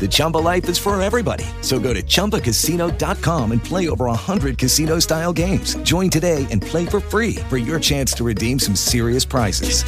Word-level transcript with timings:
The 0.00 0.08
Chumba 0.10 0.38
life 0.38 0.68
is 0.68 0.76
for 0.76 1.00
everybody. 1.00 1.44
So 1.60 1.78
go 1.78 1.94
to 1.94 2.02
ChumbaCasino.com 2.02 3.52
and 3.52 3.62
play 3.62 3.88
over 3.88 4.06
100 4.06 4.58
casino-style 4.58 5.32
games. 5.32 5.76
Join 5.84 6.10
today 6.10 6.48
and 6.50 6.60
play 6.60 6.84
for 6.84 6.98
free 6.98 7.36
for 7.48 7.58
your 7.58 7.78
chance 7.78 8.12
to 8.14 8.24
redeem 8.24 8.58
some 8.58 8.74
serious 8.74 9.24
prizes. 9.24 9.84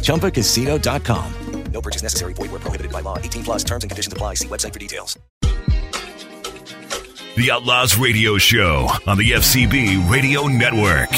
ChumbaCasino.com. 0.00 1.34
No 1.72 1.80
purchase 1.80 2.02
necessary. 2.02 2.32
Void 2.34 2.50
were 2.50 2.58
prohibited 2.58 2.92
by 2.92 3.00
law. 3.00 3.16
18 3.18 3.44
plus 3.44 3.64
terms 3.64 3.84
and 3.84 3.90
conditions 3.90 4.12
apply. 4.12 4.34
See 4.34 4.48
website 4.48 4.72
for 4.72 4.78
details. 4.78 5.18
The 7.36 7.50
Outlaws 7.52 7.96
Radio 7.96 8.38
Show 8.38 8.88
on 9.06 9.16
the 9.16 9.30
FCB 9.30 10.10
Radio 10.10 10.46
Network. 10.46 11.10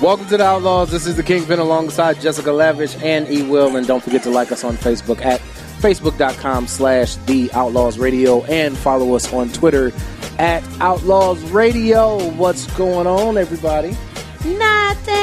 Welcome 0.00 0.26
to 0.28 0.36
the 0.36 0.44
Outlaws. 0.44 0.90
This 0.90 1.06
is 1.06 1.16
the 1.16 1.22
Kingpin 1.22 1.58
alongside 1.58 2.20
Jessica 2.20 2.50
Lavish 2.50 2.96
and 3.02 3.28
E. 3.28 3.42
Will. 3.42 3.76
And 3.76 3.86
don't 3.86 4.02
forget 4.02 4.22
to 4.22 4.30
like 4.30 4.50
us 4.50 4.64
on 4.64 4.76
Facebook 4.76 5.20
at 5.20 5.40
facebook.com 5.78 6.66
slash 6.66 7.16
the 7.26 7.50
Outlaws 7.52 7.98
Radio 7.98 8.44
and 8.44 8.76
follow 8.76 9.14
us 9.14 9.32
on 9.32 9.50
Twitter 9.52 9.92
at 10.38 10.62
Outlaws 10.80 11.42
Radio. 11.50 12.28
What's 12.32 12.66
going 12.76 13.06
on, 13.06 13.36
everybody? 13.38 13.90
Nothing. 14.44 15.16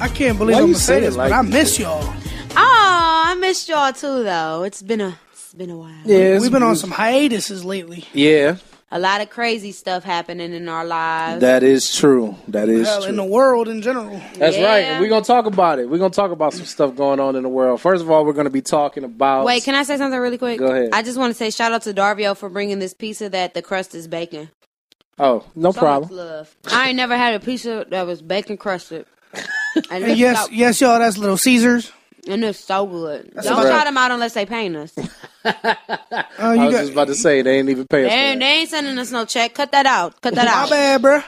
I 0.00 0.08
can't 0.12 0.36
believe 0.38 0.54
Why 0.56 0.62
I'm 0.62 0.68
you 0.68 0.74
gonna 0.74 0.78
say 0.78 0.94
say 0.94 1.00
this, 1.00 1.16
like 1.16 1.30
but 1.30 1.36
I 1.36 1.42
miss 1.42 1.78
y'all. 1.78 2.02
Oh, 2.56 3.22
I 3.26 3.36
miss 3.38 3.68
y'all 3.68 3.92
too, 3.92 4.24
though. 4.24 4.64
It's 4.64 4.82
been 4.82 5.00
a 5.00 5.18
it's 5.32 5.54
been 5.54 5.70
a 5.70 5.76
while. 5.78 5.92
Yeah, 6.04 6.38
We've 6.40 6.50
been 6.50 6.62
on 6.62 6.76
some 6.76 6.90
hiatuses 6.90 7.64
lately. 7.64 8.04
Yeah, 8.12 8.56
A 8.94 8.98
lot 8.98 9.22
of 9.22 9.30
crazy 9.30 9.72
stuff 9.72 10.04
happening 10.04 10.52
in 10.52 10.68
our 10.68 10.84
lives. 10.84 11.40
that 11.40 11.62
is 11.62 11.94
true. 11.96 12.36
That 12.48 12.68
is 12.68 12.86
Hell, 12.86 13.00
true. 13.00 13.08
in 13.08 13.16
the 13.16 13.24
world 13.24 13.66
in 13.68 13.80
general. 13.80 14.20
That's 14.36 14.54
Yeah. 14.58 14.64
right. 14.66 14.78
And 14.84 15.00
we're 15.00 15.08
going 15.08 15.22
to 15.22 15.26
talk 15.26 15.46
about 15.46 15.78
it. 15.78 15.88
We're 15.88 15.96
going 15.96 16.10
to 16.10 16.14
talk 16.16 16.30
about 16.30 16.52
some 16.52 16.66
stuff 16.66 16.94
going 16.94 17.18
on 17.18 17.34
in 17.34 17.42
the 17.42 17.48
world. 17.48 17.80
First 17.80 18.02
of 18.02 18.10
all, 18.10 18.24
we're 18.26 18.34
going 18.34 18.44
to 18.44 18.50
be 18.50 18.60
talking 18.60 19.02
about. 19.02 19.46
Wait, 19.46 19.64
can 19.64 19.74
I 19.74 19.84
say 19.84 19.96
something 19.96 20.20
really 20.20 20.36
quick? 20.36 20.58
Go 20.58 20.66
ahead. 20.66 20.90
I 20.92 21.02
just 21.02 21.16
want 21.18 21.30
to 21.30 21.34
say 21.34 21.48
shout 21.50 21.72
out 21.72 21.82
to 21.82 21.94
Darvio 21.94 22.36
for 22.36 22.50
bringing 22.50 22.80
this 22.80 22.92
pizza 22.92 23.30
that 23.30 23.54
the 23.54 23.62
crust 23.62 23.94
is 23.94 24.06
bacon. 24.08 24.50
Oh, 25.18 25.44
no 25.54 25.72
So 25.72 25.80
problem. 25.80 26.10
much 26.10 26.12
love. 26.18 26.56
I 26.70 26.88
ain't 26.88 26.96
never 26.96 27.16
had 27.16 27.32
a 27.34 27.40
pizza 27.40 27.86
that 27.88 28.06
was 28.06 28.20
bacon 28.20 28.56
crusted. 28.58 29.06
And, 29.90 30.04
And 30.04 30.18
yes, 30.18 30.44
so, 30.44 30.52
yes, 30.52 30.80
y'all. 30.82 30.98
That's 30.98 31.16
Little 31.16 31.38
Caesars. 31.38 31.90
And 32.28 32.44
it's 32.44 32.58
so 32.58 32.86
good. 32.86 33.32
Don't 33.34 33.56
right. 33.64 33.66
shout 33.66 33.86
them 33.86 33.96
out 33.96 34.10
unless 34.10 34.34
they 34.34 34.46
paying 34.46 34.76
us. 34.76 34.94
Uh, 35.44 35.74
I 36.38 36.66
was 36.66 36.72
got 36.72 36.80
just 36.82 36.92
about 36.92 37.08
to 37.08 37.16
say, 37.16 37.42
they 37.42 37.58
ain't 37.58 37.68
even 37.68 37.84
paying 37.88 38.04
us 38.06 38.12
They, 38.12 38.16
ain't- 38.16 38.38
they 38.38 38.46
ain't 38.60 38.68
sending 38.70 38.96
us 38.96 39.10
no 39.10 39.24
check. 39.24 39.54
Cut 39.54 39.72
that 39.72 39.86
out. 39.86 40.20
Cut 40.20 40.36
that 40.36 40.46
out. 40.46 40.70
my 40.70 40.76
bad, 40.76 41.02
bruh. 41.02 41.24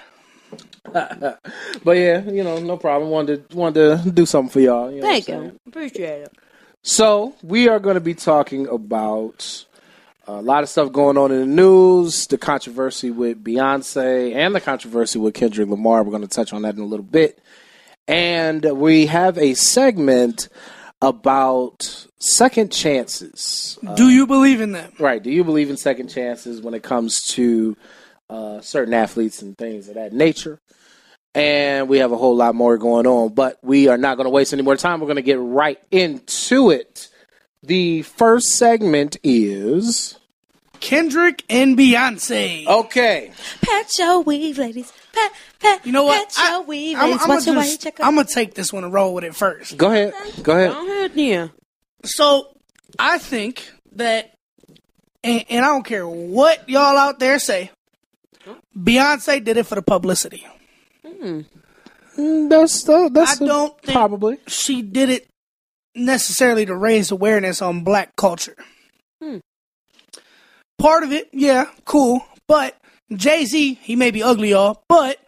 But 1.82 1.97
yeah, 1.97 2.22
you 2.22 2.44
know, 2.44 2.59
no 2.60 2.77
problem. 2.77 3.10
Wanted 3.10 3.50
to, 3.50 3.56
wanted 3.56 4.05
to 4.05 4.10
do 4.12 4.25
something 4.25 4.50
for 4.53 4.60
y'all. 4.60 4.88
You 4.93 5.00
know 5.00 5.09
Thank 5.09 5.27
what 5.27 5.34
I'm 5.34 5.41
saying? 5.41 5.53
you. 5.53 5.60
Appreciate 5.66 6.22
it. 6.22 6.32
So 6.82 7.34
we 7.43 7.69
are 7.69 7.81
going 7.81 7.94
to 7.94 8.00
be 8.00 8.15
talking 8.15 8.69
about 8.69 9.65
a 10.28 10.41
lot 10.41 10.62
of 10.62 10.69
stuff 10.69 10.93
going 10.93 11.19
on 11.19 11.32
in 11.32 11.41
the 11.41 11.47
news, 11.47 12.26
the 12.28 12.38
controversy 12.38 13.11
with 13.11 13.43
Beyonce, 13.43 14.32
and 14.34 14.55
the 14.55 14.61
controversy 14.61 15.19
with 15.19 15.34
Kendrick 15.34 15.69
Lamar. 15.69 16.05
We're 16.05 16.11
going 16.11 16.22
to 16.22 16.28
touch 16.28 16.53
on 16.53 16.62
that 16.62 16.76
in 16.76 16.81
a 16.81 16.87
little 16.87 17.05
bit, 17.05 17.38
and 18.06 18.65
we 18.78 19.06
have 19.06 19.37
a 19.38 19.55
segment 19.55 20.49
about 21.04 22.06
second 22.19 22.72
chances. 22.72 23.78
Do 23.94 24.09
you 24.09 24.26
believe 24.26 24.60
in 24.60 24.72
them? 24.72 24.92
Right? 24.98 25.22
Do 25.22 25.31
you 25.31 25.44
believe 25.44 25.70
in 25.70 25.76
second 25.76 26.09
chances 26.09 26.60
when 26.60 26.75
it 26.75 26.82
comes 26.82 27.28
to 27.34 27.76
uh, 28.31 28.60
certain 28.60 28.94
athletes 28.94 29.43
and 29.43 29.56
things 29.56 29.88
of 29.88 29.94
that 29.94 30.12
nature? 30.12 30.59
And 31.34 31.88
we 31.88 31.98
have 31.98 32.12
a 32.12 32.16
whole 32.16 32.37
lot 32.37 32.54
more 32.54 32.78
going 32.78 33.06
on, 33.06 33.34
but 33.34 33.59
we 33.62 33.88
are 33.88 33.98
not 33.98 34.16
going 34.16 34.26
to 34.26 34.31
waste 34.31 34.53
any 34.53 34.62
more 34.62 34.76
time. 34.76 35.00
We're 35.00 35.06
going 35.06 35.16
to 35.16 35.22
get 35.22 35.38
right 35.41 35.81
into 35.91 36.70
it. 36.70 37.09
The 37.62 38.03
first 38.03 38.48
segment 38.48 39.16
is 39.22 40.19
Kendrick 40.84 41.45
and 41.49 41.77
Beyonce. 41.78 42.67
okay. 42.67 43.33
Pat 43.62 43.87
your 43.99 44.21
weave, 44.21 44.59
ladies. 44.59 44.93
Pat, 45.12 45.33
pat, 45.61 45.87
You 45.87 45.93
know 45.93 46.05
what? 46.05 46.28
Pat 46.31 46.50
your 46.53 46.62
weave, 46.65 46.97
I'm, 46.99 47.06
ladies. 47.06 47.22
I'm 47.22 47.28
Watch 47.28 47.47
your 47.47 47.55
gonna 47.55 47.67
way, 47.67 47.77
check 47.77 48.00
I'm 48.00 48.15
gonna 48.17 48.28
take 48.33 48.55
this 48.55 48.72
one 48.72 48.84
and 48.84 48.93
roll 48.93 49.15
with 49.15 49.25
it 49.25 49.34
first. 49.34 49.77
Go 49.77 49.91
ahead. 49.91 50.12
Go 50.43 50.53
ahead. 50.53 50.73
Go 50.73 50.87
ahead, 50.87 51.12
yeah. 51.15 51.49
So 52.05 52.49
I 52.99 53.19
think 53.19 53.71
that, 53.93 54.34
and, 55.23 55.44
and 55.49 55.65
I 55.65 55.69
don't 55.69 55.84
care 55.84 56.06
what 56.06 56.69
y'all 56.69 56.97
out 56.99 57.19
there 57.19 57.39
say, 57.39 57.71
Beyonce 58.77 59.43
did 59.43 59.56
it 59.56 59.65
for 59.67 59.77
the 59.77 59.83
publicity. 59.83 60.47
Mm, 61.06 62.49
That's 62.49 62.89
uh, 62.89 63.09
that's 63.11 63.41
I 63.41 63.47
don't 63.47 63.81
think 63.81 63.97
probably 63.97 64.39
she 64.47 64.83
did 64.83 65.09
it 65.09 65.27
necessarily 65.94 66.67
to 66.67 66.75
raise 66.77 67.11
awareness 67.11 67.62
on 67.62 67.84
black 67.84 68.15
culture. 68.17 68.56
Part 70.79 71.03
of 71.03 71.12
it, 71.12 71.29
yeah, 71.33 71.67
cool. 71.85 72.27
But 72.47 72.77
Jay 73.12 73.45
Z, 73.45 73.75
he 73.83 73.97
may 73.97 74.11
be 74.11 74.23
ugly, 74.23 74.51
y'all, 74.51 74.83
but 74.89 75.19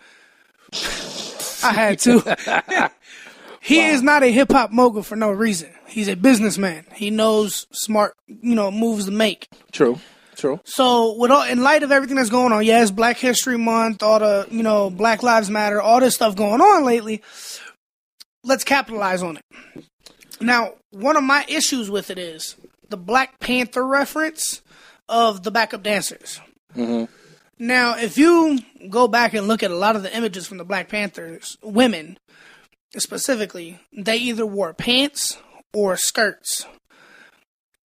I 1.62 1.72
had 1.72 1.98
to. 2.00 2.90
he 3.60 3.86
is 3.86 4.02
not 4.02 4.22
a 4.22 4.28
hip 4.28 4.52
hop 4.52 4.70
mogul 4.72 5.02
for 5.02 5.16
no 5.16 5.30
reason. 5.30 5.70
He's 5.86 6.08
a 6.08 6.16
businessman. 6.16 6.84
He 6.94 7.10
knows 7.10 7.66
smart, 7.72 8.14
you 8.26 8.54
know, 8.54 8.70
moves 8.70 9.06
to 9.06 9.12
make. 9.12 9.48
true. 9.72 9.98
True. 10.36 10.60
So, 10.64 11.16
with 11.16 11.30
all, 11.30 11.44
in 11.44 11.62
light 11.62 11.82
of 11.82 11.90
everything 11.90 12.16
that's 12.16 12.28
going 12.28 12.52
on, 12.52 12.62
yes, 12.62 12.90
Black 12.90 13.16
History 13.16 13.56
Month, 13.56 14.02
all 14.02 14.18
the 14.18 14.46
you 14.50 14.62
know 14.62 14.90
Black 14.90 15.22
Lives 15.22 15.48
Matter, 15.48 15.80
all 15.80 15.98
this 15.98 16.14
stuff 16.14 16.36
going 16.36 16.60
on 16.60 16.84
lately. 16.84 17.22
Let's 18.44 18.62
capitalize 18.62 19.22
on 19.22 19.38
it. 19.38 19.84
Now, 20.38 20.74
one 20.90 21.16
of 21.16 21.24
my 21.24 21.46
issues 21.48 21.90
with 21.90 22.10
it 22.10 22.18
is 22.18 22.54
the 22.90 22.98
Black 22.98 23.40
Panther 23.40 23.86
reference 23.86 24.60
of 25.08 25.42
the 25.42 25.50
backup 25.50 25.82
dancers. 25.82 26.40
Mm-hmm. 26.74 27.12
Now, 27.58 27.96
if 27.96 28.18
you 28.18 28.58
go 28.90 29.08
back 29.08 29.32
and 29.32 29.48
look 29.48 29.62
at 29.62 29.70
a 29.70 29.76
lot 29.76 29.96
of 29.96 30.02
the 30.02 30.14
images 30.14 30.46
from 30.46 30.58
the 30.58 30.64
Black 30.64 30.88
Panthers, 30.88 31.56
women 31.62 32.18
specifically, 32.96 33.78
they 33.92 34.16
either 34.16 34.44
wore 34.44 34.74
pants 34.74 35.38
or 35.72 35.96
skirts. 35.96 36.66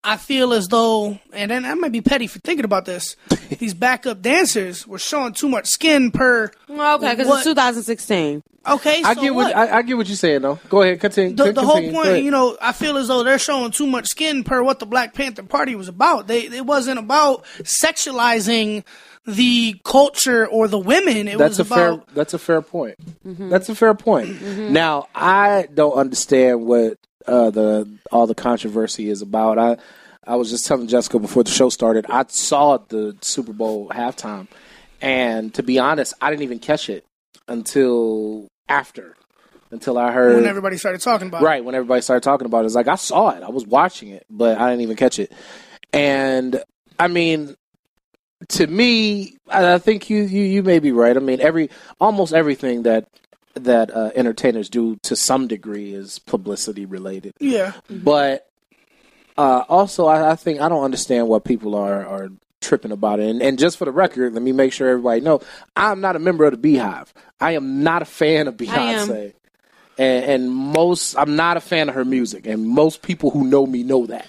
I 0.03 0.17
feel 0.17 0.53
as 0.53 0.67
though, 0.67 1.19
and 1.31 1.51
then 1.51 1.63
I 1.63 1.75
might 1.75 1.91
be 1.91 2.01
petty 2.01 2.25
for 2.25 2.39
thinking 2.39 2.65
about 2.65 2.85
this. 2.85 3.15
these 3.59 3.73
backup 3.73 4.21
dancers 4.21 4.87
were 4.87 4.97
showing 4.97 5.33
too 5.33 5.47
much 5.47 5.67
skin 5.67 6.11
per. 6.11 6.51
Okay, 6.69 7.15
because 7.15 7.27
it's 7.27 7.43
2016. 7.43 8.41
Okay, 8.67 9.01
I 9.03 9.13
so 9.15 9.21
get 9.21 9.35
what, 9.35 9.47
what? 9.47 9.55
I, 9.55 9.77
I 9.77 9.81
get 9.81 9.97
what 9.97 10.07
you're 10.07 10.15
saying 10.15 10.41
though. 10.41 10.59
Go 10.69 10.81
ahead, 10.81 10.99
continue. 10.99 11.35
the, 11.35 11.51
the 11.51 11.61
whole 11.61 11.75
continue. 11.75 11.93
Go 11.93 12.03
point, 12.03 12.23
you 12.23 12.31
know, 12.31 12.57
I 12.61 12.73
feel 12.73 12.97
as 12.97 13.07
though 13.07 13.23
they're 13.23 13.39
showing 13.39 13.71
too 13.71 13.87
much 13.87 14.07
skin 14.07 14.43
per 14.43 14.61
what 14.61 14.79
the 14.79 14.85
Black 14.85 15.13
Panther 15.13 15.43
Party 15.43 15.75
was 15.75 15.87
about. 15.87 16.27
They 16.27 16.41
it 16.41 16.65
wasn't 16.65 16.99
about 16.99 17.43
sexualizing 17.63 18.83
the 19.25 19.79
culture 19.83 20.47
or 20.47 20.67
the 20.67 20.79
women. 20.79 21.27
It 21.27 21.37
that's 21.37 21.59
a 21.59 21.63
about 21.63 21.75
fair 21.75 22.15
that's 22.15 22.33
a 22.33 22.39
fair 22.39 22.61
point 22.61 22.95
mm-hmm. 23.25 23.49
that's 23.49 23.69
a 23.69 23.75
fair 23.75 23.93
point 23.93 24.29
mm-hmm. 24.29 24.73
now 24.73 25.07
i 25.13 25.67
don't 25.73 25.93
understand 25.93 26.65
what 26.65 26.97
uh, 27.27 27.49
the 27.49 27.87
all 28.11 28.27
the 28.27 28.35
controversy 28.35 29.09
is 29.09 29.21
about 29.21 29.57
i 29.57 29.77
i 30.25 30.35
was 30.35 30.49
just 30.49 30.65
telling 30.65 30.87
jessica 30.87 31.19
before 31.19 31.43
the 31.43 31.51
show 31.51 31.69
started 31.69 32.05
i 32.09 32.23
saw 32.27 32.77
the 32.77 33.15
super 33.21 33.53
bowl 33.53 33.89
halftime 33.89 34.47
and 35.01 35.53
to 35.53 35.63
be 35.63 35.79
honest 35.79 36.13
i 36.21 36.29
didn't 36.29 36.43
even 36.43 36.59
catch 36.59 36.89
it 36.89 37.05
until 37.47 38.47
after 38.69 39.15
until 39.71 39.97
i 39.97 40.11
heard 40.11 40.35
when 40.35 40.45
everybody 40.45 40.77
started 40.77 41.01
talking 41.01 41.27
about. 41.27 41.41
it. 41.41 41.45
Right, 41.45 41.63
when 41.63 41.75
everybody 41.75 42.01
started 42.01 42.23
talking 42.23 42.45
about 42.45 42.63
it, 42.63 42.65
it's 42.67 42.75
like 42.75 42.87
I 42.87 42.95
saw 42.95 43.29
it, 43.29 43.43
I 43.43 43.49
was 43.49 43.65
watching 43.65 44.09
it, 44.09 44.25
but 44.29 44.57
I 44.57 44.69
didn't 44.69 44.81
even 44.81 44.97
catch 44.97 45.17
it. 45.19 45.31
And 45.93 46.61
I 46.99 47.07
mean, 47.07 47.55
to 48.49 48.67
me, 48.67 49.37
I 49.47 49.75
I 49.75 49.77
think 49.79 50.09
you 50.09 50.23
you 50.23 50.43
you 50.43 50.63
may 50.63 50.79
be 50.79 50.91
right. 50.91 51.15
I 51.15 51.19
mean, 51.19 51.41
every 51.41 51.69
almost 51.99 52.33
everything 52.33 52.83
that 52.83 53.07
that 53.55 53.91
uh, 53.95 54.11
entertainers 54.15 54.69
do 54.69 54.95
to 55.03 55.15
some 55.15 55.47
degree 55.47 55.93
is 55.93 56.19
publicity 56.19 56.85
related, 56.85 57.33
Yeah, 57.39 57.73
but 57.89 58.47
Uh, 59.37 59.63
also, 59.69 60.05
I, 60.07 60.31
I 60.31 60.35
think 60.35 60.61
I 60.61 60.69
don't 60.69 60.83
understand 60.83 61.27
what 61.27 61.43
people 61.45 61.73
are 61.75 62.05
are 62.05 62.29
tripping 62.59 62.91
about 62.91 63.19
it. 63.19 63.29
And, 63.29 63.41
and 63.41 63.57
just 63.57 63.77
for 63.77 63.85
the 63.85 63.91
record, 63.91 64.33
let 64.33 64.43
me 64.43 64.51
make 64.51 64.71
sure 64.71 64.87
everybody 64.89 65.21
know 65.21 65.41
I'm 65.75 65.99
not 66.01 66.15
a 66.15 66.19
member 66.19 66.45
of 66.45 66.61
the 66.61 66.75
BeyHive. 66.75 67.07
I 67.39 67.53
am 67.53 67.81
not 67.81 68.01
a 68.01 68.05
fan 68.05 68.47
of 68.47 68.55
Beyonce. 68.57 69.33
And, 69.97 70.25
and 70.25 70.51
most, 70.51 71.15
I'm 71.15 71.35
not 71.35 71.57
a 71.57 71.61
fan 71.61 71.89
of 71.89 71.95
her 71.95 72.05
music, 72.05 72.45
and 72.45 72.67
most 72.67 73.01
people 73.01 73.29
who 73.31 73.45
know 73.45 73.65
me 73.65 73.83
know 73.83 74.05
that. 74.07 74.27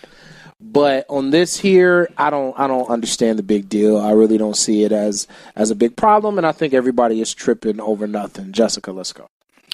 But 0.63 1.07
on 1.09 1.31
this 1.31 1.59
here, 1.59 2.09
I 2.17 2.31
don't, 2.31 2.59
I 2.59 2.67
don't 2.67 2.89
understand 2.89 3.39
the 3.39 3.43
big 3.43 3.69
deal. 3.69 3.99
I 3.99 4.13
really 4.13 4.39
don't 4.39 4.57
see 4.57 4.85
it 4.85 4.93
as 4.93 5.27
as 5.57 5.71
a 5.71 5.75
big 5.75 5.97
problem, 5.97 6.39
and 6.39 6.47
I 6.47 6.53
think 6.53 6.73
everybody 6.73 7.21
is 7.21 7.35
tripping 7.35 7.81
over 7.81 8.07
nothing. 8.07 8.53
Jessica, 8.53 8.93
let's 8.93 9.13
go. 9.13 9.29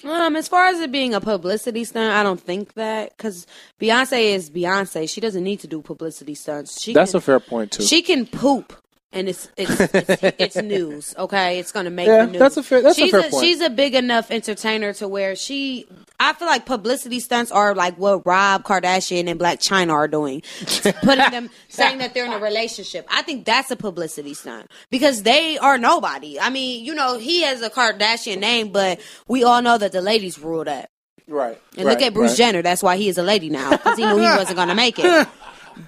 Um, 0.05 0.37
as 0.37 0.47
far 0.47 0.67
as 0.67 0.81
it 0.81 0.93
being 0.93 1.13
a 1.15 1.21
publicity 1.21 1.85
stunt, 1.85 2.13
I 2.13 2.23
don't 2.23 2.41
think 2.41 2.75
that 2.75 3.17
because 3.17 3.47
Beyonce 3.81 4.35
is 4.35 4.49
Beyonce. 4.49 5.13
She 5.13 5.21
doesn't 5.21 5.43
need 5.43 5.61
to 5.61 5.67
do 5.67 5.83
publicity 5.83 6.35
stunts. 6.35 6.81
She 6.81 6.93
That's 6.93 7.13
can, 7.13 7.19
a 7.19 7.21
fair 7.21 7.41
point 7.41 7.73
too. 7.73 7.83
She 7.83 8.03
can 8.03 8.25
poop, 8.25 8.73
and 9.13 9.29
it's 9.29 9.49
it's 9.57 9.81
it's, 9.81 10.23
it's 10.39 10.57
news. 10.63 11.15
Okay, 11.17 11.59
it's 11.59 11.73
gonna 11.73 11.91
make 11.91 12.07
Yeah, 12.07 12.27
the 12.27 12.33
news. 12.33 12.39
that's 12.39 12.57
a 12.59 12.63
fair- 12.63 12.83
that's 12.83 12.99
a 12.99 13.01
she's 13.01 13.11
fair 13.11 13.23
point. 13.31 13.43
She's 13.45 13.61
a 13.61 13.71
big 13.71 13.95
enough 13.95 14.31
entertainer 14.31 14.93
to 14.95 15.09
where 15.09 15.35
she. 15.35 15.87
I 16.21 16.33
feel 16.35 16.49
like 16.49 16.67
publicity 16.67 17.21
stunts 17.21 17.51
are 17.53 17.75
like 17.75 17.97
what 17.97 18.27
Rob 18.27 18.65
Kardashian 18.65 19.29
and 19.31 19.39
Blac 19.41 19.59
Chyna 19.59 19.93
are 19.93 20.09
doing, 20.09 20.43
putting 21.03 21.31
them 21.31 21.49
saying 21.69 21.99
that 21.99 22.13
they're 22.13 22.27
in 22.27 22.33
a 22.33 22.39
relationship. 22.39 23.07
I 23.09 23.23
think 23.23 23.45
that's 23.45 23.71
a 23.71 23.77
publicity 23.77 24.35
stunt 24.35 24.71
because 24.91 25.23
they 25.23 25.59
are 25.59 25.79
nobody. 25.79 26.39
I 26.41 26.51
mean, 26.51 26.85
you 26.85 26.95
know, 26.95 27.19
he 27.19 27.43
has 27.43 27.63
a 27.63 27.71
Kardashian 27.71 28.41
name, 28.41 28.73
but 28.73 29.01
we 29.29 29.45
all 29.45 29.63
know 29.63 29.79
that 29.79 29.93
the 29.93 30.03
ladies 30.03 30.39
rule 30.39 30.65
that. 30.65 30.91
right. 31.29 31.59
And 31.77 31.87
look 31.87 32.03
at 32.03 32.13
Bruce 32.13 32.33
right. 32.33 32.37
Jenner. 32.39 32.63
That's 32.63 32.83
why 32.83 32.97
he 32.97 33.09
is 33.09 33.17
a 33.17 33.23
lady 33.23 33.49
now 33.49 33.71
because 33.71 33.97
he 33.97 34.05
knew 34.05 34.17
he 34.17 34.23
wasn't 34.27 34.57
going 34.57 34.69
to 34.69 34.75
make 34.75 34.99
it. 34.99 35.29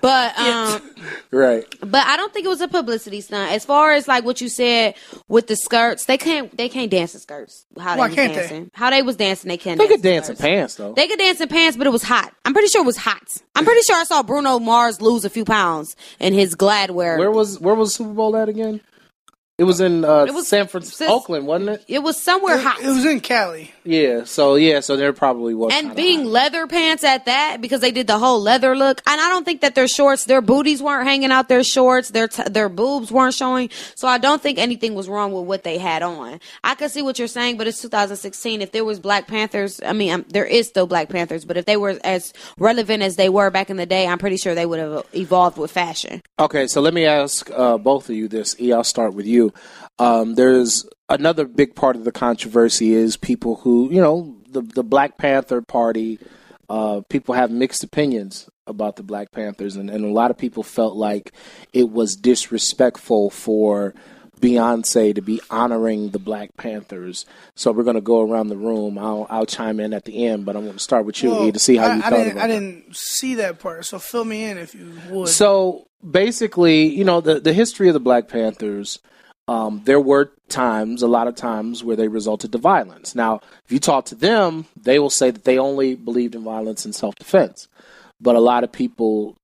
But 0.01 0.39
um, 0.39 0.81
Right. 1.31 1.65
but 1.81 2.07
I 2.07 2.17
don't 2.17 2.33
think 2.33 2.45
it 2.47 2.49
was 2.49 2.61
a 2.61 2.69
publicity 2.69 3.21
stunt. 3.21 3.53
As 3.53 3.65
far 3.65 3.93
as 3.93 4.07
like 4.07 4.25
what 4.25 4.41
you 4.41 4.49
said 4.49 4.95
with 5.29 5.47
the 5.47 5.57
skirts, 5.57 6.05
they 6.05 6.17
can't 6.19 6.57
they 6.57 6.69
can't 6.69 6.91
dance 6.91 7.15
in 7.15 7.21
skirts. 7.21 7.67
How 7.79 7.97
Why 7.97 8.09
they 8.09 8.11
was 8.11 8.15
can't 8.15 8.35
they? 8.35 8.41
dancing? 8.41 8.71
How 8.75 8.91
they 8.91 9.03
was 9.03 9.17
dancing? 9.17 9.49
They 9.49 9.57
can't. 9.57 9.79
They 9.79 9.89
could 9.89 10.03
dance 10.03 10.27
dance 10.27 10.29
in 10.31 10.37
skirts. 10.37 10.47
pants 10.49 10.75
though. 10.77 10.93
They 10.95 11.09
could 11.09 11.19
dance 11.19 11.41
in 11.41 11.49
pants, 11.49 11.77
but 11.77 11.87
it 11.87 11.91
was 11.91 12.03
hot. 12.03 12.33
I'm 12.45 12.53
pretty 12.53 12.69
sure 12.69 12.83
it 12.83 12.87
was 12.87 12.97
hot. 12.97 13.23
I'm 13.55 13.65
pretty 13.65 13.83
sure 13.83 13.97
I 13.97 14.05
saw 14.05 14.23
Bruno 14.23 14.59
Mars 14.59 15.01
lose 15.01 15.25
a 15.25 15.31
few 15.31 15.45
pounds 15.45 15.97
in 16.19 16.33
his 16.35 16.55
Gladwear. 16.55 17.19
Where 17.19 17.31
was 17.31 17.59
where 17.61 17.75
was 17.75 17.95
Super 17.95 18.13
Bowl 18.13 18.37
at 18.37 18.49
again? 18.49 18.81
It 19.61 19.65
was 19.65 19.81
in 19.81 20.05
uh, 20.07 20.25
It 20.25 20.33
was- 20.33 20.49
San 20.49 20.67
Francisco, 20.69 21.05
sis- 21.05 21.13
Oakland, 21.13 21.47
wasn't 21.47 21.71
it? 21.71 21.85
it 21.87 22.03
was 22.03 22.17
somewhere 22.21 22.57
It, 22.57 22.65
hot. 22.65 22.81
it 22.83 22.87
was 22.89 23.05
in 23.05 23.21
Cali. 23.21 23.71
Yeah. 23.85 24.25
So 24.25 24.55
yeah. 24.55 24.81
So 24.81 24.97
there 24.97 25.13
probably 25.13 25.55
was. 25.55 25.73
and 25.75 25.95
being 25.95 26.21
hot. 26.21 26.29
leather 26.39 26.67
pants 26.67 27.05
at 27.05 27.27
that 27.27 27.61
because 27.61 27.81
they 27.81 27.91
did 27.93 28.07
the 28.07 28.19
whole 28.19 28.41
leather 28.41 28.75
look 28.77 29.03
and 29.07 29.21
i 29.21 29.29
don't 29.29 29.45
think 29.45 29.61
that 29.61 29.75
their 29.75 29.89
shorts 29.89 30.25
their 30.25 30.41
booties 30.41 30.83
weren't 30.83 31.07
hanging 31.07 31.31
out 31.31 31.49
their 31.49 31.63
shorts 31.65 32.11
their 32.11 32.29
t- 32.29 32.43
their 32.51 32.69
boobs 32.69 33.11
weren't 33.13 33.35
showing 33.35 33.69
so 33.95 34.07
i 34.09 34.19
don't 34.19 34.41
think 34.43 34.59
anything 34.59 34.95
was 34.95 35.09
wrong 35.09 35.33
with 35.33 35.45
what 35.45 35.63
they 35.65 35.77
had 35.79 36.03
on 36.03 36.39
i 36.65 36.75
can 36.75 36.89
see 36.89 37.03
what 37.03 37.19
you're 37.19 37.29
saying 37.29 37.57
but 37.59 37.67
it's 37.67 37.81
2016 37.83 38.63
if 38.63 38.73
there 38.73 38.85
was 38.85 38.99
black 38.99 39.27
panthers 39.27 39.81
i 39.85 39.93
mean 39.93 40.13
um, 40.13 40.25
there 40.29 40.45
is 40.47 40.67
still 40.69 40.87
black 40.87 41.09
panthers 41.09 41.45
but 41.45 41.57
if 41.57 41.65
they 41.67 41.77
were 41.77 41.99
as 42.05 42.33
relevant 42.59 43.03
as 43.03 43.17
they 43.17 43.29
were 43.29 43.51
back 43.51 43.69
in 43.71 43.77
the 43.77 43.87
day 43.87 44.07
i'm 44.07 44.19
pretty 44.19 44.37
sure 44.37 44.55
they 44.55 44.67
would 44.67 44.79
have 44.79 45.05
evolved 45.15 45.59
with 45.59 45.71
fashion 45.71 46.23
Okay, 46.39 46.67
so 46.67 46.81
let 46.81 46.95
me 46.95 47.05
ask 47.05 47.51
uh, 47.55 47.77
both 47.77 48.09
of 48.09 48.17
you 48.17 48.27
this. 48.27 48.57
E, 48.59 48.73
I'll 48.73 48.83
start 48.83 49.13
with 49.13 49.27
you. 49.27 49.50
Um, 49.99 50.35
there's 50.35 50.87
another 51.09 51.45
big 51.47 51.75
part 51.75 51.97
of 51.97 52.05
the 52.05 52.13
controversy 52.13 52.95
is 52.95 53.17
people 53.17 53.57
who, 53.57 53.91
you 53.91 54.01
know, 54.01 54.37
the 54.49 54.63
the 54.63 54.85
Black 54.85 55.19
Panther 55.19 55.63
Party. 55.63 56.19
Uh, 56.69 57.01
people 57.09 57.35
have 57.35 57.51
mixed 57.51 57.83
opinions 57.83 58.49
about 58.67 58.95
the 58.95 59.03
Black 59.03 59.33
Panthers, 59.33 59.75
and, 59.75 59.91
and 59.91 60.05
a 60.05 60.13
lot 60.13 60.31
of 60.31 60.39
people 60.39 60.63
felt 60.63 60.95
like 60.95 61.33
it 61.73 61.91
was 61.91 62.15
disrespectful 62.15 63.29
for 63.31 63.93
Beyonce 64.41 65.15
to 65.15 65.21
be 65.21 65.41
honoring 65.51 66.11
the 66.11 66.19
Black 66.21 66.57
Panthers. 66.57 67.27
So 67.57 67.73
we're 67.73 67.83
going 67.83 67.97
to 67.97 68.01
go 68.01 68.23
around 68.23 68.49
the 68.49 68.57
room. 68.57 68.99
I'll 68.99 69.27
I'll 69.29 69.47
chime 69.47 69.81
in 69.81 69.93
at 69.93 70.05
the 70.05 70.27
end, 70.27 70.47
but 70.47 70.57
I'm 70.57 70.63
going 70.63 70.77
to 70.77 70.83
start 70.83 71.05
with 71.05 71.23
you, 71.23 71.49
E, 71.49 71.53
to 71.53 71.59
see 71.59 71.77
how 71.77 71.89
I, 71.89 71.95
you 71.97 72.03
I 72.03 72.11
felt 72.11 72.25
didn't, 72.25 72.39
I 72.39 72.47
that. 72.47 72.55
didn't 72.55 72.97
see 72.97 73.35
that 73.35 73.59
part, 73.59 73.85
so 73.85 73.99
fill 73.99 74.25
me 74.25 74.45
in 74.45 74.57
if 74.57 74.75
you 74.75 74.93
would. 75.11 75.29
So 75.29 75.89
basically, 76.09 76.87
you 76.87 77.05
know, 77.05 77.21
the 77.21 77.41
the 77.41 77.53
history 77.53 77.89
of 77.89 77.95
the 77.95 78.01
Black 78.01 78.29
Panthers, 78.29 79.01
um, 79.51 79.83
there 79.85 80.01
were 80.01 80.31
times, 80.49 81.03
a 81.03 81.09
lot 81.09 81.27
of 81.27 81.35
times, 81.35 81.83
where 81.83 81.97
they 81.97 82.07
resulted 82.07 82.53
to 82.53 82.59
violence. 82.59 83.17
Now, 83.17 83.41
if 83.65 83.73
you 83.73 83.81
talk 83.81 84.05
to 84.07 84.15
them, 84.15 84.67
they 84.81 85.01
will 85.01 85.11
say 85.11 85.33
that 85.33 85.43
they 85.43 85.59
only 85.59 85.97
believed 85.97 86.37
in 86.37 86.45
violence 86.45 86.85
and 86.85 86.95
self 86.95 87.17
defense. 87.17 87.67
But 88.21 88.37
a 88.37 88.41
lot 88.41 88.63
of 88.63 88.71
people 88.71 89.37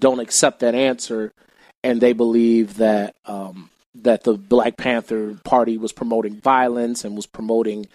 don't 0.00 0.18
accept 0.18 0.60
that 0.60 0.74
answer, 0.74 1.32
and 1.84 2.00
they 2.00 2.12
believe 2.12 2.78
that 2.78 3.14
um, 3.24 3.70
that 3.94 4.24
the 4.24 4.34
Black 4.34 4.76
Panther 4.76 5.38
Party 5.44 5.78
was 5.78 5.92
promoting 5.92 6.40
violence 6.40 7.04
and 7.04 7.14
was 7.14 7.26
promoting 7.26 7.86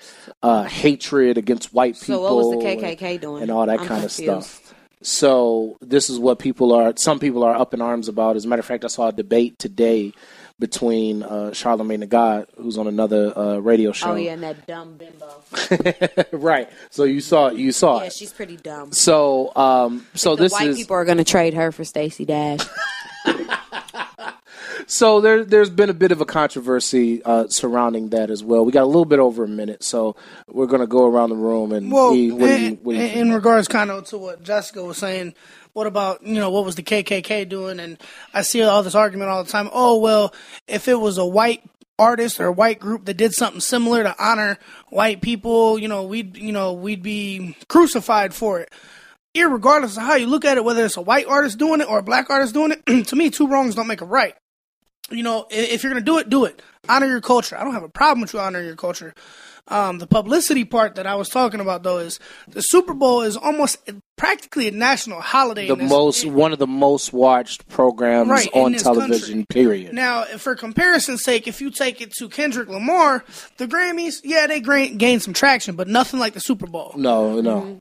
uh, 0.41 0.63
hatred 0.63 1.37
against 1.37 1.73
white 1.73 1.95
people. 1.95 2.15
so 2.15 2.21
what 2.21 2.35
was 2.35 2.63
the 2.63 2.65
and- 2.65 2.97
kkk 2.97 3.19
doing 3.19 3.43
and 3.43 3.51
all 3.51 3.65
that 3.65 3.81
I'm 3.81 3.87
kind 3.87 4.05
of 4.05 4.11
stuff. 4.11 4.73
So 5.03 5.77
this 5.81 6.09
is 6.09 6.17
what 6.17 6.39
people 6.39 6.71
are. 6.73 6.93
Some 6.95 7.19
people 7.19 7.43
are 7.43 7.55
up 7.55 7.73
in 7.73 7.81
arms 7.81 8.07
about. 8.07 8.37
As 8.37 8.45
a 8.45 8.47
matter 8.47 8.61
of 8.61 8.65
fact, 8.67 8.85
I 8.85 8.87
saw 8.87 9.07
a 9.07 9.11
debate 9.11 9.57
today 9.59 10.13
between 10.61 11.23
uh, 11.23 11.51
Charlemagne 11.51 11.99
the 12.01 12.05
God, 12.05 12.47
who's 12.55 12.77
on 12.77 12.87
another 12.87 13.37
uh, 13.37 13.57
radio 13.57 13.91
show. 13.91 14.11
oh 14.11 14.15
yeah 14.15 14.33
and 14.33 14.43
that 14.43 14.65
dumb 14.67 14.95
bimbo 14.95 15.43
right. 16.37 16.69
So 16.91 17.03
you 17.03 17.19
saw 17.19 17.49
you 17.49 17.71
saw 17.73 17.99
yeah 17.99 18.05
it. 18.07 18.13
she's 18.13 18.31
pretty 18.31 18.55
dumb 18.57 18.91
So 18.93 19.51
um, 19.55 20.05
so 20.13 20.35
this 20.37 20.51
white 20.53 20.67
is 20.69 20.77
people 20.77 20.95
are 20.95 21.03
going 21.03 21.17
to 21.17 21.23
trade 21.25 21.55
her 21.55 21.71
for 21.73 21.83
Stacey 21.83 22.23
Dash. 22.25 22.59
so 24.87 25.21
there 25.21 25.43
there's 25.45 25.69
been 25.69 25.89
a 25.89 25.93
bit 25.93 26.11
of 26.11 26.21
a 26.21 26.25
controversy 26.25 27.21
uh, 27.23 27.47
surrounding 27.47 28.09
that 28.09 28.29
as 28.29 28.43
well. 28.43 28.65
We 28.65 28.71
got 28.71 28.83
a 28.83 28.85
little 28.85 29.05
bit 29.05 29.19
over 29.19 29.43
a 29.43 29.47
minute, 29.47 29.83
so 29.83 30.15
we're 30.47 30.67
gonna 30.67 30.87
go 30.87 31.05
around 31.05 31.29
the 31.29 31.35
room 31.35 31.71
and 31.71 31.91
Well, 31.91 32.09
what 32.09 32.15
in, 32.17 32.79
you 32.83 32.91
in- 32.91 32.99
in 33.29 33.33
regards 33.33 33.67
kind 33.67 33.89
of 33.91 34.05
to 34.07 34.17
what 34.17 34.43
Jessica 34.43 34.83
was 34.83 34.97
saying, 34.97 35.35
what 35.73 35.87
about 35.87 36.23
you 36.25 36.35
know 36.35 36.49
what 36.49 36.65
was 36.65 36.75
the 36.75 36.83
KKK 36.83 37.47
doing? 37.47 37.79
And 37.79 37.97
I 38.33 38.41
see 38.41 38.61
all 38.61 38.83
this 38.83 38.95
argument 38.95 39.29
all 39.29 39.43
the 39.43 39.51
time. 39.51 39.69
Oh 39.73 39.99
well, 39.99 40.33
if 40.67 40.87
it 40.87 40.99
was 40.99 41.17
a 41.17 41.25
white 41.25 41.63
artist 41.99 42.39
or 42.39 42.47
a 42.47 42.51
white 42.51 42.79
group 42.79 43.05
that 43.05 43.15
did 43.15 43.31
something 43.33 43.61
similar 43.61 44.01
to 44.03 44.15
honor 44.23 44.57
white 44.89 45.21
people, 45.21 45.77
you 45.79 45.87
know 45.87 46.03
we'd 46.03 46.35
you 46.37 46.51
know 46.51 46.73
we'd 46.73 47.03
be 47.03 47.55
crucified 47.69 48.33
for 48.33 48.59
it. 48.59 48.71
Irregardless 49.33 49.95
of 49.95 50.03
how 50.03 50.15
you 50.15 50.27
look 50.27 50.43
at 50.43 50.57
it, 50.57 50.65
whether 50.65 50.83
it's 50.83 50.97
a 50.97 51.01
white 51.01 51.25
artist 51.25 51.57
doing 51.57 51.79
it 51.79 51.87
or 51.87 51.99
a 51.99 52.03
black 52.03 52.29
artist 52.29 52.53
doing 52.53 52.73
it, 52.85 53.05
to 53.07 53.15
me, 53.15 53.29
two 53.29 53.47
wrongs 53.47 53.75
don't 53.75 53.87
make 53.87 54.01
a 54.01 54.05
right 54.05 54.35
you 55.11 55.23
know, 55.23 55.45
if 55.49 55.83
you're 55.83 55.91
gonna 55.91 56.03
do 56.05 56.17
it, 56.17 56.29
do 56.29 56.45
it. 56.45 56.61
Honor 56.89 57.05
your 57.07 57.21
culture. 57.21 57.57
I 57.57 57.63
don't 57.63 57.73
have 57.73 57.83
a 57.83 57.89
problem 57.89 58.21
with 58.21 58.33
you 58.33 58.39
honoring 58.39 58.65
your 58.65 58.75
culture. 58.75 59.13
Um, 59.67 59.99
the 59.99 60.07
publicity 60.07 60.65
part 60.65 60.95
that 60.95 61.05
I 61.05 61.13
was 61.15 61.29
talking 61.29 61.59
about, 61.59 61.83
though, 61.83 61.99
is 61.99 62.19
the 62.47 62.61
Super 62.61 62.93
Bowl 62.95 63.21
is 63.21 63.37
almost 63.37 63.77
practically 64.17 64.67
a 64.67 64.71
national 64.71 65.21
holiday. 65.21 65.67
the 65.67 65.73
in 65.73 65.79
this- 65.79 65.89
most 65.89 66.25
one 66.25 66.51
of 66.51 66.57
the 66.59 66.65
most 66.67 67.13
watched 67.13 67.67
programs 67.69 68.29
Right, 68.29 68.49
on 68.53 68.73
television. 68.73 69.45
country. 69.45 69.45
Period. 69.49 69.93
Now, 69.93 70.23
for 70.37 70.55
comparison's 70.55 71.23
sake, 71.23 71.47
if 71.47 71.61
you 71.61 71.69
take 71.69 72.01
it 72.01 72.11
to 72.13 72.27
Kendrick 72.27 72.67
Lamar, 72.69 73.23
the 73.57 73.67
Grammys, 73.67 74.15
yeah, 74.23 74.47
they 74.47 74.59
gra- 74.59 74.87
gained 74.89 75.21
some 75.21 75.33
traction, 75.33 75.75
but 75.75 75.87
nothing 75.87 76.19
like 76.19 76.33
the 76.33 76.41
Super 76.41 76.65
Bowl. 76.67 76.93
no, 76.97 77.39
no. 77.39 77.79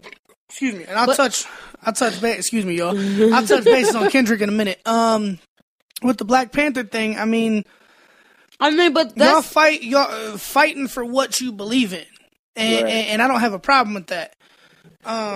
Excuse 0.51 0.75
me, 0.75 0.85
and 0.85 0.99
I'll 0.99 1.15
touch, 1.15 1.45
I'll 1.83 1.93
touch 1.93 2.21
base. 2.21 2.39
Excuse 2.41 2.65
me, 2.67 2.75
y'all. 2.77 2.89
I'll 3.35 3.47
touch 3.47 3.65
bases 3.65 3.95
on 3.95 4.11
Kendrick 4.11 4.41
in 4.41 4.49
a 4.49 4.53
minute. 4.53 4.81
Um, 4.85 5.39
with 6.03 6.19
the 6.19 6.25
Black 6.25 6.53
Panther 6.53 6.83
thing, 6.85 7.19
I 7.19 7.25
mean, 7.25 7.65
I 8.59 8.71
mean, 8.71 8.93
but 8.93 9.17
y'all 9.17 9.35
that's 9.37 9.47
fight 9.53 9.83
y'all 9.83 10.11
uh, 10.11 10.37
fighting 10.37 10.87
for 10.89 11.05
what 11.05 11.41
you 11.41 11.53
believe 11.53 11.93
in 11.93 12.05
and, 12.57 12.85
Right. 12.85 12.93
and, 12.93 13.09
and 13.09 13.23
i 13.23 13.29
don't 13.29 13.41
have 13.41 13.53
a 13.55 13.59
problem 13.59 13.95
with 13.95 14.09
that 14.09 14.35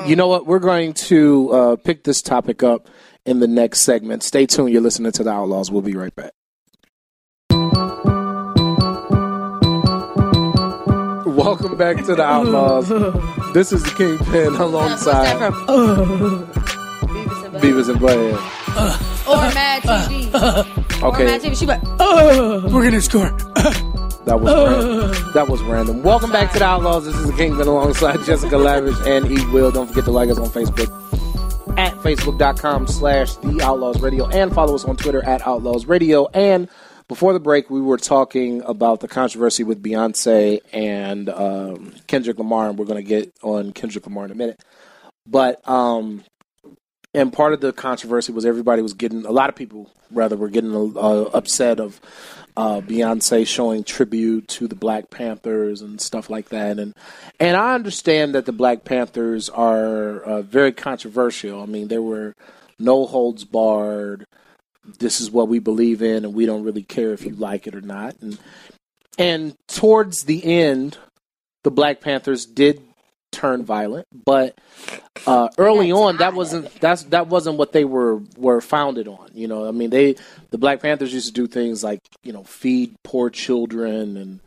You 0.06 0.14
know 0.16 0.28
what? 0.28 0.46
We're 0.46 0.58
going 0.58 0.92
to 1.08 1.50
uh, 1.52 1.76
pick 1.76 2.04
this 2.04 2.20
topic 2.20 2.62
up 2.62 2.88
in 3.24 3.40
the 3.40 3.46
next 3.48 3.80
segment. 3.80 4.22
Stay 4.22 4.44
tuned. 4.44 4.70
You're 4.70 4.82
listening 4.82 5.12
to 5.12 5.22
the 5.24 5.30
Outlaws. 5.30 5.70
We'll 5.70 5.80
be 5.80 5.96
right 5.96 6.14
back. 6.14 6.32
Welcome 11.26 11.76
back 11.76 11.96
to 12.04 12.14
the 12.14 12.22
Outlaws. 12.24 12.90
This 13.54 13.70
is 13.72 13.84
the 13.84 13.90
Kingpin 13.90 14.56
alongside 14.56 15.38
that? 15.38 15.52
Beavis 17.04 17.44
and 17.44 17.54
Butthead. 17.54 17.60
Beavis 17.60 17.88
and 17.88 18.00
Butthead. 18.00 18.63
Or 18.76 19.36
Mad 19.54 19.82
TV. 19.82 20.34
Or 21.02 21.08
Okay, 21.08 21.24
Mad 21.24 21.40
TV. 21.42 21.56
She 21.58 21.66
like, 21.66 21.82
we're 22.72 22.82
gonna 22.84 23.00
score 23.00 23.30
that 24.26 24.40
was 24.40 24.52
random. 24.54 25.32
that 25.34 25.48
was 25.48 25.62
random. 25.62 26.02
Welcome 26.02 26.32
back 26.32 26.52
to 26.52 26.58
the 26.58 26.64
Outlaws. 26.64 27.04
This 27.04 27.14
is 27.14 27.26
the 27.26 27.32
Kingpin 27.34 27.66
alongside 27.68 28.20
Jessica 28.24 28.56
Lavish 28.56 28.96
and 29.06 29.30
E. 29.30 29.44
Will. 29.52 29.70
Don't 29.70 29.86
forget 29.86 30.04
to 30.04 30.10
like 30.10 30.30
us 30.30 30.38
on 30.38 30.46
Facebook 30.46 30.88
at 31.78 31.92
facebook.com 31.94 32.86
slash 32.86 33.34
the 33.36 33.60
Outlaws 33.62 34.00
Radio 34.00 34.26
and 34.28 34.52
follow 34.54 34.74
us 34.74 34.84
on 34.84 34.96
Twitter 34.96 35.22
at 35.24 35.46
Outlaws 35.46 35.86
Radio. 35.86 36.26
And 36.32 36.68
before 37.08 37.32
the 37.34 37.40
break, 37.40 37.68
we 37.68 37.82
were 37.82 37.98
talking 37.98 38.62
about 38.62 39.00
the 39.00 39.08
controversy 39.08 39.62
with 39.62 39.82
Beyonce 39.82 40.60
and 40.72 41.28
um, 41.28 41.92
Kendrick 42.06 42.38
Lamar, 42.38 42.70
and 42.70 42.78
we're 42.78 42.86
going 42.86 43.02
to 43.02 43.06
get 43.08 43.30
on 43.42 43.72
Kendrick 43.72 44.06
Lamar 44.06 44.24
in 44.24 44.30
a 44.30 44.34
minute. 44.34 44.58
But 45.26 45.66
um, 45.68 46.24
and 47.14 47.32
part 47.32 47.52
of 47.52 47.60
the 47.60 47.72
controversy 47.72 48.32
was 48.32 48.44
everybody 48.44 48.82
was 48.82 48.92
getting 48.92 49.24
a 49.24 49.30
lot 49.30 49.48
of 49.48 49.54
people 49.54 49.90
rather 50.10 50.36
were 50.36 50.48
getting 50.48 50.74
uh, 50.74 51.22
upset 51.32 51.80
of 51.80 52.00
uh, 52.56 52.80
Beyonce 52.80 53.46
showing 53.46 53.84
tribute 53.84 54.46
to 54.48 54.68
the 54.68 54.74
Black 54.74 55.10
Panthers 55.10 55.80
and 55.82 56.00
stuff 56.00 56.28
like 56.30 56.50
that, 56.50 56.78
and 56.78 56.94
and 57.40 57.56
I 57.56 57.74
understand 57.74 58.34
that 58.34 58.46
the 58.46 58.52
Black 58.52 58.84
Panthers 58.84 59.48
are 59.48 60.20
uh, 60.20 60.42
very 60.42 60.72
controversial. 60.72 61.62
I 61.62 61.66
mean, 61.66 61.88
there 61.88 62.02
were 62.02 62.34
no 62.78 63.06
holds 63.06 63.44
barred. 63.44 64.26
This 64.98 65.20
is 65.20 65.30
what 65.30 65.48
we 65.48 65.58
believe 65.58 66.02
in, 66.02 66.24
and 66.24 66.34
we 66.34 66.46
don't 66.46 66.64
really 66.64 66.82
care 66.82 67.12
if 67.12 67.24
you 67.24 67.34
like 67.34 67.66
it 67.66 67.74
or 67.74 67.80
not. 67.80 68.16
And 68.20 68.38
and 69.18 69.54
towards 69.68 70.24
the 70.24 70.44
end, 70.44 70.98
the 71.62 71.70
Black 71.70 72.00
Panthers 72.00 72.46
did 72.46 72.82
turn 73.34 73.64
violent, 73.64 74.06
but 74.24 74.56
uh, 75.26 75.48
early 75.58 75.92
on 75.92 76.16
that 76.18 76.34
wasn't 76.34 76.72
that's 76.80 77.04
that 77.04 77.26
wasn't 77.28 77.56
what 77.58 77.72
they 77.72 77.84
were 77.84 78.20
were 78.36 78.60
founded 78.60 79.08
on. 79.08 79.30
You 79.34 79.48
know, 79.48 79.66
I 79.68 79.70
mean 79.72 79.90
they 79.90 80.16
the 80.50 80.58
Black 80.58 80.80
Panthers 80.80 81.12
used 81.12 81.26
to 81.26 81.32
do 81.32 81.46
things 81.46 81.82
like 81.84 82.00
you 82.22 82.32
know 82.32 82.44
feed 82.44 82.94
poor 83.02 83.30
children 83.30 84.16
and 84.16 84.40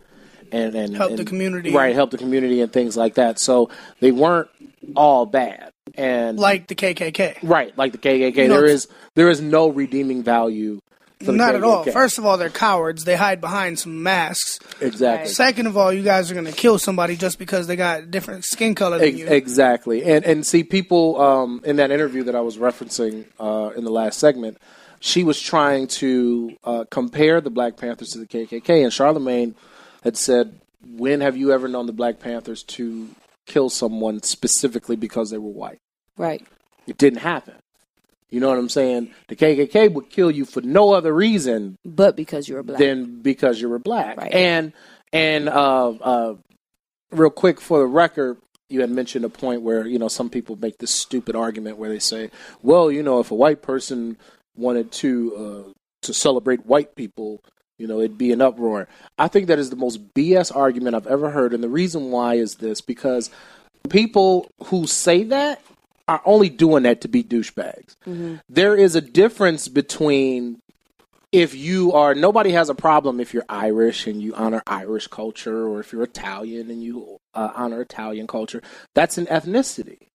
and 0.51 0.75
and 0.75 0.95
Help 0.95 1.09
and- 1.11 1.19
the 1.19 1.25
community. 1.25 1.71
right? 1.71 1.93
Help 1.93 2.11
the 2.11 2.17
community 2.17 2.61
and 2.61 2.71
things 2.71 2.95
like 2.95 3.15
that. 3.15 3.39
So 3.39 3.69
they 3.99 4.11
weren't 4.11 4.49
all 4.95 5.25
bad 5.25 5.71
and 5.95 6.39
like 6.39 6.67
the 6.67 6.75
KKK. 6.75 7.37
right 7.43 7.77
like 7.77 7.91
the 7.91 7.97
KKK. 7.97 8.35
You 8.35 8.47
know, 8.47 8.55
there 8.55 8.65
is 8.65 8.87
there 9.15 9.29
is 9.29 9.41
no 9.41 9.67
redeeming 9.69 10.23
value. 10.23 10.79
For 11.23 11.31
Not 11.31 11.55
at 11.55 11.63
all. 11.63 11.83
First 11.83 12.19
of 12.19 12.25
all, 12.25 12.37
they're 12.37 12.51
cowards. 12.51 13.03
They 13.03 13.15
hide 13.15 13.41
behind 13.41 13.79
some 13.79 14.03
masks. 14.03 14.59
exactly. 14.79 15.29
Second 15.29 15.65
of 15.65 15.75
all, 15.75 15.91
you 15.91 16.03
guys 16.03 16.29
are 16.29 16.35
going 16.35 16.45
to 16.45 16.51
kill 16.51 16.77
somebody 16.77 17.15
just 17.15 17.39
because 17.39 17.65
they 17.65 17.75
got 17.75 18.11
different 18.11 18.45
skin 18.45 18.75
color 18.75 18.99
than 18.99 19.07
Ex- 19.07 19.17
you. 19.17 19.27
Exactly, 19.27 20.03
and 20.03 20.23
and 20.25 20.45
see 20.45 20.63
people 20.63 21.19
um, 21.19 21.61
in 21.63 21.77
that 21.77 21.89
interview 21.89 22.23
that 22.25 22.35
I 22.35 22.41
was 22.41 22.57
referencing 22.57 23.25
uh, 23.39 23.71
in 23.75 23.83
the 23.83 23.89
last 23.89 24.19
segment, 24.19 24.59
she 24.99 25.23
was 25.23 25.41
trying 25.41 25.87
to 25.87 26.55
uh, 26.63 26.85
compare 26.91 27.41
the 27.41 27.49
Black 27.49 27.77
Panthers 27.77 28.09
to 28.09 28.19
the 28.19 28.27
KKK, 28.27 28.83
and 28.83 28.93
Charlemagne 28.93 29.55
had 30.03 30.17
said, 30.17 30.59
"When 30.85 31.21
have 31.21 31.35
you 31.35 31.51
ever 31.51 31.67
known 31.67 31.87
the 31.87 31.93
Black 31.93 32.19
Panthers 32.19 32.61
to 32.63 33.09
kill 33.47 33.71
someone 33.71 34.21
specifically 34.21 34.95
because 34.95 35.31
they 35.31 35.39
were 35.39 35.49
white? 35.49 35.79
Right. 36.15 36.45
It 36.85 36.97
didn't 36.97 37.19
happen." 37.21 37.55
You 38.29 38.39
know 38.39 38.49
what 38.49 38.57
I'm 38.57 38.69
saying? 38.69 39.11
The 39.29 39.35
KKK 39.35 39.93
would 39.93 40.09
kill 40.09 40.29
you 40.31 40.45
for 40.45 40.61
no 40.61 40.91
other 40.91 41.13
reason 41.13 41.77
But 41.85 42.15
because 42.15 42.49
you're 42.49 42.63
black. 42.63 42.79
than 42.79 43.21
because 43.21 43.61
you 43.61 43.69
were 43.69 43.79
black. 43.79 44.17
Right. 44.17 44.33
And 44.33 44.73
and 45.13 45.47
uh, 45.47 45.89
uh, 45.91 46.35
real 47.11 47.29
quick 47.29 47.61
for 47.61 47.79
the 47.79 47.85
record, 47.85 48.37
you 48.69 48.81
had 48.81 48.89
mentioned 48.89 49.23
a 49.23 49.29
point 49.29 49.61
where 49.61 49.87
you 49.87 49.97
know 49.97 50.09
some 50.09 50.29
people 50.29 50.57
make 50.57 50.77
this 50.79 50.91
stupid 50.91 51.35
argument 51.35 51.77
where 51.77 51.89
they 51.89 51.99
say, 51.99 52.29
well, 52.61 52.91
you 52.91 53.01
know, 53.01 53.19
if 53.19 53.31
a 53.31 53.35
white 53.35 53.61
person 53.61 54.17
wanted 54.57 54.91
to 54.91 55.35
uh, 55.35 55.71
to 56.03 56.13
celebrate 56.13 56.65
white 56.65 56.95
people. 56.95 57.41
You 57.79 57.85
know, 57.85 57.99
it'd 57.99 58.17
be 58.17 58.31
an 58.31 58.41
uproar. 58.41 58.87
I 59.19 59.27
think 59.27 59.45
that 59.47 59.59
is 59.59 59.69
the 59.69 59.75
most 59.75 60.11
BS 60.15 60.53
argument 60.55 60.95
I've 60.95 61.05
ever 61.05 61.29
heard, 61.29 61.53
and 61.53 61.63
the 61.63 61.69
reason 61.69 62.09
why 62.09 62.33
is 62.33 62.55
this 62.55 62.81
because 62.81 63.29
people 63.89 64.49
who 64.65 64.87
say 64.87 65.23
that 65.25 65.61
are 66.07 66.21
only 66.25 66.49
doing 66.49 66.83
that 66.83 67.01
to 67.01 67.07
be 67.07 67.23
douchebags. 67.23 67.95
There 68.49 68.75
is 68.75 68.95
a 68.95 69.01
difference 69.01 69.67
between 69.67 70.61
if 71.31 71.53
you 71.53 71.91
are 71.91 72.15
nobody 72.15 72.51
has 72.51 72.69
a 72.69 72.75
problem 72.75 73.19
if 73.19 73.33
you're 73.33 73.45
Irish 73.49 74.07
and 74.07 74.21
you 74.21 74.33
honor 74.33 74.63
Irish 74.65 75.07
culture, 75.07 75.67
or 75.67 75.79
if 75.79 75.91
you're 75.91 76.03
Italian 76.03 76.71
and 76.71 76.81
you 76.81 77.17
uh, 77.33 77.51
honor 77.55 77.81
Italian 77.81 78.27
culture. 78.27 78.61
That's 78.93 79.17
an 79.17 79.25
ethnicity. 79.25 80.07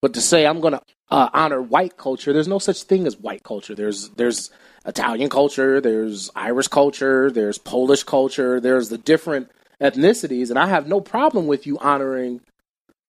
But 0.00 0.14
to 0.14 0.20
say 0.20 0.46
I'm 0.46 0.60
going 0.60 0.74
to 0.74 0.82
uh, 1.10 1.28
honor 1.32 1.60
white 1.60 1.96
culture, 1.96 2.32
there's 2.32 2.46
no 2.46 2.60
such 2.60 2.84
thing 2.84 3.06
as 3.06 3.16
white 3.16 3.42
culture. 3.42 3.74
There's 3.74 4.10
there's 4.10 4.50
Italian 4.86 5.28
culture, 5.28 5.80
there's 5.80 6.30
Irish 6.36 6.68
culture, 6.68 7.30
there's 7.30 7.58
Polish 7.58 8.04
culture, 8.04 8.60
there's 8.60 8.90
the 8.90 8.98
different 8.98 9.50
ethnicities, 9.80 10.50
and 10.50 10.58
I 10.58 10.66
have 10.68 10.86
no 10.86 11.00
problem 11.00 11.46
with 11.48 11.66
you 11.66 11.78
honoring 11.78 12.40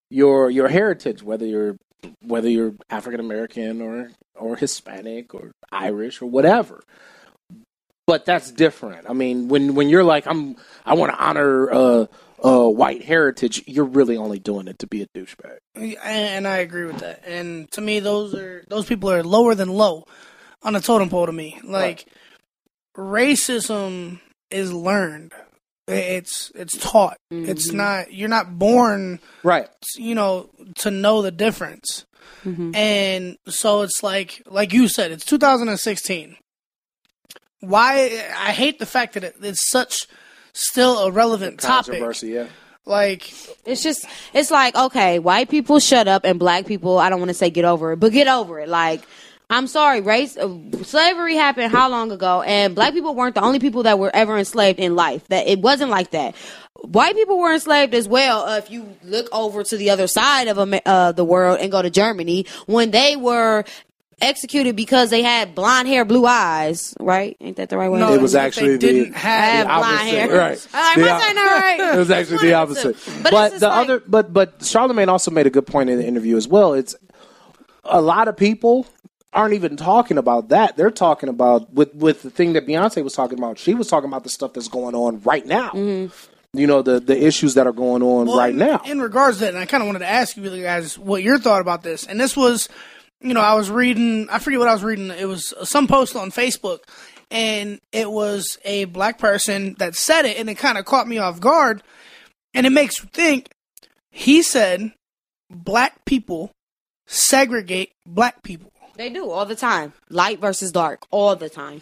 your 0.09 0.49
your 0.49 0.67
heritage, 0.69 1.21
whether 1.21 1.45
you're 1.45 1.77
whether 2.21 2.49
you're 2.49 2.75
African 2.89 3.19
American 3.19 3.81
or 3.81 4.11
or 4.35 4.55
Hispanic 4.55 5.33
or 5.33 5.51
Irish 5.71 6.21
or 6.21 6.27
whatever. 6.27 6.81
But 8.07 8.25
that's 8.25 8.51
different. 8.51 9.09
I 9.09 9.13
mean, 9.13 9.49
when 9.49 9.75
when 9.75 9.89
you're 9.89 10.03
like 10.03 10.25
I'm, 10.27 10.55
I 10.85 10.95
want 10.95 11.13
to 11.13 11.19
honor 11.23 11.71
uh, 11.71 12.05
uh, 12.43 12.67
white 12.67 13.03
heritage. 13.03 13.63
You're 13.67 13.85
really 13.85 14.17
only 14.17 14.39
doing 14.39 14.67
it 14.67 14.79
to 14.79 14.87
be 14.87 15.01
a 15.01 15.07
douchebag. 15.15 15.97
and 16.03 16.47
I 16.47 16.57
agree 16.57 16.85
with 16.85 16.99
that. 16.99 17.23
And 17.25 17.69
to 17.71 17.81
me, 17.81 17.99
those 17.99 18.33
are 18.33 18.63
those 18.67 18.85
people 18.85 19.11
are 19.11 19.23
lower 19.23 19.55
than 19.55 19.69
low 19.69 20.05
on 20.63 20.73
the 20.73 20.79
totem 20.79 21.09
pole. 21.09 21.25
To 21.25 21.31
me, 21.31 21.59
like 21.63 22.07
racism 22.97 24.19
is 24.49 24.73
learned. 24.73 25.33
It's 25.89 26.51
it's 26.55 26.77
taught. 26.77 27.17
It's 27.31 27.69
mm-hmm. 27.69 27.77
not. 27.77 28.13
You're 28.13 28.29
not 28.29 28.57
born, 28.57 29.19
Right. 29.43 29.67
you 29.97 30.15
know, 30.15 30.49
to 30.79 30.91
know 30.91 31.21
the 31.21 31.31
difference. 31.31 32.05
Mm-hmm. 32.45 32.75
And 32.75 33.37
so 33.47 33.81
it's 33.81 34.01
like, 34.03 34.41
like 34.45 34.71
you 34.73 34.87
said, 34.87 35.11
it's 35.11 35.25
2016. 35.25 36.37
Why? 37.61 38.23
I 38.37 38.51
hate 38.51 38.79
the 38.79 38.85
fact 38.85 39.13
that 39.13 39.23
it, 39.23 39.35
it's 39.41 39.69
such 39.69 40.07
still 40.53 40.99
a 40.99 41.11
relevant 41.11 41.59
topic. 41.59 41.93
Controversy. 41.93 42.29
Yeah. 42.29 42.47
Like, 42.85 43.31
It's 43.65 43.83
just, 43.83 44.05
it's 44.33 44.49
like, 44.49 44.75
okay, 44.75 45.19
white 45.19 45.49
people 45.49 45.79
shut 45.79 46.07
up 46.07 46.23
and 46.23 46.39
black 46.39 46.65
people, 46.65 46.97
I 46.97 47.09
don't 47.09 47.19
want 47.19 47.29
to 47.29 47.35
say 47.35 47.49
get 47.51 47.65
over 47.65 47.91
it, 47.91 47.99
but 47.99 48.11
get 48.11 48.27
over 48.27 48.59
it. 48.59 48.69
Like, 48.69 49.03
I'm 49.51 49.65
sorry, 49.67 50.01
race, 50.01 50.37
uh, 50.37 50.47
slavery 50.83 51.35
happened 51.35 51.71
how 51.71 51.89
long 51.89 52.11
ago? 52.11 52.43
And 52.43 52.75
black 52.75 52.93
people 52.93 53.15
weren't 53.15 53.33
the 53.35 53.41
only 53.41 53.57
people 53.59 53.83
that 53.83 53.97
were 53.97 54.15
ever 54.15 54.37
enslaved 54.37 54.79
in 54.79 54.95
life. 54.95 55.27
That 55.29 55.47
it 55.47 55.59
wasn't 55.59 55.89
like 55.89 56.11
that. 56.11 56.35
White 56.81 57.15
people 57.15 57.39
were 57.39 57.53
enslaved 57.53 57.93
as 57.95 58.07
well. 58.07 58.43
Uh, 58.45 58.57
if 58.57 58.69
you 58.69 58.95
look 59.03 59.27
over 59.31 59.63
to 59.63 59.75
the 59.77 59.89
other 59.89 60.05
side 60.07 60.47
of 60.47 60.57
uh, 60.59 61.11
the 61.13 61.25
world 61.25 61.59
and 61.61 61.71
go 61.71 61.81
to 61.81 61.89
Germany, 61.89 62.45
when 62.67 62.91
they 62.91 63.15
were 63.15 63.63
executed 64.21 64.75
because 64.75 65.09
they 65.09 65.23
had 65.23 65.55
blonde 65.55 65.87
hair, 65.87 66.05
blue 66.05 66.25
eyes, 66.25 66.93
right? 66.99 67.35
Ain't 67.41 67.57
that 67.57 67.69
the 67.69 67.77
right 67.77 67.89
way? 67.89 67.99
no, 67.99 68.13
It 68.13 68.21
was 68.21 68.35
actually 68.35 68.77
they 68.77 68.77
didn't 68.77 69.11
the- 69.13 69.17
I 69.17 69.21
have 69.21 69.67
have 69.67 69.67
blonde 69.67 69.83
opposite, 69.85 70.09
hair. 70.11 70.37
right. 70.37 70.67
Uh, 70.73 70.95
The 70.95 71.09
am 71.09 71.15
I 71.15 71.21
saying 71.21 71.35
that 71.35 71.61
right? 71.63 71.93
It 71.95 71.97
was 71.97 72.11
actually 72.11 72.37
the 72.37 72.53
One 72.53 72.61
of 72.63 72.75
the 72.75 72.83
opposite. 72.93 73.23
But, 73.23 73.31
But, 73.31 73.59
the 73.59 73.67
like- 73.67 73.77
other, 73.89 74.03
but 74.05 74.33
but 74.33 74.63
Charlemagne 74.63 75.09
also 75.09 75.31
made 75.31 75.47
a 75.47 75.49
good 75.49 75.65
point 75.65 75.89
in 75.89 75.97
the 75.97 76.05
interview 76.05 76.37
as 76.37 76.47
well. 76.47 76.73
It's 76.73 76.95
a 77.85 78.01
lot 78.01 78.27
of 78.27 78.37
people 78.37 78.85
aren't 79.33 79.53
even 79.53 79.77
talking 79.77 80.17
about 80.17 80.49
that. 80.49 80.75
They're 80.75 80.91
talking 80.91 81.29
about 81.29 81.71
with 81.73 81.93
with 81.93 82.23
the 82.23 82.29
thing 82.29 82.53
that 82.53 82.65
Beyonce 82.65 83.03
was 83.03 83.13
talking 83.13 83.37
about. 83.37 83.57
She 83.59 83.73
was 83.73 83.87
talking 83.87 84.07
about 84.09 84.23
the 84.23 84.29
stuff 84.29 84.53
that's 84.53 84.67
going 84.67 84.95
on 84.95 85.21
right 85.21 85.45
now. 85.45 85.73
You 85.73 86.65
know 86.65 86.81
the 86.81 86.99
the 86.99 87.15
issues 87.25 87.53
that 87.53 87.67
are 87.67 87.73
going 87.73 88.01
on 88.01 88.25
Well, 88.25 88.37
right 88.37 88.51
in, 88.51 88.57
now. 88.57 88.81
In 88.85 88.99
regards 88.99 89.37
to 89.37 89.45
that, 89.45 89.53
and 89.53 89.59
I 89.59 89.65
kind 89.65 89.83
of 89.83 89.87
wanted 89.87 89.99
to 89.99 90.09
ask 90.09 90.35
you 90.35 90.49
guys 90.61 90.97
what 90.97 91.21
your 91.21 91.37
thought 91.37 91.61
about 91.61 91.83
this. 91.83 92.07
And 92.07 92.19
this 92.19 92.35
was, 92.35 92.69
you 93.21 93.35
know, 93.35 93.41
I 93.41 93.53
was 93.53 93.69
reading, 93.69 94.27
I 94.31 94.39
forget 94.39 94.57
what 94.57 94.67
I 94.67 94.73
was 94.73 94.83
reading. 94.83 95.11
It 95.11 95.27
was 95.27 95.53
some 95.63 95.87
post 95.87 96.15
on 96.15 96.31
Facebook, 96.31 96.79
and 97.29 97.79
it 97.91 98.09
was 98.09 98.57
a 98.65 98.85
black 98.85 99.19
person 99.19 99.75
that 99.77 99.95
said 99.95 100.25
it, 100.25 100.39
and 100.39 100.49
it 100.49 100.55
kind 100.55 100.79
of 100.79 100.85
caught 100.85 101.07
me 101.07 101.19
off 101.19 101.39
guard. 101.39 101.83
And 102.55 102.65
it 102.65 102.71
makes 102.71 102.99
you 103.03 103.09
think. 103.13 103.49
He 104.09 104.41
said, 104.41 104.91
black 105.51 106.03
people 106.05 106.49
segregate 107.05 107.91
black 108.07 108.41
people. 108.41 108.71
They 108.99 109.09
do 109.09 109.31
all 109.31 109.45
the 109.45 109.55
time. 109.55 109.93
Light 110.09 110.41
versus 110.41 110.73
dark, 110.73 111.05
all 111.09 111.33
the 111.33 111.47
time. 111.47 111.81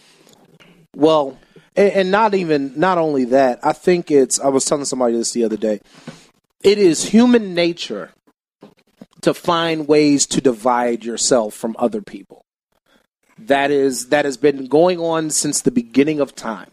Well, 0.95 1.39
and, 1.75 1.91
and 1.91 2.11
not 2.11 2.35
even 2.35 2.73
not 2.79 2.99
only 2.99 3.25
that. 3.25 3.59
I 3.63 3.73
think 3.73 4.11
it's. 4.11 4.39
I 4.39 4.49
was 4.49 4.65
telling 4.65 4.85
somebody 4.85 5.17
this 5.17 5.31
the 5.31 5.43
other 5.43 5.57
day. 5.57 5.81
It 6.61 6.77
is 6.77 7.05
human 7.05 7.55
nature 7.55 8.11
to 9.21 9.33
find 9.33 9.87
ways 9.87 10.27
to 10.27 10.41
divide 10.41 11.03
yourself 11.03 11.55
from 11.55 11.75
other 11.79 12.03
people. 12.03 12.43
That 13.39 13.71
is 13.71 14.09
that 14.09 14.25
has 14.25 14.37
been 14.37 14.67
going 14.67 14.99
on 14.99 15.31
since 15.31 15.61
the 15.61 15.71
beginning 15.71 16.19
of 16.19 16.35
time. 16.35 16.69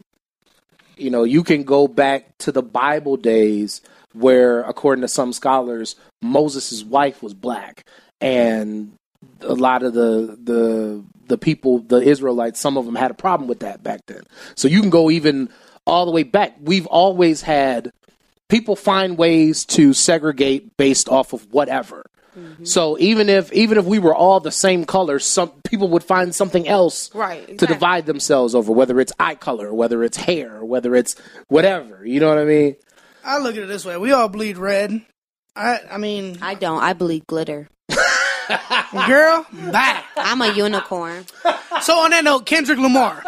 You 0.99 1.09
know, 1.09 1.25
you 1.25 1.43
can 1.43 1.63
go 1.63 1.89
back 1.89 2.37
to 2.41 2.53
the 2.53 2.63
Bible 2.63 3.17
days 3.17 3.81
where, 4.13 4.61
according 4.61 5.01
to 5.01 5.09
some 5.09 5.33
scholars, 5.33 5.97
Moses' 6.21 6.85
wife 6.85 7.23
was 7.23 7.33
black, 7.33 7.87
and 8.21 8.93
a 9.45 9.55
lot 9.55 9.83
of 9.83 9.95
the 9.95 10.39
the 10.43 11.05
the 11.27 11.39
people, 11.39 11.79
the 11.81 11.97
Israelites, 11.97 12.61
some 12.61 12.77
of 12.77 12.85
them 12.85 12.95
had 12.95 13.11
a 13.11 13.15
problem 13.15 13.49
with 13.49 13.61
that 13.61 13.83
back 13.83 14.07
then. 14.07 14.23
So 14.55 14.69
you 14.69 14.81
can 14.81 14.91
go 14.91 15.11
even 15.11 15.49
all 15.87 16.07
the 16.07 16.13
way 16.13 16.23
back. 16.23 16.57
We've 16.61 16.87
always 16.87 17.43
had 17.43 17.93
people 18.49 18.77
find 18.77 19.17
ways 19.17 19.65
to 19.67 19.93
segregate 19.93 20.77
based 20.77 21.09
off 21.09 21.33
of 21.33 21.53
whatever. 21.53 22.05
Mm-hmm. 22.39 22.65
So 22.65 22.99
even 22.99 23.29
if 23.29 23.53
even 23.53 23.79
if 23.79 23.85
we 23.85 23.99
were 23.99 24.15
all 24.15 24.41
the 24.41 24.51
same 24.51 24.85
color, 24.85 25.19
some 25.19 25.51
people 25.63 25.89
would 25.91 26.03
find 26.03 26.35
something 26.35 26.67
else 26.67 27.15
Right, 27.15 27.59
to 27.59 27.67
divide 27.67 28.07
themselves 28.07 28.55
over, 28.55 28.73
whether 28.73 28.99
it's 29.01 29.13
eye 29.21 29.37
color, 29.37 29.73
whether 29.73 30.03
it's 30.03 30.17
hair, 30.17 30.65
whether 30.65 30.95
it's 30.97 31.15
whatever. 31.49 32.05
You 32.05 32.21
know 32.21 32.29
what 32.29 32.39
I 32.39 32.45
mean? 32.45 32.77
I 33.25 33.39
look 33.39 33.57
at 33.57 33.63
it 33.63 33.67
this 33.67 33.85
way: 33.85 33.97
we 33.97 34.11
all 34.13 34.29
bleed 34.29 34.59
red. 34.59 35.01
I, 35.55 35.79
I 35.93 35.99
mean, 35.99 36.39
I 36.43 36.55
don't. 36.55 36.83
I 36.83 36.93
bleed 36.93 37.27
glitter. 37.29 37.69
Girl, 39.07 39.47
bye. 39.73 40.03
I'm 40.17 40.41
a 40.43 40.53
unicorn. 40.53 41.25
So 41.83 41.99
on 42.01 42.11
that 42.11 42.25
note, 42.25 42.47
Kendrick 42.47 42.79
Lamar. 42.79 43.23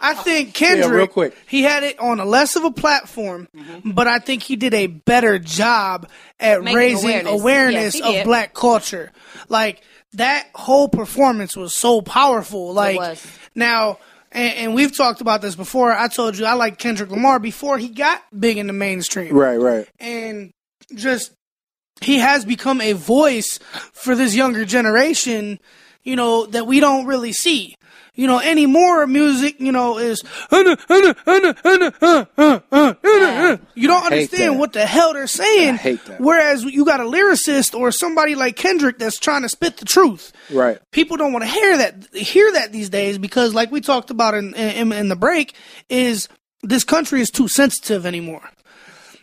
I 0.00 0.14
think 0.14 0.54
Kendrick, 0.54 0.86
yeah, 0.90 0.94
real 0.94 1.06
quick. 1.08 1.36
he 1.48 1.62
had 1.62 1.82
it 1.82 1.98
on 1.98 2.20
a 2.20 2.24
less 2.24 2.54
of 2.56 2.64
a 2.64 2.70
platform, 2.70 3.48
mm-hmm. 3.56 3.90
but 3.90 4.06
I 4.06 4.18
think 4.20 4.42
he 4.42 4.56
did 4.56 4.74
a 4.74 4.86
better 4.86 5.38
job 5.38 6.08
at 6.38 6.62
Making 6.62 6.76
raising 6.76 7.08
awareness. 7.10 7.40
awareness, 7.40 7.94
Yes, 7.96 8.04
of 8.06 8.12
did. 8.14 8.24
black 8.24 8.54
culture. 8.54 9.10
Like 9.48 9.82
that 10.14 10.46
whole 10.54 10.88
performance 10.88 11.56
was 11.56 11.74
so 11.74 12.00
powerful. 12.00 12.72
Like 12.72 12.96
was. 12.96 13.26
now, 13.54 13.98
and, 14.30 14.54
and 14.54 14.74
we've 14.74 14.96
talked 14.96 15.20
about 15.20 15.42
this 15.42 15.56
before. 15.56 15.90
I 15.92 16.08
told 16.08 16.38
you 16.38 16.44
I 16.46 16.54
like 16.54 16.78
Kendrick 16.78 17.10
Lamar 17.10 17.38
before 17.40 17.76
he 17.78 17.88
got 17.88 18.22
big 18.38 18.56
in 18.58 18.66
the 18.68 18.72
mainstream 18.72 19.34
Right, 19.34 19.56
right. 19.58 19.88
and 19.98 20.52
just 20.94 21.32
he 22.00 22.18
has 22.18 22.44
become 22.44 22.80
a 22.80 22.92
voice 22.92 23.58
for 23.92 24.14
this 24.14 24.34
younger 24.34 24.64
generation, 24.64 25.58
you 26.02 26.16
know, 26.16 26.46
that 26.46 26.66
we 26.66 26.80
don't 26.80 27.06
really 27.06 27.32
see. 27.32 27.76
You 28.18 28.26
know, 28.26 28.38
any 28.38 28.66
more 28.66 29.06
music, 29.06 29.60
you 29.60 29.70
know, 29.70 29.98
is 29.98 30.24
you 30.50 30.74
don't 33.86 34.04
understand 34.04 34.58
what 34.58 34.72
the 34.72 34.84
hell 34.84 35.12
they're 35.12 35.28
saying. 35.28 35.74
I 35.74 35.76
hate 35.76 36.04
that. 36.06 36.20
Whereas 36.20 36.64
you 36.64 36.84
got 36.84 36.98
a 36.98 37.04
lyricist 37.04 37.78
or 37.78 37.92
somebody 37.92 38.34
like 38.34 38.56
Kendrick 38.56 38.98
that's 38.98 39.20
trying 39.20 39.42
to 39.42 39.48
spit 39.48 39.76
the 39.76 39.84
truth. 39.84 40.32
Right. 40.50 40.80
People 40.90 41.16
don't 41.16 41.32
want 41.32 41.44
to 41.44 41.48
hear 41.48 41.76
that 41.76 42.12
hear 42.12 42.50
that 42.54 42.72
these 42.72 42.90
days 42.90 43.18
because, 43.18 43.54
like 43.54 43.70
we 43.70 43.80
talked 43.80 44.10
about 44.10 44.34
in 44.34 44.52
in, 44.54 44.90
in 44.90 45.08
the 45.08 45.14
break, 45.14 45.54
is 45.88 46.28
this 46.64 46.82
country 46.82 47.20
is 47.20 47.30
too 47.30 47.46
sensitive 47.46 48.04
anymore. 48.04 48.50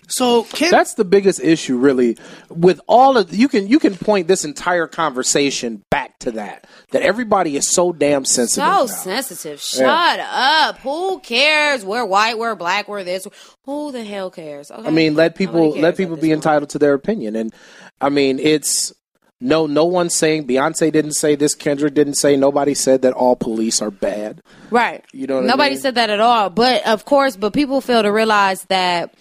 So 0.07 0.43
Ken- 0.43 0.71
That's 0.71 0.93
the 0.95 1.05
biggest 1.05 1.39
issue, 1.39 1.77
really. 1.77 2.17
With 2.49 2.79
all 2.87 3.17
of 3.17 3.33
you 3.33 3.47
can 3.47 3.67
you 3.67 3.79
can 3.79 3.95
point 3.95 4.27
this 4.27 4.45
entire 4.45 4.87
conversation 4.87 5.83
back 5.89 6.17
to 6.19 6.31
that. 6.31 6.67
That 6.91 7.01
everybody 7.01 7.55
is 7.57 7.67
so 7.69 7.91
damn 7.91 8.25
sensitive. 8.25 8.63
So 8.63 8.69
now. 8.81 8.85
sensitive. 8.85 9.59
Shut 9.61 10.19
up. 10.19 10.77
Who 10.79 11.19
cares? 11.19 11.83
We're 11.83 12.05
white, 12.05 12.37
we're 12.37 12.55
black, 12.55 12.87
we're 12.87 13.03
this. 13.03 13.27
Who 13.65 13.91
the 13.91 14.03
hell 14.03 14.29
cares? 14.29 14.71
Okay? 14.71 14.87
I 14.87 14.91
mean, 14.91 15.15
let 15.15 15.35
people 15.35 15.71
let 15.71 15.97
people 15.97 16.15
this 16.15 16.21
be 16.21 16.27
point. 16.29 16.37
entitled 16.37 16.69
to 16.71 16.79
their 16.79 16.93
opinion, 16.93 17.35
and 17.35 17.53
I 17.99 18.09
mean, 18.09 18.39
it's 18.39 18.93
no 19.41 19.65
no 19.67 19.83
one's 19.85 20.13
saying 20.15 20.47
Beyonce 20.47 20.91
didn't 20.91 21.13
say 21.13 21.35
this, 21.35 21.53
Kendrick 21.55 21.93
didn't 21.93 22.13
say, 22.15 22.37
nobody 22.37 22.73
said 22.73 23.01
that 23.01 23.13
all 23.13 23.35
police 23.35 23.81
are 23.81 23.91
bad. 23.91 24.41
Right. 24.69 25.03
You 25.11 25.27
know 25.27 25.35
what 25.35 25.43
I 25.43 25.47
Nobody 25.47 25.71
mean? 25.71 25.79
said 25.81 25.95
that 25.95 26.09
at 26.09 26.19
all. 26.21 26.49
But 26.49 26.85
of 26.87 27.03
course, 27.05 27.35
but 27.35 27.53
people 27.53 27.81
fail 27.81 28.01
to 28.03 28.11
realize 28.11 28.63
that 28.65 29.13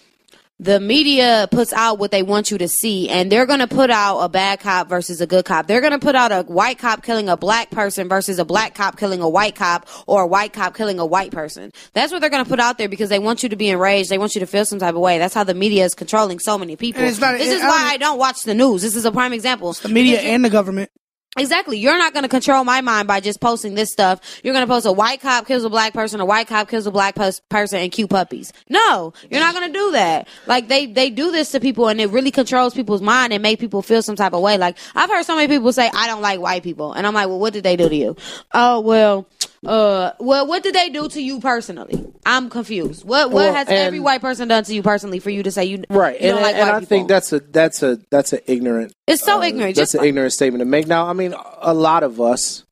the 0.59 0.79
media 0.79 1.47
puts 1.51 1.73
out 1.73 1.99
what 1.99 2.11
they 2.11 2.23
want 2.23 2.49
you 2.49 2.57
to 2.57 2.67
see, 2.67 3.09
and 3.09 3.29
they're 3.29 3.45
going 3.45 3.59
to 3.59 3.67
put 3.67 3.89
out 3.89 4.19
a 4.19 4.29
bad 4.29 4.61
cop 4.61 4.87
versus 4.87 5.19
a 5.19 5.27
good 5.27 5.43
cop. 5.43 5.67
They're 5.67 5.81
going 5.81 5.91
to 5.91 5.99
put 5.99 6.15
out 6.15 6.31
a 6.31 6.43
white 6.43 6.77
cop 6.77 7.03
killing 7.03 7.27
a 7.27 7.35
black 7.35 7.71
person 7.71 8.07
versus 8.07 8.39
a 8.39 8.45
black 8.45 8.73
cop 8.73 8.97
killing 8.97 9.21
a 9.21 9.27
white 9.27 9.55
cop, 9.55 9.87
or 10.07 10.23
a 10.23 10.27
white 10.27 10.53
cop 10.53 10.75
killing 10.75 10.97
a 10.99 11.05
white 11.05 11.31
person. 11.31 11.71
That's 11.93 12.11
what 12.11 12.21
they're 12.21 12.29
going 12.29 12.43
to 12.43 12.49
put 12.49 12.61
out 12.61 12.77
there 12.77 12.87
because 12.87 13.09
they 13.09 13.19
want 13.19 13.43
you 13.43 13.49
to 13.49 13.55
be 13.57 13.69
enraged. 13.69 14.09
They 14.09 14.17
want 14.17 14.33
you 14.33 14.39
to 14.39 14.47
feel 14.47 14.65
some 14.65 14.79
type 14.79 14.95
of 14.95 15.01
way. 15.01 15.17
That's 15.17 15.33
how 15.33 15.43
the 15.43 15.53
media 15.53 15.83
is 15.83 15.93
controlling 15.93 16.39
so 16.39 16.57
many 16.57 16.75
people. 16.77 17.01
Not- 17.01 17.37
this 17.37 17.51
is 17.51 17.61
I 17.61 17.67
why 17.67 17.89
I 17.91 17.97
don't 17.97 18.17
watch 18.17 18.43
the 18.43 18.53
news. 18.53 18.81
This 18.81 18.95
is 18.95 19.03
a 19.03 19.11
prime 19.11 19.33
example. 19.33 19.73
the 19.73 19.89
media 19.89 20.19
and 20.21 20.43
the 20.43 20.49
government. 20.49 20.89
Exactly. 21.37 21.77
You're 21.77 21.97
not 21.97 22.13
going 22.13 22.23
to 22.23 22.29
control 22.29 22.63
my 22.63 22.79
mind 22.79 23.09
by 23.09 23.19
just 23.19 23.41
posting 23.41 23.75
this 23.75 23.91
stuff. 23.91 24.21
You're 24.41 24.53
going 24.53 24.65
to 24.65 24.71
post 24.71 24.85
a 24.85 24.91
white 24.91 25.19
cop 25.19 25.45
kills 25.45 25.65
a 25.65 25.69
black 25.69 25.93
person, 25.93 26.21
a 26.21 26.25
white 26.25 26.47
cop 26.47 26.69
kills 26.69 26.87
a 26.87 26.91
black 26.91 27.15
pers- 27.15 27.41
person, 27.49 27.81
and 27.81 27.91
cute 27.91 28.09
puppies. 28.09 28.53
No, 28.69 29.11
you're 29.29 29.41
not 29.41 29.53
going 29.53 29.67
to 29.67 29.73
do 29.73 29.91
that. 29.91 30.29
Like 30.47 30.69
they 30.69 30.85
they 30.85 31.09
do 31.09 31.31
this 31.31 31.51
to 31.51 31.59
people, 31.59 31.89
and 31.89 31.99
it 31.99 32.09
really 32.09 32.31
controls 32.31 32.73
people's 32.73 33.01
mind 33.01 33.33
and 33.33 33.43
make 33.43 33.59
people 33.59 33.81
feel 33.81 34.01
some 34.01 34.15
type 34.15 34.31
of 34.31 34.41
way. 34.41 34.57
Like 34.57 34.77
I've 34.95 35.09
heard 35.09 35.25
so 35.25 35.35
many 35.35 35.49
people 35.53 35.73
say, 35.73 35.89
"I 35.93 36.07
don't 36.07 36.21
like 36.21 36.39
white 36.39 36.63
people," 36.63 36.93
and 36.93 37.05
I'm 37.05 37.13
like, 37.13 37.27
"Well, 37.27 37.39
what 37.39 37.51
did 37.51 37.63
they 37.65 37.75
do 37.75 37.89
to 37.89 37.95
you?" 37.95 38.15
Oh 38.53 38.79
well. 38.79 39.27
Uh, 39.67 40.13
well, 40.19 40.47
what 40.47 40.63
did 40.63 40.75
they 40.75 40.89
do 40.89 41.07
to 41.09 41.21
you 41.21 41.39
personally? 41.39 42.05
I'm 42.25 42.49
confused. 42.49 43.03
What 43.05 43.29
what 43.31 43.35
Well, 43.35 43.53
has 43.53 43.67
every 43.69 43.99
white 43.99 44.21
person 44.21 44.47
done 44.47 44.63
to 44.63 44.73
you 44.73 44.81
personally 44.83 45.19
for 45.19 45.29
you 45.29 45.43
to 45.43 45.51
say 45.51 45.65
you 45.65 45.83
Right, 45.89 46.19
You 46.21 46.29
and, 46.31 46.41
like 46.41 46.55
and 46.55 46.69
I 46.69 46.73
people? 46.79 46.85
think 46.87 47.07
that's 47.07 47.31
a 47.33 47.39
that's 47.39 47.83
a 47.83 47.99
that's 48.09 48.33
an 48.33 48.39
ignorant. 48.47 48.93
it's 49.07 49.23
so 49.23 49.39
uh, 49.39 49.43
ignorant. 49.43 49.75
That's 49.75 49.91
Just 49.91 49.95
an 49.95 49.99
like- 50.01 50.09
ignorant 50.09 50.33
statement 50.33 50.61
to 50.61 50.65
make. 50.65 50.87
Now, 50.87 51.07
I 51.07 51.13
mean, 51.13 51.33
a 51.61 51.73
lot 51.73 52.03
of 52.03 52.19
us, 52.21 52.63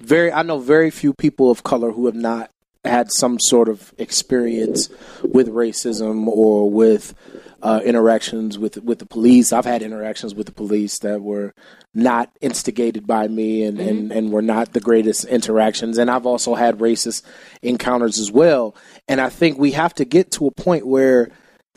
very, 0.00 0.32
I 0.32 0.42
know 0.42 0.58
very 0.58 0.90
few 0.90 1.12
people 1.12 1.50
of 1.50 1.62
color 1.62 1.90
who 1.92 2.06
have 2.06 2.14
not 2.14 2.50
had 2.84 3.10
some 3.12 3.38
sort 3.40 3.68
of 3.68 3.92
experience 3.98 4.88
with 5.22 5.48
racism 5.48 6.26
or 6.26 6.70
with 6.70 7.14
uh, 7.62 7.80
interactions 7.84 8.58
with 8.58 8.76
with 8.82 8.98
the 8.98 9.06
police. 9.06 9.52
I've 9.52 9.64
had 9.64 9.82
interactions 9.82 10.34
with 10.34 10.46
the 10.46 10.52
police 10.52 10.98
that 11.00 11.20
were 11.20 11.52
not 11.94 12.30
instigated 12.40 13.06
by 13.06 13.26
me 13.28 13.64
and, 13.64 13.80
and, 13.80 14.12
and 14.12 14.32
were 14.32 14.42
not 14.42 14.72
the 14.72 14.80
greatest 14.80 15.24
interactions. 15.24 15.98
And 15.98 16.10
I've 16.10 16.26
also 16.26 16.54
had 16.54 16.78
racist 16.78 17.22
encounters 17.62 18.18
as 18.18 18.30
well. 18.30 18.76
And 19.08 19.20
I 19.20 19.28
think 19.28 19.58
we 19.58 19.72
have 19.72 19.94
to 19.94 20.04
get 20.04 20.30
to 20.32 20.46
a 20.46 20.52
point 20.52 20.86
where 20.86 21.30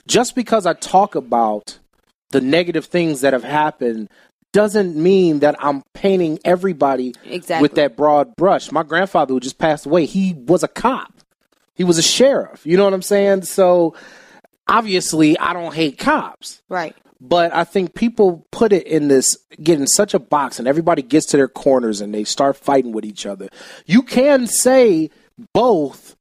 just 0.08 0.36
because 0.36 0.66
I 0.66 0.74
talk 0.74 1.16
about 1.16 1.80
the 2.30 2.42
negative 2.42 2.86
things 2.86 3.22
that 3.22 3.34
have 3.34 3.44
happened 3.44 4.10
doesn't 4.52 4.96
mean 4.96 5.40
that 5.40 5.56
I'm 5.60 5.82
painting 5.94 6.40
everybody 6.46 7.16
Exactly. 7.26 7.64
with 7.64 7.76
that 7.76 7.98
broad 7.98 8.36
brush. 8.36 8.72
My 8.72 8.84
grandfather 8.84 9.34
who 9.34 9.40
just 9.40 9.58
passed 9.58 9.88
away, 9.88 10.06
he 10.06 10.34
was 10.34 10.62
a 10.62 10.68
cop. 10.68 11.12
He 11.74 11.84
was 11.84 11.98
a 11.98 12.04
sheriff. 12.04 12.66
You 12.66 12.78
know 12.78 12.84
what 12.84 12.94
I'm 12.94 13.02
saying? 13.02 13.44
So 13.44 13.96
obviously 14.68 15.38
I 15.38 15.54
don't 15.54 15.74
hate 15.74 15.98
cops. 15.98 16.62
right. 16.70 16.96
But 17.26 17.54
I 17.56 17.64
think 17.64 17.94
people 17.96 18.46
put 18.52 18.74
it 18.74 18.86
in 18.86 19.08
this, 19.08 19.38
get 19.62 19.80
in 19.80 19.88
such 19.88 20.14
a 20.14 20.20
box, 20.20 20.60
and 20.60 20.68
everybody 20.68 21.02
gets 21.02 21.28
to 21.28 21.38
their 21.38 21.48
corners 21.48 22.02
and 22.02 22.14
they 22.14 22.26
start 22.26 22.58
fighting 22.58 22.92
with 22.92 23.06
each 23.06 23.26
other. 23.26 23.48
You 23.86 24.02
can 24.02 24.46
say 24.46 25.10
both. 25.54 26.18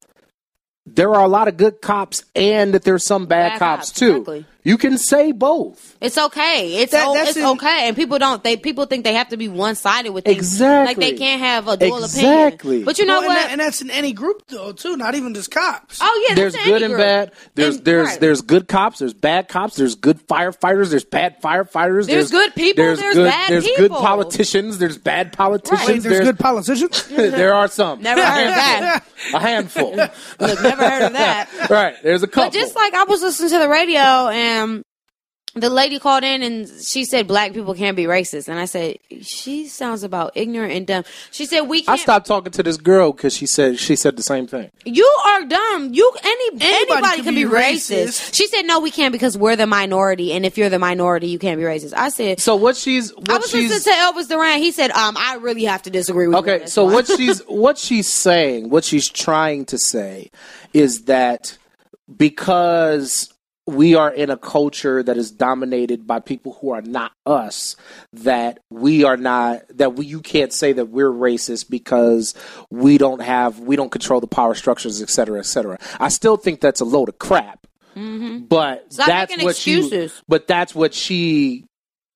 There 0.87 1.13
are 1.13 1.25
a 1.25 1.29
lot 1.29 1.49
of 1.49 1.57
good 1.57 1.81
cops, 1.81 2.25
and 2.37 2.73
that 2.75 2.85
there's 2.85 3.05
some 3.05 3.27
bad, 3.27 3.53
Bad 3.55 3.59
cops, 3.59 3.89
cops, 3.89 3.99
too. 3.99 4.11
exactly. 4.11 4.45
You 4.65 4.79
can 4.79 4.97
say 4.97 5.33
both. 5.33 5.97
It's 6.01 6.17
okay. 6.17 6.77
It's 6.77 6.93
That- 6.93 7.07
o- 7.09 7.15
it's 7.17 7.37
in- 7.37 7.45
okay, 7.45 7.89
and 7.89 7.97
people 7.97 8.19
don't. 8.21 8.45
They 8.45 8.57
people 8.57 8.87
think 8.87 9.03
they 9.03 9.15
have 9.15 9.29
to 9.31 9.37
be 9.37 9.49
one 9.49 9.75
sided 9.75 10.11
with 10.13 10.25
things. 10.25 10.39
Exactly. 10.39 10.87
Like 10.87 10.97
they 10.99 11.19
can't 11.19 11.41
have 11.41 11.67
a 11.67 11.77
dual 11.77 12.05
Exactly. 12.05 12.21
opinion. 12.21 12.47
Exactly. 12.47 12.85
But 12.85 12.99
you 13.01 13.07
know 13.07 13.21
Well, 13.21 13.29
what? 13.29 13.37
And, 13.39 13.45
that- 13.45 13.51
and 13.53 13.61
that's 13.61 13.83
in 13.83 13.91
any 13.91 14.13
group 14.13 14.45
though, 14.47 14.71
too. 14.71 14.97
Not 14.97 15.17
even 15.17 15.35
just 15.35 15.51
cops. 15.51 15.99
oh 16.01 16.27
yeah, 16.29 16.37
there's 16.37 16.53
that's 16.53 16.65
good 16.65 16.75
any 16.77 16.85
and 16.85 16.95
group. 16.95 17.05
bad. 17.05 17.33
There's 17.57 17.77
And- 17.77 17.85
there's 17.85 18.07
right. 18.07 18.21
there's 18.21 18.41
good 18.43 18.69
cops. 18.69 19.01
There's 19.01 19.15
bad 19.15 19.49
cops. 19.49 19.75
There's 19.75 19.97
good 19.97 20.25
firefighters. 20.29 20.91
There's 20.91 21.05
bad 21.05 21.43
firefighters. 21.43 22.07
There's 22.07 22.31
good 22.31 22.55
people, 22.55 22.85
there's 22.85 23.01
good, 23.01 23.29
bad 23.31 23.51
There's 23.51 23.67
good 23.77 23.91
politicians. 23.91 24.79
There's 24.79 24.97
bad 24.99 25.33
politicians. 25.33 25.89
Wait, 25.89 26.03
there's 26.05 26.21
good 26.25 26.39
politicians. 26.39 27.09
there 27.09 27.53
are 27.55 27.67
some. 27.67 28.01
Never 28.01 28.25
heard 28.25 28.49
of 28.49 28.55
that. 28.55 29.05
A 29.35 29.41
handful. 29.41 29.97
Look, 29.97 30.13
never 30.41 30.89
heard 30.89 31.03
of 31.03 31.13
that. 31.15 31.49
right. 31.71 31.97
There's 32.03 32.23
a 32.23 32.29
couple. 32.29 32.45
But 32.45 32.53
just 32.53 32.77
like 32.77 32.95
I 32.95 33.05
was 33.05 33.23
listening 33.23 33.51
to 33.51 33.59
the 33.59 33.69
radio 33.69 34.29
and 34.29 34.52
the 35.55 35.69
lady 35.69 35.99
called 35.99 36.25
in 36.25 36.43
and 36.43 36.67
she 36.83 37.05
said 37.05 37.29
black 37.29 37.53
people 37.53 37.75
can't 37.75 37.95
be 37.95 38.05
racist, 38.05 38.49
and 38.49 38.59
I 38.59 38.65
said 38.65 38.97
she 39.21 39.67
sounds 39.67 40.03
about 40.03 40.33
ignorant 40.35 40.73
and 40.73 40.87
dumb. 40.87 41.05
She 41.31 41.45
said 41.45 41.63
we 41.63 41.81
I 41.81 41.83
can't. 41.83 42.01
stopped 42.01 42.27
talking 42.27 42.53
to 42.53 42.63
this 42.63 42.79
girl 42.79 43.13
because 43.13 43.37
she 43.37 43.45
said 43.47 43.79
she 43.79 43.95
said 43.95 44.17
the 44.17 44.23
same 44.23 44.47
thing. 44.47 44.71
You 44.87 45.05
are 45.27 45.45
dumb. 45.45 45.93
You 45.93 46.11
any 46.25 46.49
anybody, 46.59 47.17
can 47.17 47.25
can 47.25 47.35
be 47.35 47.45
be 47.45 47.51
racist. 47.51 48.07
racist. 48.07 48.35
She 48.35 48.47
said 48.47 48.63
no, 48.63 48.81
we 48.81 48.91
can't 48.91 49.13
because 49.13 49.37
we're 49.37 49.57
the 49.57 49.67
minority, 49.67 50.33
and 50.33 50.47
if 50.47 50.57
you're 50.57 50.71
the 50.71 50.79
minority, 50.79 51.27
you 51.29 51.39
can't 51.39 51.59
be 51.59 51.65
racist. 51.65 51.93
I 51.95 52.09
said. 52.09 52.41
So 52.41 52.57
what 52.57 52.77
she's 52.77 53.15
what 53.15 53.31
I 53.31 53.37
was 53.37 53.51
she's 53.51 53.69
listening 53.69 53.95
to 53.95 54.01
Elvis 54.01 54.29
Duran. 54.29 54.59
He 54.59 54.73
said, 54.73 54.91
"Um, 54.93 55.17
I 55.19 55.35
really 55.35 55.65
have 55.65 55.83
to 55.83 55.91
disagree 55.91 56.29
with 56.29 56.47
you." 56.47 56.53
Okay, 56.53 56.67
so 56.67 56.85
one." 56.85 56.95
what 56.95 57.07
she's 57.07 57.41
what 57.47 57.77
she's 57.77 58.09
saying, 58.09 58.71
what 58.71 58.85
she's 58.85 59.09
trying 59.09 59.67
to 59.67 59.77
say 59.77 60.31
is 60.73 61.05
that 61.05 61.59
because 62.17 63.32
we 63.67 63.95
are 63.95 64.13
in 64.13 64.31
a 64.31 64.37
culture 64.37 65.03
that 65.03 65.17
is 65.17 65.31
dominated 65.31 66.07
by 66.07 66.19
people 66.19 66.59
who 66.61 66.71
are 66.71 66.83
not 66.83 67.13
us 67.25 67.77
that 68.13 68.59
we 68.71 69.05
are 69.05 69.17
not 69.17 69.63
that 69.69 69.95
we, 69.95 70.07
you 70.07 70.21
can't 70.21 70.53
say 70.53 70.73
that 70.73 70.87
we're 70.87 71.11
racist 71.11 71.71
because 71.71 72.35
we 72.71 72.99
don't 72.99 73.23
have 73.23 73.61
we 73.61 73.77
don't 73.77 73.93
control 73.93 74.21
the 74.21 74.27
power 74.27 74.55
structures 74.55 75.01
et 75.01 75.09
cetera 75.11 75.39
et 75.39 75.47
cetera. 75.47 75.79
I 76.01 76.09
still 76.09 76.37
think 76.37 76.61
that's 76.61 76.81
a 76.81 76.85
load 76.85 77.09
of 77.09 77.19
crap. 77.19 77.67
Mm-hmm. 77.95 78.47
But 78.47 78.93
Stop 78.93 79.07
that's 79.07 79.37
what 79.43 79.51
excuses. 79.51 80.13
she 80.17 80.23
but 80.27 80.47
that's 80.49 80.75
what 80.75 80.95
she 80.95 81.67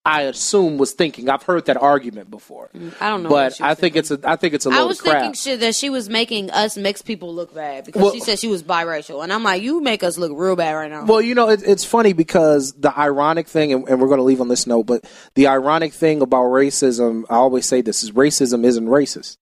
i 0.06 0.22
assume 0.22 0.78
was 0.78 0.92
thinking 0.92 1.28
i've 1.28 1.42
heard 1.42 1.66
that 1.66 1.76
argument 1.76 2.30
before 2.30 2.70
mm, 2.74 2.94
I 3.00 3.08
don't 3.10 3.22
know. 3.22 3.28
what 3.28 3.48
but 3.50 3.54
she 3.56 3.62
was 3.62 3.70
I 3.70 3.74
think 3.74 3.94
thinking. 3.94 3.98
it's 4.16 4.24
a 4.24 4.30
I 4.30 4.36
think 4.36 4.54
it's 4.54 4.64
a 4.66 4.70
I 4.70 4.78
load 4.78 4.86
was 4.86 5.00
crap. 5.00 5.14
thinking 5.20 5.34
shit 5.34 5.60
that 5.60 5.74
she 5.74 5.90
was 5.90 6.08
making 6.08 6.50
us 6.50 6.76
mixed 6.76 7.04
people 7.04 7.34
look 7.34 7.54
bad 7.54 7.84
because 7.84 8.00
Well- 8.02 8.12
she 8.14 8.20
said 8.20 8.38
she 8.38 8.48
was 8.48 8.62
biracial, 8.62 9.22
and 9.22 9.32
I'm 9.32 9.42
like, 9.42 9.60
you 9.62 9.80
make 9.80 10.02
us 10.02 10.16
look 10.16 10.32
real 10.34 10.56
bad 10.56 10.72
right 10.72 10.90
now. 10.90 11.04
well, 11.04 11.20
you 11.20 11.34
know, 11.34 11.50
it, 11.50 11.62
it's 11.66 11.84
funny 11.84 12.12
because 12.12 12.72
the 12.74 12.96
ironic 12.96 13.48
thing, 13.48 13.72
and, 13.72 13.88
and 13.88 14.00
we're 14.00 14.06
going 14.08 14.18
to 14.18 14.24
leave 14.24 14.40
on 14.40 14.48
this 14.48 14.66
note, 14.66 14.84
but 14.86 15.04
the 15.34 15.48
ironic 15.48 15.92
thing 15.92 16.22
about 16.22 16.44
racism, 16.44 17.24
I 17.28 17.34
always 17.36 17.66
say 17.66 17.80
this 17.80 18.02
is 18.02 18.12
racism 18.12 18.64
isn't 18.64 18.86
racist. 18.86 19.36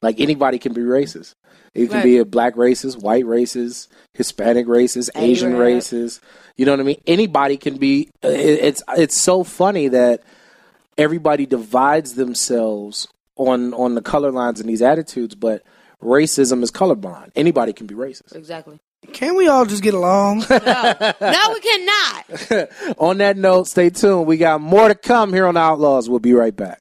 Like 0.00 0.20
anybody 0.20 0.58
can 0.58 0.72
be 0.72 0.80
racist. 0.80 1.34
It 1.74 1.86
can 1.88 1.96
Right. 1.98 2.04
be 2.04 2.18
a 2.18 2.24
black 2.24 2.54
racist, 2.56 3.00
white 3.02 3.24
racist, 3.24 3.88
Hispanic 4.14 4.66
racist, 4.66 5.08
Asian 5.14 5.54
Arab. 5.54 5.78
racist. 5.78 6.20
You 6.56 6.66
know 6.66 6.72
what 6.72 6.80
I 6.80 6.84
mean? 6.84 7.00
Anybody 7.06 7.56
can 7.56 7.78
be. 7.78 8.10
It's 8.22 8.82
it's 8.96 9.18
so 9.20 9.42
funny 9.42 9.88
that 9.88 10.20
everybody 10.98 11.46
divides 11.46 12.14
themselves 12.14 13.08
on 13.36 13.72
on 13.74 13.94
the 13.94 14.02
color 14.02 14.30
lines 14.30 14.60
and 14.60 14.68
these 14.68 14.82
attitudes, 14.82 15.34
but 15.34 15.62
racism 16.02 16.62
is 16.62 16.70
colorblind. 16.70 17.30
Anybody 17.36 17.72
can 17.72 17.86
be 17.86 17.94
racist. 17.94 18.34
Exactly. 18.36 18.78
Can 19.12 19.34
we 19.34 19.48
all 19.48 19.64
just 19.64 19.82
get 19.82 19.94
along? 19.94 20.44
No, 20.50 21.40
we 21.52 21.60
cannot. 21.60 22.68
on 22.98 23.18
that 23.18 23.36
note, 23.36 23.66
stay 23.66 23.90
tuned. 23.90 24.26
We 24.26 24.36
got 24.36 24.60
more 24.60 24.88
to 24.88 24.94
come 24.94 25.32
here 25.32 25.46
on 25.46 25.56
Outlaws. 25.56 26.08
We'll 26.08 26.18
be 26.20 26.34
right 26.34 26.54
back. 26.54 26.80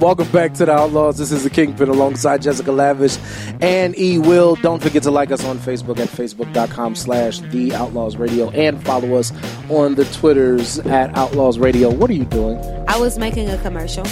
Welcome 0.00 0.30
back 0.30 0.54
to 0.54 0.64
the 0.64 0.72
Outlaws. 0.72 1.18
This 1.18 1.32
is 1.32 1.42
the 1.42 1.50
Kingpin 1.50 1.88
alongside 1.88 2.40
Jessica 2.40 2.70
Lavish 2.70 3.18
and 3.60 3.98
E. 3.98 4.18
Will. 4.18 4.54
Don't 4.56 4.80
forget 4.80 5.02
to 5.02 5.10
like 5.10 5.32
us 5.32 5.44
on 5.44 5.58
Facebook 5.58 5.98
at 5.98 6.08
facebook.com 6.08 6.94
slash 6.94 7.40
The 7.40 7.74
Outlaws 7.74 8.16
Radio 8.16 8.48
and 8.50 8.80
follow 8.84 9.14
us 9.16 9.32
on 9.68 9.96
the 9.96 10.04
Twitters 10.06 10.78
at 10.80 11.16
Outlaws 11.16 11.58
Radio. 11.58 11.90
What 11.90 12.10
are 12.10 12.14
you 12.14 12.26
doing? 12.26 12.58
I 12.86 12.96
was 12.96 13.18
making 13.18 13.50
a 13.50 13.58
commercial 13.58 14.06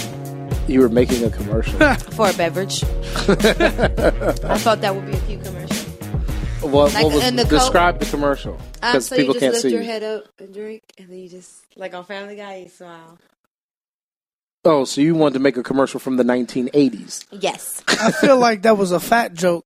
You 0.67 0.81
were 0.81 0.89
making 0.89 1.23
a 1.23 1.29
commercial. 1.29 1.79
for 1.95 2.29
a 2.29 2.33
beverage. 2.33 2.83
I 2.83 4.57
thought 4.57 4.81
that 4.81 4.93
would 4.93 5.05
be 5.05 5.13
a 5.13 5.19
cute 5.21 5.43
commercial. 5.43 5.89
what, 6.69 6.93
Like 6.93 7.05
what 7.05 7.13
was, 7.13 7.31
the 7.31 7.45
describe 7.45 7.99
the 7.99 8.05
commercial 8.07 8.53
Um, 8.55 8.59
because 8.81 9.05
so 9.07 9.15
you 9.15 9.21
people 9.21 9.33
just 9.35 9.41
can't 9.41 9.53
lift 9.53 9.61
see 9.63 9.69
your 9.71 9.81
you. 9.81 9.87
head 9.87 10.03
up 10.03 10.25
and 10.39 10.53
drink, 10.53 10.83
and 10.97 11.07
then 11.09 11.17
you 11.19 11.29
just 11.29 11.53
like 11.77 11.93
on 11.93 12.03
Family 12.03 12.35
Guy, 12.35 12.55
you 12.57 12.69
smile. 12.69 13.17
Oh, 14.65 14.83
so 14.85 15.01
you 15.01 15.15
wanted 15.15 15.33
to 15.35 15.39
make 15.39 15.55
a 15.57 15.63
commercial 15.63 15.99
from 15.99 16.17
the 16.17 16.23
1980s? 16.23 17.25
Yes. 17.31 17.83
I 17.87 18.11
feel 18.11 18.37
like 18.37 18.63
that 18.63 18.77
was 18.77 18.91
a 18.91 18.99
fat 18.99 19.33
joke. 19.33 19.63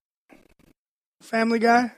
Family 1.22 1.60
Guy. 1.60 1.92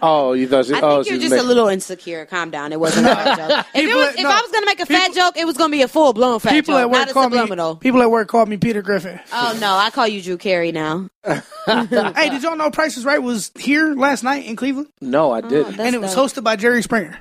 Oh, 0.00 0.32
you 0.32 0.48
thought? 0.48 0.64
She, 0.64 0.72
I 0.72 0.80
oh, 0.80 1.02
think 1.02 1.08
you're 1.10 1.18
just 1.20 1.30
making- 1.30 1.44
a 1.44 1.46
little 1.48 1.68
insecure. 1.68 2.24
Calm 2.24 2.50
down. 2.50 2.72
It 2.72 2.80
wasn't 2.80 3.06
a 3.06 3.10
fat 3.14 3.36
joke. 3.36 3.66
If, 3.74 3.84
it 3.84 3.94
was, 3.94 4.08
at- 4.08 4.14
if 4.14 4.22
no. 4.22 4.30
I 4.30 4.40
was 4.40 4.50
gonna 4.50 4.64
make 4.64 4.80
a 4.80 4.86
fat 4.86 5.12
joke, 5.12 5.36
it 5.36 5.44
was 5.44 5.58
gonna 5.58 5.70
be 5.70 5.82
a 5.82 5.88
full 5.88 6.14
blown 6.14 6.40
fat 6.40 6.52
People 6.52 6.72
joke, 6.74 6.80
at 6.80 6.90
work 6.90 6.98
not 7.00 7.10
a 7.10 7.12
call 7.12 7.28
me. 7.28 7.36
subliminal. 7.36 7.76
People 7.76 8.00
at 8.00 8.10
work 8.10 8.28
call 8.28 8.46
me 8.46 8.56
Peter 8.56 8.80
Griffin. 8.80 9.20
Oh 9.30 9.58
no, 9.60 9.74
I 9.74 9.90
call 9.90 10.08
you 10.08 10.22
Drew 10.22 10.38
Carey 10.38 10.72
now. 10.72 11.08
hey, 11.26 12.30
did 12.30 12.42
y'all 12.42 12.56
know 12.56 12.70
Price 12.70 12.96
is 12.96 13.04
Right 13.04 13.22
was 13.22 13.52
here 13.58 13.92
last 13.94 14.22
night 14.24 14.46
in 14.46 14.56
Cleveland, 14.56 14.88
No, 15.02 15.32
I 15.32 15.40
oh, 15.40 15.48
didn't. 15.48 15.76
That's 15.76 15.80
and 15.80 15.94
it 15.94 16.00
was 16.00 16.14
dope. 16.14 16.30
hosted 16.30 16.44
by 16.44 16.56
Jerry 16.56 16.82
Springer. 16.82 17.18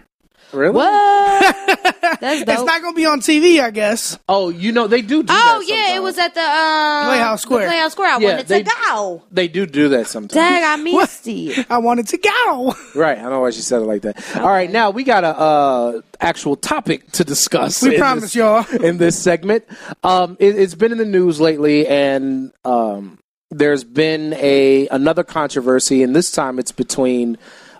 Really? 0.53 0.73
What? 0.73 1.55
That's 2.19 2.43
dope. 2.43 2.49
It's 2.55 2.63
not 2.63 2.81
going 2.81 2.93
to 2.93 2.95
be 2.97 3.05
on 3.05 3.19
TV, 3.21 3.61
I 3.61 3.69
guess. 3.71 4.17
Oh, 4.27 4.49
you 4.49 4.71
know 4.71 4.87
they 4.87 5.01
do. 5.01 5.21
do 5.23 5.33
oh 5.33 5.59
that 5.59 5.67
yeah, 5.67 5.95
it 5.95 6.01
was 6.01 6.17
at 6.17 6.33
the 6.33 6.41
um, 6.41 7.05
Playhouse 7.07 7.41
Square. 7.41 7.61
the 7.65 7.67
Playhouse 7.67 7.91
Square. 7.91 8.09
I 8.13 8.17
Yeah, 8.19 8.29
wanted 8.31 8.47
they- 8.47 8.63
to 8.63 8.71
go. 8.87 9.23
They 9.31 9.47
do 9.47 9.65
do 9.65 9.89
that 9.89 10.07
sometimes. 10.07 10.33
Dang, 10.33 10.63
I 10.63 10.75
missed 10.81 11.27
it. 11.27 11.65
I 11.69 11.77
wanted 11.79 12.07
to 12.09 12.17
go. 12.17 12.73
Right. 12.95 13.17
I 13.17 13.21
don't 13.21 13.31
know 13.31 13.41
why 13.41 13.51
she 13.51 13.61
said 13.61 13.81
it 13.81 13.85
like 13.85 14.01
that. 14.03 14.37
All 14.37 14.47
right, 14.47 14.71
now 14.71 14.89
we 14.89 15.03
got 15.03 15.23
a 15.23 15.37
uh, 15.37 16.01
actual 16.19 16.55
topic 16.55 17.11
to 17.13 17.23
discuss. 17.23 17.81
We 17.83 17.95
in 17.95 17.99
promise 17.99 18.23
this- 18.23 18.35
y'all. 18.35 18.65
in 18.83 18.97
this 18.97 19.21
segment. 19.21 19.65
Um, 20.03 20.37
it, 20.39 20.57
it's 20.57 20.75
been 20.75 20.91
in 20.91 20.97
the 20.97 21.05
news 21.05 21.39
lately, 21.41 21.87
and 21.87 22.51
um, 22.65 23.19
there's 23.51 23.83
been 23.83 24.33
a 24.33 24.87
another 24.89 25.23
controversy, 25.23 26.03
and 26.03 26.15
this 26.15 26.31
time 26.31 26.57
it's 26.57 26.71
between 26.71 27.37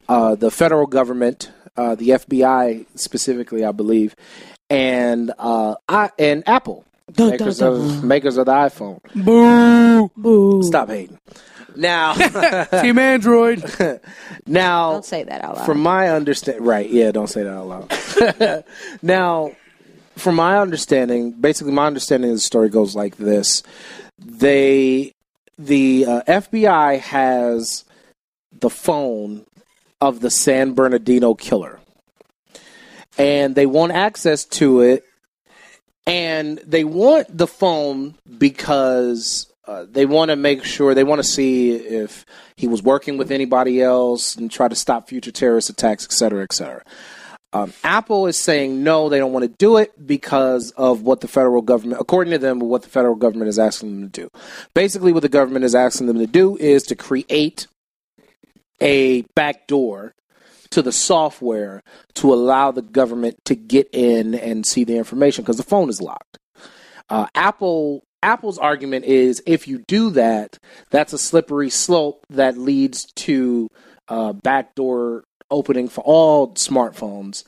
uh, 0.09 0.35
the 0.35 0.51
federal 0.51 0.85
government, 0.87 1.51
uh, 1.77 1.95
the 1.95 2.09
FBI 2.09 2.85
specifically, 2.95 3.63
I 3.63 3.71
believe, 3.71 4.15
and 4.69 5.31
uh, 5.37 5.75
I, 5.87 6.09
and 6.17 6.47
Apple, 6.47 6.85
makers 7.17 7.61
of 7.61 8.03
makers 8.03 8.37
of 8.37 8.47
the 8.47 8.53
iPhone. 8.53 8.99
Boo. 9.13 10.11
Boo. 10.17 10.63
Stop 10.63 10.89
hating. 10.89 11.19
Now, 11.75 12.13
Team 12.81 12.97
Android. 12.97 13.63
now, 14.47 14.93
Don't 14.93 15.05
say 15.05 15.23
that 15.23 15.43
out 15.43 15.57
loud. 15.57 15.65
from 15.65 15.79
my 15.79 16.09
understand, 16.09 16.65
right? 16.65 16.89
Yeah, 16.89 17.11
don't 17.11 17.27
say 17.27 17.43
that 17.43 17.53
out 17.53 17.67
loud. 17.67 18.63
now, 19.03 19.51
from 20.15 20.35
my 20.35 20.57
understanding, 20.57 21.33
basically, 21.33 21.73
my 21.73 21.85
understanding 21.85 22.31
of 22.31 22.37
the 22.37 22.41
story 22.41 22.69
goes 22.69 22.95
like 22.95 23.17
this: 23.17 23.61
they, 24.17 25.13
the 25.59 26.05
uh, 26.07 26.21
FBI 26.27 26.99
has 26.99 27.85
the 28.59 28.71
phone 28.71 29.45
of 29.99 30.19
the 30.19 30.29
San 30.29 30.73
Bernardino 30.73 31.33
killer, 31.33 31.79
and 33.17 33.55
they 33.55 33.65
want 33.65 33.91
access 33.91 34.45
to 34.45 34.81
it, 34.81 35.03
and 36.05 36.59
they 36.59 36.83
want 36.83 37.35
the 37.35 37.47
phone 37.47 38.15
because. 38.37 39.51
Uh, 39.69 39.85
they 39.91 40.05
want 40.05 40.31
to 40.31 40.37
make 40.37 40.63
sure 40.63 40.93
they 40.93 41.03
want 41.03 41.19
to 41.19 41.27
see 41.27 41.73
if 41.73 42.25
he 42.55 42.67
was 42.67 42.81
working 42.81 43.17
with 43.17 43.33
anybody 43.33 43.81
else 43.81 44.37
and 44.37 44.49
try 44.49 44.65
to 44.65 44.75
stop 44.75 45.09
future 45.09 45.29
terrorist 45.29 45.69
attacks, 45.69 46.05
et 46.05 46.13
cetera, 46.13 46.41
et 46.41 46.53
cetera. 46.53 46.81
Um, 47.51 47.73
Apple 47.83 48.27
is 48.27 48.39
saying 48.39 48.81
no, 48.81 49.09
they 49.09 49.19
don't 49.19 49.33
want 49.33 49.43
to 49.43 49.53
do 49.57 49.75
it 49.75 50.07
because 50.07 50.71
of 50.77 51.01
what 51.01 51.19
the 51.19 51.27
federal 51.27 51.61
government, 51.61 51.99
according 51.99 52.31
to 52.31 52.37
them, 52.37 52.59
what 52.59 52.83
the 52.83 52.87
federal 52.87 53.15
government 53.15 53.49
is 53.49 53.59
asking 53.59 53.89
them 53.99 54.09
to 54.09 54.21
do. 54.21 54.29
Basically, 54.73 55.11
what 55.11 55.23
the 55.23 55.27
government 55.27 55.65
is 55.65 55.75
asking 55.75 56.07
them 56.07 56.19
to 56.19 56.27
do 56.27 56.55
is 56.55 56.83
to 56.83 56.95
create 56.95 57.67
a 58.81 59.23
backdoor 59.35 60.13
to 60.71 60.81
the 60.81 60.91
software 60.91 61.81
to 62.15 62.33
allow 62.33 62.71
the 62.71 62.81
government 62.81 63.37
to 63.45 63.55
get 63.55 63.89
in 63.93 64.35
and 64.35 64.65
see 64.65 64.83
the 64.83 64.97
information 64.97 65.43
because 65.43 65.57
the 65.57 65.63
phone 65.63 65.89
is 65.89 66.01
locked. 66.01 66.37
Uh, 67.09 67.27
Apple 67.35 68.03
Apple's 68.23 68.57
argument 68.57 69.05
is 69.05 69.41
if 69.45 69.67
you 69.67 69.83
do 69.87 70.09
that, 70.11 70.57
that's 70.89 71.13
a 71.13 71.17
slippery 71.17 71.69
slope 71.69 72.25
that 72.29 72.57
leads 72.57 73.05
to 73.13 73.69
uh, 74.07 74.33
backdoor 74.33 75.23
opening 75.49 75.87
for 75.87 76.01
all 76.01 76.53
smartphones, 76.55 77.43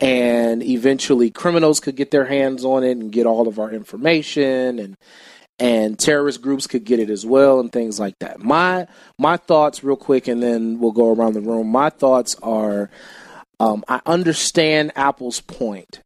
and 0.00 0.62
eventually 0.62 1.30
criminals 1.30 1.80
could 1.80 1.96
get 1.96 2.10
their 2.10 2.26
hands 2.26 2.64
on 2.64 2.84
it 2.84 2.98
and 2.98 3.12
get 3.12 3.26
all 3.26 3.48
of 3.48 3.58
our 3.58 3.70
information, 3.70 4.78
and 4.78 4.96
and 5.60 5.98
terrorist 5.98 6.40
groups 6.40 6.66
could 6.66 6.84
get 6.84 6.98
it 6.98 7.10
as 7.10 7.24
well, 7.24 7.60
and 7.60 7.70
things 7.70 8.00
like 8.00 8.18
that. 8.20 8.40
My 8.40 8.88
my 9.18 9.36
thoughts, 9.36 9.84
real 9.84 9.96
quick, 9.96 10.26
and 10.26 10.42
then 10.42 10.80
we'll 10.80 10.92
go 10.92 11.12
around 11.12 11.34
the 11.34 11.42
room. 11.42 11.68
My 11.68 11.90
thoughts 11.90 12.34
are, 12.42 12.90
um, 13.60 13.84
I 13.86 14.00
understand 14.06 14.92
Apple's 14.96 15.40
point 15.40 16.02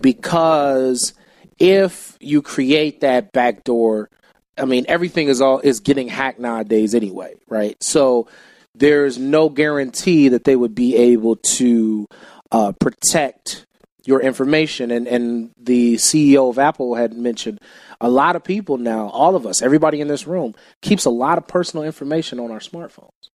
because 0.00 1.14
if 1.58 2.16
you 2.20 2.42
create 2.42 3.00
that 3.00 3.32
backdoor, 3.32 4.10
I 4.58 4.64
mean 4.64 4.84
everything 4.88 5.28
is 5.28 5.40
all 5.40 5.60
is 5.60 5.80
getting 5.80 6.08
hacked 6.08 6.40
nowadays 6.40 6.94
anyway, 6.94 7.34
right? 7.48 7.82
So 7.82 8.28
there's 8.74 9.16
no 9.16 9.48
guarantee 9.48 10.28
that 10.28 10.44
they 10.44 10.56
would 10.56 10.74
be 10.74 10.96
able 10.96 11.36
to 11.36 12.06
uh, 12.50 12.72
protect 12.72 13.66
your 14.08 14.20
information. 14.20 14.90
And 14.90 15.06
and 15.06 15.50
the 15.56 15.94
CEO 15.96 16.50
of 16.50 16.58
Apple 16.58 16.96
had 16.96 17.12
mentioned 17.12 17.60
a 18.00 18.08
lot 18.08 18.34
of 18.34 18.42
people 18.42 18.78
now, 18.78 19.08
all 19.08 19.36
of 19.36 19.46
us, 19.46 19.62
everybody 19.62 20.00
in 20.00 20.08
this 20.08 20.26
room, 20.26 20.54
keeps 20.82 21.04
a 21.04 21.10
lot 21.10 21.38
of 21.38 21.46
personal 21.46 21.84
information 21.84 22.40
on 22.40 22.50
our 22.50 22.60
smartphones. 22.60 23.30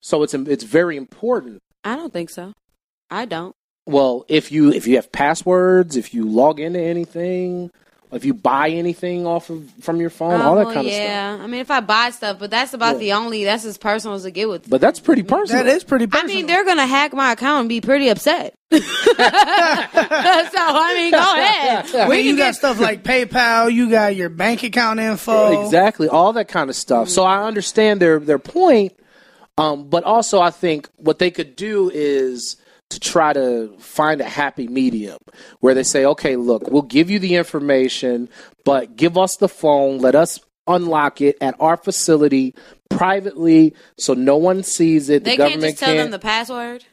So 0.00 0.22
it's 0.22 0.32
it's 0.32 0.64
very 0.64 0.96
important 0.96 1.60
I 1.84 1.96
don't 1.96 2.12
think 2.12 2.30
so. 2.30 2.54
I 3.10 3.26
don't. 3.26 3.54
well, 3.86 4.24
if 4.28 4.50
you 4.50 4.72
if 4.72 4.86
you 4.86 4.96
have 4.96 5.12
passwords, 5.12 5.96
if 5.96 6.14
you 6.14 6.24
log 6.24 6.58
into 6.58 6.80
anything, 6.80 7.70
if 8.14 8.24
you 8.24 8.34
buy 8.34 8.70
anything 8.70 9.26
off 9.26 9.50
of 9.50 9.68
from 9.80 10.00
your 10.00 10.10
phone, 10.10 10.40
all 10.40 10.54
that 10.56 10.66
Oh, 10.68 10.72
kind 10.72 10.86
of 10.86 10.92
stuff. 10.92 11.02
yeah. 11.04 11.38
I 11.40 11.46
mean, 11.46 11.60
if 11.60 11.70
I 11.70 11.80
buy 11.80 12.10
stuff, 12.10 12.38
but 12.38 12.50
that's 12.50 12.72
about 12.74 12.94
Yeah. 12.94 12.98
the 13.00 13.12
only. 13.14 13.44
That's 13.44 13.64
as 13.64 13.76
personal 13.78 14.14
as 14.16 14.24
it 14.24 14.32
get 14.32 14.48
with. 14.48 14.68
But 14.70 14.80
that's 14.80 15.00
pretty 15.00 15.22
personal. 15.22 15.64
That 15.64 15.70
is 15.74 15.84
pretty 15.84 16.06
I 16.12 16.24
mean, 16.24 16.46
they're 16.46 16.64
gonna 16.64 16.86
hack 16.86 17.12
my 17.12 17.32
account 17.32 17.60
and 17.60 17.68
be 17.68 17.80
pretty 17.80 18.08
upset. 18.08 18.54
so 18.70 18.78
I 18.80 20.92
mean, 20.96 21.10
go 21.12 21.18
ahead. 21.18 21.94
I 21.94 22.08
We 22.08 22.20
you 22.20 22.36
got 22.36 22.44
get 22.46 22.54
stuff 22.56 22.80
like 22.80 23.02
PayPal. 23.02 23.72
You 23.72 23.90
got 23.90 24.16
your 24.16 24.28
bank 24.28 24.62
account 24.62 25.00
info. 25.00 25.64
exactly 25.64 26.08
all 26.08 26.32
that 26.34 26.48
kind 26.48 26.70
of 26.70 26.76
stuff. 26.76 27.08
So 27.08 27.24
I 27.24 27.44
understand 27.46 28.00
their 28.00 28.18
their 28.18 28.38
point, 28.38 28.92
um, 29.58 29.88
but 29.88 30.04
also 30.04 30.40
I 30.40 30.50
think 30.50 30.88
what 30.96 31.18
they 31.18 31.30
could 31.30 31.56
do 31.56 31.90
is 31.92 32.56
to 32.94 33.00
try 33.00 33.32
to 33.32 33.74
find 33.78 34.20
a 34.20 34.24
happy 34.24 34.66
medium 34.68 35.18
where 35.60 35.74
they 35.74 35.82
say, 35.82 36.04
okay, 36.04 36.36
look, 36.36 36.70
we'll 36.70 36.82
give 36.82 37.10
you 37.10 37.18
the 37.18 37.36
information, 37.36 38.28
but 38.64 38.96
give 38.96 39.18
us 39.18 39.36
the 39.36 39.48
phone, 39.48 39.98
let 39.98 40.14
us 40.14 40.40
unlock 40.66 41.20
it 41.20 41.36
at 41.40 41.54
our 41.60 41.76
facility 41.76 42.54
privately 42.88 43.74
so 43.98 44.14
no 44.14 44.36
one 44.36 44.62
sees 44.62 45.10
it. 45.10 45.24
They 45.24 45.32
the 45.32 45.36
can't 45.36 45.50
government 45.52 45.72
just 45.72 45.82
tell 45.84 45.96
them 45.96 46.10
the 46.10 46.18
password. 46.18 46.84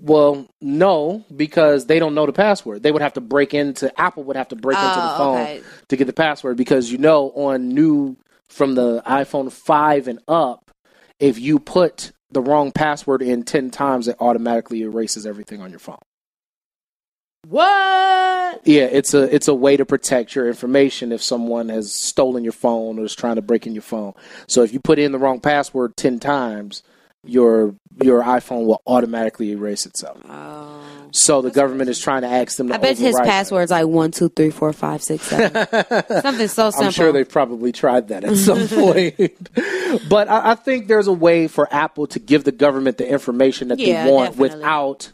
Well, 0.00 0.48
no, 0.60 1.24
because 1.34 1.86
they 1.86 1.98
don't 2.00 2.14
know 2.14 2.26
the 2.26 2.32
password. 2.32 2.82
They 2.82 2.90
would 2.90 3.02
have 3.02 3.12
to 3.12 3.20
break 3.20 3.54
into 3.54 3.92
Apple 4.00 4.24
would 4.24 4.36
have 4.36 4.48
to 4.48 4.56
break 4.56 4.76
into 4.78 4.88
the 4.98 5.14
Oh, 5.14 5.16
phone 5.18 5.40
okay. 5.42 5.62
to 5.88 5.96
get 5.96 6.06
the 6.06 6.12
password 6.12 6.56
because 6.56 6.90
you 6.90 6.98
know 6.98 7.30
on 7.30 7.68
new 7.68 8.16
from 8.48 8.74
the 8.74 9.00
iPhone 9.06 9.52
5 9.52 10.08
and 10.08 10.18
up, 10.26 10.70
if 11.20 11.38
you 11.38 11.58
put 11.60 12.12
the 12.32 12.40
wrong 12.40 12.72
password 12.72 13.22
in 13.22 13.42
10 13.42 13.70
times 13.70 14.08
it 14.08 14.16
automatically 14.20 14.82
erases 14.82 15.26
everything 15.26 15.60
on 15.60 15.70
your 15.70 15.78
phone. 15.78 15.98
What? 17.48 18.60
Yeah, 18.64 18.84
it's 18.84 19.14
a 19.14 19.34
it's 19.34 19.48
a 19.48 19.54
way 19.54 19.76
to 19.76 19.84
protect 19.84 20.36
your 20.36 20.46
information 20.46 21.10
if 21.10 21.22
someone 21.22 21.68
has 21.70 21.92
stolen 21.92 22.44
your 22.44 22.52
phone 22.52 22.98
or 23.00 23.04
is 23.04 23.16
trying 23.16 23.34
to 23.34 23.42
break 23.42 23.66
in 23.66 23.74
your 23.74 23.82
phone. 23.82 24.12
So 24.46 24.62
if 24.62 24.72
you 24.72 24.78
put 24.78 25.00
in 25.00 25.10
the 25.10 25.18
wrong 25.18 25.40
password 25.40 25.96
10 25.96 26.20
times, 26.20 26.84
your 27.24 27.74
your 28.00 28.22
iPhone 28.22 28.66
will 28.66 28.80
automatically 28.86 29.50
erase 29.50 29.86
itself. 29.86 30.20
Oh. 30.28 30.71
So 31.12 31.42
the 31.42 31.50
government 31.50 31.88
is 31.90 31.98
trying 32.00 32.22
to 32.22 32.28
ask 32.28 32.56
them 32.56 32.68
to. 32.68 32.74
I 32.74 32.78
bet 32.78 32.98
his 32.98 33.14
password's 33.16 33.70
like 33.70 33.86
one, 33.86 34.10
two, 34.10 34.28
three, 34.28 34.50
four, 34.50 34.72
five, 34.72 35.02
six, 35.02 35.24
seven. 35.24 35.52
Something 36.22 36.48
so 36.48 36.70
simple. 36.70 36.86
I'm 36.86 36.90
sure 36.92 37.12
they've 37.12 37.28
probably 37.28 37.72
tried 37.72 38.08
that 38.08 38.24
at 38.24 38.36
some 38.36 38.66
point. 38.68 39.16
but 40.08 40.28
I, 40.28 40.52
I 40.52 40.54
think 40.54 40.88
there's 40.88 41.06
a 41.06 41.12
way 41.12 41.48
for 41.48 41.72
Apple 41.72 42.06
to 42.08 42.18
give 42.18 42.44
the 42.44 42.52
government 42.52 42.98
the 42.98 43.08
information 43.08 43.68
that 43.68 43.78
Yeah, 43.78 44.04
they 44.06 44.10
want 44.12 44.32
definitely. 44.32 44.56
without 44.58 45.12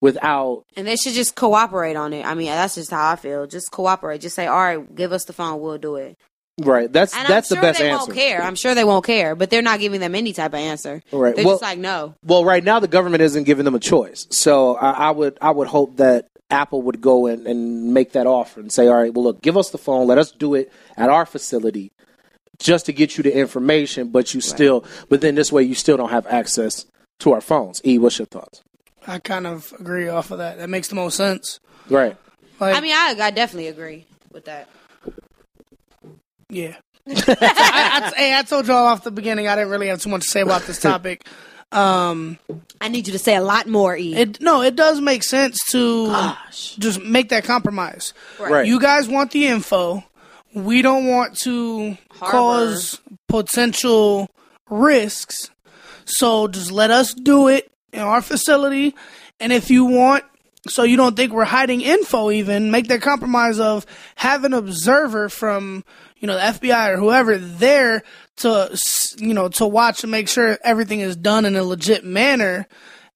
without 0.00 0.64
and 0.76 0.86
they 0.86 0.94
should 0.96 1.12
just 1.14 1.34
cooperate 1.34 1.96
on 1.96 2.12
it. 2.12 2.24
I 2.24 2.34
mean, 2.34 2.46
that's 2.46 2.76
just 2.76 2.90
how 2.90 3.10
I 3.10 3.16
feel. 3.16 3.46
Just 3.46 3.70
cooperate. 3.72 4.20
Just 4.20 4.36
say, 4.36 4.46
all 4.46 4.56
right, 4.56 4.94
give 4.94 5.12
us 5.12 5.24
the 5.24 5.32
phone, 5.32 5.60
we'll 5.60 5.78
do 5.78 5.96
it. 5.96 6.16
Right. 6.58 6.92
That's 6.92 7.14
And 7.16 7.26
that's 7.28 7.50
I'm 7.50 7.56
the 7.56 7.62
best 7.62 7.78
they 7.78 7.90
answer. 7.90 8.06
won't 8.06 8.14
care. 8.14 8.42
I'm 8.42 8.54
sure 8.54 8.74
they 8.74 8.84
won't 8.84 9.04
care, 9.04 9.34
but 9.34 9.50
they're 9.50 9.62
not 9.62 9.80
giving 9.80 10.00
them 10.00 10.14
any 10.14 10.32
type 10.32 10.52
of 10.52 10.58
answer. 10.60 11.02
Right. 11.12 11.34
They're 11.36 11.44
Well- 11.44 11.54
just 11.54 11.62
like, 11.62 11.78
no. 11.78 12.14
Well, 12.24 12.44
right 12.44 12.62
now 12.62 12.80
the 12.80 12.88
government 12.88 13.22
isn't 13.22 13.44
giving 13.44 13.64
them 13.64 13.74
a 13.74 13.80
choice. 13.80 14.26
So 14.30 14.76
I, 14.76 14.90
I 14.90 15.10
would 15.10 15.38
I 15.40 15.50
would 15.50 15.68
hope 15.68 15.96
that 15.98 16.28
Apple 16.50 16.82
would 16.82 17.00
go 17.00 17.26
in 17.26 17.46
and 17.46 17.92
make 17.92 18.12
that 18.12 18.26
offer 18.26 18.60
and 18.60 18.72
say, 18.72 18.88
all 18.88 18.96
right, 18.96 19.12
well 19.12 19.24
look, 19.24 19.42
give 19.42 19.56
us 19.56 19.70
the 19.70 19.78
phone, 19.78 20.06
let 20.06 20.18
us 20.18 20.30
do 20.32 20.54
it 20.54 20.72
at 20.96 21.08
our 21.10 21.26
facility 21.26 21.92
just 22.58 22.86
to 22.86 22.92
get 22.92 23.16
you 23.16 23.22
the 23.22 23.36
information, 23.36 24.08
but 24.08 24.34
you 24.34 24.40
still 24.40 24.84
but 25.08 25.20
then 25.20 25.34
this 25.34 25.52
way 25.52 25.62
you 25.62 25.74
still 25.74 25.96
don't 25.96 26.10
have 26.10 26.26
access 26.26 26.86
to 27.20 27.32
our 27.32 27.40
phones. 27.40 27.80
E, 27.84 27.98
what's 27.98 28.18
your 28.18 28.26
thoughts? 28.26 28.62
I 29.06 29.18
kind 29.18 29.46
of 29.46 29.72
agree 29.78 30.08
off 30.08 30.30
of 30.30 30.38
that. 30.38 30.58
That 30.58 30.68
makes 30.68 30.88
the 30.88 30.94
most 30.94 31.16
sense. 31.16 31.60
Right. 31.88 32.16
Like, 32.60 32.76
I 32.76 32.80
mean, 32.80 32.92
I, 32.94 33.14
I 33.20 33.30
definitely 33.30 33.68
agree 33.68 34.06
with 34.32 34.44
that. 34.46 34.68
Yeah. 36.48 36.76
I, 37.08 38.12
I, 38.12 38.12
hey, 38.16 38.36
I 38.36 38.42
told 38.42 38.66
y'all 38.66 38.86
off 38.86 39.02
the 39.02 39.10
beginning 39.10 39.48
I 39.48 39.56
didn't 39.56 39.70
really 39.70 39.88
have 39.88 40.02
too 40.02 40.10
much 40.10 40.22
to 40.22 40.28
say 40.28 40.40
about 40.42 40.62
this 40.62 40.78
topic. 40.82 41.26
Um, 41.70 42.38
I 42.80 42.88
need 42.88 43.06
you 43.06 43.12
to 43.12 43.18
say 43.18 43.34
a 43.36 43.42
lot 43.42 43.66
more, 43.66 43.94
E. 43.96 44.14
it 44.14 44.40
no, 44.40 44.62
it 44.62 44.74
does 44.74 45.02
make 45.02 45.22
sense 45.22 45.58
to 45.72 46.32
just 46.50 47.02
make 47.02 47.28
that 47.28 47.44
compromise. 47.44 48.14
Right. 48.38 48.66
You 48.66 48.80
guys 48.80 49.06
want 49.06 49.32
the 49.32 49.46
info. 49.46 50.02
We 50.54 50.80
don't 50.80 51.06
want 51.06 51.36
to 51.40 51.98
cause 52.20 52.98
potential 53.28 54.30
risks. 54.70 55.50
So 56.06 56.48
just 56.48 56.72
let 56.72 56.90
us 56.90 57.12
do 57.12 57.48
it 57.48 57.70
in 57.92 58.00
our 58.00 58.22
facility. 58.22 58.94
And 59.40 59.52
if 59.52 59.70
you 59.70 59.84
want, 59.84 60.24
so 60.68 60.82
you 60.82 60.96
don't 60.96 61.16
think 61.16 61.32
we're 61.32 61.44
hiding 61.44 61.82
info, 61.82 62.30
even 62.30 62.70
make 62.70 62.88
that 62.88 63.02
compromise 63.02 63.60
of 63.60 63.86
have 64.16 64.44
an 64.44 64.54
observer 64.54 65.28
from, 65.28 65.84
you 66.18 66.26
know, 66.26 66.34
the 66.34 66.58
FBI 66.58 66.90
or 66.90 66.96
whoever 66.96 67.36
there 67.38 68.02
to, 68.36 68.78
you 69.18 69.34
know, 69.34 69.48
to 69.48 69.66
watch 69.66 70.02
and 70.02 70.10
make 70.10 70.28
sure 70.28 70.58
everything 70.62 71.00
is 71.00 71.16
done 71.16 71.44
in 71.44 71.56
a 71.56 71.62
legit 71.62 72.04
manner. 72.04 72.66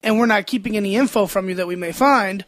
And 0.02 0.18
we're 0.18 0.26
not 0.26 0.46
keeping 0.46 0.76
any 0.76 0.96
info 0.96 1.26
from 1.26 1.48
you 1.48 1.56
that 1.56 1.68
we 1.68 1.76
may 1.76 1.92
find. 1.92 2.44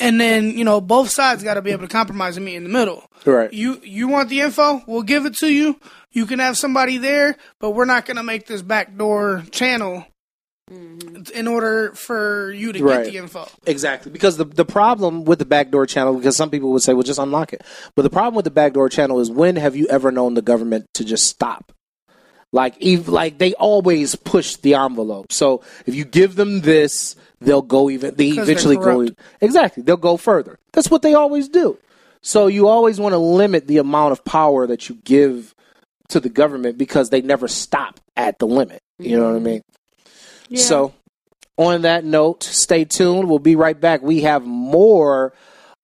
And 0.00 0.20
then, 0.20 0.56
you 0.56 0.64
know, 0.64 0.80
both 0.80 1.10
sides 1.10 1.42
got 1.42 1.54
to 1.54 1.62
be 1.62 1.70
able 1.70 1.86
to 1.86 1.92
compromise 1.92 2.36
and 2.36 2.44
meet 2.44 2.56
in 2.56 2.64
the 2.64 2.68
middle. 2.68 3.08
Right. 3.24 3.52
You 3.52 3.80
you 3.82 4.08
want 4.08 4.28
the 4.28 4.40
info? 4.40 4.82
We'll 4.86 5.02
give 5.02 5.24
it 5.24 5.34
to 5.36 5.52
you. 5.52 5.78
You 6.10 6.26
can 6.26 6.38
have 6.38 6.56
somebody 6.56 6.98
there, 6.98 7.36
but 7.58 7.70
we're 7.70 7.84
not 7.84 8.06
going 8.06 8.16
to 8.16 8.22
make 8.22 8.46
this 8.46 8.62
backdoor 8.62 9.44
channel 9.50 10.06
Mm-hmm. 10.70 11.36
in 11.38 11.46
order 11.46 11.92
for 11.92 12.50
you 12.52 12.72
to 12.72 12.82
Right. 12.82 13.04
get 13.04 13.12
the 13.12 13.18
info. 13.18 13.46
Exactly, 13.66 14.10
because 14.10 14.38
the 14.38 14.46
the 14.46 14.64
problem 14.64 15.26
with 15.26 15.38
the 15.38 15.44
backdoor 15.44 15.84
channel, 15.84 16.14
because 16.14 16.36
some 16.36 16.48
people 16.48 16.72
would 16.72 16.80
say, 16.82 16.94
"Well, 16.94 17.02
just 17.02 17.18
unlock 17.18 17.52
it," 17.52 17.62
but 17.94 18.02
the 18.02 18.08
problem 18.08 18.34
with 18.34 18.46
the 18.46 18.50
backdoor 18.50 18.88
channel 18.88 19.20
is 19.20 19.30
when 19.30 19.56
have 19.56 19.76
you 19.76 19.86
ever 19.88 20.10
known 20.10 20.32
the 20.32 20.40
government 20.40 20.86
to 20.94 21.04
just 21.04 21.26
stop? 21.26 21.72
Like, 22.50 22.76
ev- 22.82 23.08
like 23.08 23.36
they 23.36 23.52
always 23.54 24.14
push 24.14 24.56
the 24.56 24.74
envelope. 24.74 25.32
So 25.32 25.60
if 25.84 25.94
you 25.94 26.06
give 26.06 26.36
them 26.36 26.62
this, 26.62 27.14
they'll 27.40 27.60
go 27.60 27.90
even. 27.90 28.14
They're 28.14 28.40
eventually 28.42 28.76
go 28.76 29.06
exactly. 29.42 29.82
They'll 29.82 29.98
go 29.98 30.16
further. 30.16 30.58
That's 30.72 30.90
what 30.90 31.02
they 31.02 31.12
always 31.12 31.48
do. 31.50 31.76
So 32.22 32.46
you 32.46 32.68
always 32.68 32.98
want 32.98 33.12
to 33.12 33.18
limit 33.18 33.66
the 33.66 33.78
amount 33.78 34.12
of 34.12 34.24
power 34.24 34.66
that 34.66 34.88
you 34.88 34.94
give 35.04 35.54
to 36.08 36.20
the 36.20 36.30
government 36.30 36.78
because 36.78 37.10
they 37.10 37.20
never 37.20 37.48
stop 37.48 38.00
at 38.16 38.38
the 38.38 38.46
limit. 38.46 38.80
You 38.98 39.18
know 39.18 39.24
what 39.24 39.32
I 39.32 39.34
mm-hmm. 39.34 39.44
mean? 39.44 39.62
So, 40.52 40.94
on 41.56 41.82
that 41.82 42.04
note, 42.04 42.42
stay 42.42 42.84
tuned. 42.84 43.28
We'll 43.28 43.38
be 43.38 43.56
right 43.56 43.78
back. 43.78 44.02
We 44.02 44.22
have 44.22 44.44
more 44.44 45.32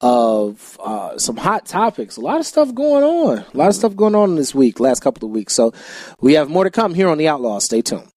of 0.00 0.78
uh, 0.82 1.18
some 1.18 1.36
hot 1.36 1.66
topics. 1.66 2.16
A 2.16 2.20
lot 2.20 2.40
of 2.40 2.46
stuff 2.46 2.74
going 2.74 3.04
on. 3.04 3.38
A 3.38 3.56
lot 3.56 3.68
of 3.68 3.74
stuff 3.74 3.94
going 3.94 4.14
on 4.14 4.36
this 4.36 4.54
week, 4.54 4.80
last 4.80 5.00
couple 5.00 5.28
of 5.28 5.32
weeks. 5.32 5.54
So, 5.54 5.72
we 6.20 6.34
have 6.34 6.48
more 6.48 6.64
to 6.64 6.70
come 6.70 6.94
here 6.94 7.08
on 7.08 7.18
The 7.18 7.28
Outlaws. 7.28 7.64
Stay 7.64 7.82
tuned. 7.82 8.08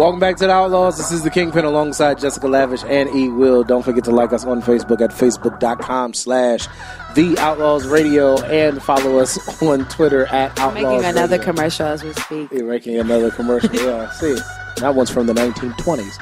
Welcome 0.00 0.18
back 0.18 0.36
to 0.36 0.46
the 0.46 0.52
Outlaws. 0.52 0.96
This 0.96 1.12
is 1.12 1.22
the 1.24 1.28
Kingpin 1.28 1.66
alongside 1.66 2.18
Jessica 2.18 2.48
Lavish 2.48 2.82
and 2.84 3.14
E. 3.14 3.28
Will. 3.28 3.62
Don't 3.62 3.82
forget 3.82 4.02
to 4.04 4.10
like 4.10 4.32
us 4.32 4.46
on 4.46 4.62
Facebook 4.62 5.02
at 5.02 5.10
facebook.com 5.10 6.14
slash 6.14 6.66
The 7.14 7.36
Outlaws 7.38 7.86
Radio 7.86 8.40
and 8.44 8.82
follow 8.82 9.18
us 9.18 9.60
on 9.62 9.84
Twitter 9.90 10.24
at 10.28 10.58
Outlaws 10.58 10.82
Making 10.82 11.04
another 11.04 11.36
Radio. 11.36 11.52
commercial 11.52 11.84
as 11.86 12.02
we 12.02 12.14
speak. 12.14 12.50
You're 12.50 12.64
making 12.64 12.98
another 12.98 13.30
commercial. 13.30 13.74
Yeah, 13.74 14.08
see, 14.12 14.38
that 14.78 14.94
one's 14.94 15.10
from 15.10 15.26
the 15.26 15.34
1920s. 15.34 16.16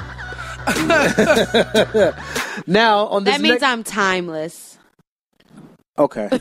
now 2.67 3.05
on 3.07 3.23
this 3.23 3.35
That 3.35 3.41
means 3.41 3.61
next- 3.61 3.63
I'm 3.63 3.85
timeless. 3.85 4.77
okay. 5.97 6.27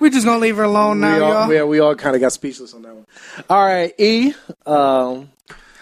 We're 0.00 0.08
just 0.10 0.24
gonna 0.24 0.38
leave 0.38 0.56
her 0.56 0.64
alone 0.64 1.00
now, 1.00 1.16
we 1.16 1.20
all, 1.22 1.32
y'all. 1.32 1.48
we, 1.48 1.62
we 1.64 1.80
all 1.80 1.94
kind 1.94 2.16
of 2.16 2.22
got 2.22 2.32
speechless 2.32 2.72
on 2.72 2.80
that 2.80 2.94
one. 2.94 3.06
All 3.50 3.62
right, 3.62 3.92
E, 3.98 4.32
um, 4.64 5.28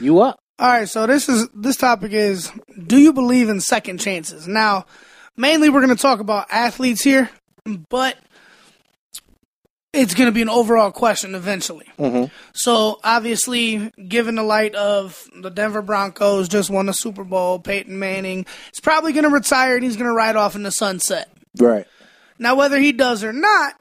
you 0.01 0.21
up? 0.21 0.39
All 0.59 0.69
right, 0.69 0.89
so 0.89 1.07
this 1.07 1.29
is 1.29 1.49
this 1.55 1.77
topic 1.77 2.13
is 2.13 2.53
do 2.87 2.99
you 2.99 3.13
believe 3.13 3.49
in 3.49 3.61
second 3.61 3.99
chances? 3.99 4.47
Now, 4.47 4.87
mainly 5.37 5.69
we're 5.69 5.85
going 5.85 5.97
to 5.97 6.01
talk 6.01 6.21
about 6.21 6.47
athletes 6.51 7.03
here, 7.03 7.29
but 7.89 8.17
it's 9.95 10.15
going 10.15 10.27
to 10.27 10.33
be 10.33 10.43
an 10.43 10.49
overall 10.49 10.91
question 10.91 11.35
eventually. 11.35 11.87
Mm-hmm. 11.99 12.33
So, 12.53 12.99
obviously, 13.03 13.91
given 14.09 14.35
the 14.35 14.43
light 14.43 14.75
of 14.75 15.27
the 15.41 15.51
Denver 15.51 15.83
Broncos 15.83 16.49
just 16.49 16.71
won 16.71 16.87
the 16.87 16.93
Super 16.93 17.25
Bowl, 17.25 17.59
Peyton 17.59 17.99
Manning 17.99 18.47
is 18.73 18.81
probably 18.81 19.13
going 19.13 19.25
to 19.25 19.31
retire 19.31 19.77
and 19.77 19.85
he's 19.85 19.97
going 19.97 20.11
to 20.11 20.15
ride 20.15 20.37
off 20.37 20.57
in 20.57 20.63
the 20.63 20.73
sunset. 20.73 21.31
Right. 21.59 21.87
Now, 22.39 22.57
whether 22.57 22.79
he 22.79 22.93
does 22.93 23.23
or 23.23 23.33
not, 23.33 23.75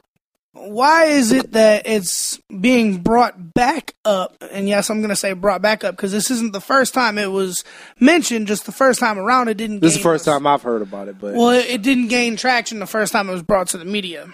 why 0.53 1.05
is 1.05 1.31
it 1.31 1.51
that 1.53 1.87
it's 1.87 2.37
being 2.59 2.97
brought 2.99 3.53
back 3.53 3.95
up? 4.05 4.37
And 4.51 4.69
yes, 4.69 4.89
I'm 4.89 4.99
going 4.99 5.09
to 5.09 5.15
say 5.15 5.33
brought 5.33 5.61
back 5.61 5.83
up 5.83 5.95
because 5.95 6.11
this 6.11 6.29
isn't 6.29 6.53
the 6.53 6.61
first 6.61 6.93
time 6.93 7.17
it 7.17 7.31
was 7.31 7.63
mentioned. 7.99 8.47
Just 8.47 8.65
the 8.65 8.71
first 8.71 8.99
time 8.99 9.17
around, 9.17 9.47
it 9.47 9.55
didn't. 9.57 9.79
This 9.79 9.93
is 9.93 9.97
the 9.97 10.03
first 10.03 10.27
us- 10.27 10.33
time 10.33 10.45
I've 10.45 10.61
heard 10.61 10.83
about 10.83 11.07
it, 11.07 11.19
but 11.19 11.33
Well, 11.33 11.49
it, 11.49 11.65
it 11.67 11.81
didn't 11.81 12.07
gain 12.07 12.35
traction 12.35 12.79
the 12.79 12.85
first 12.85 13.11
time 13.11 13.29
it 13.29 13.33
was 13.33 13.43
brought 13.43 13.67
to 13.69 13.77
the 13.77 13.85
media. 13.85 14.27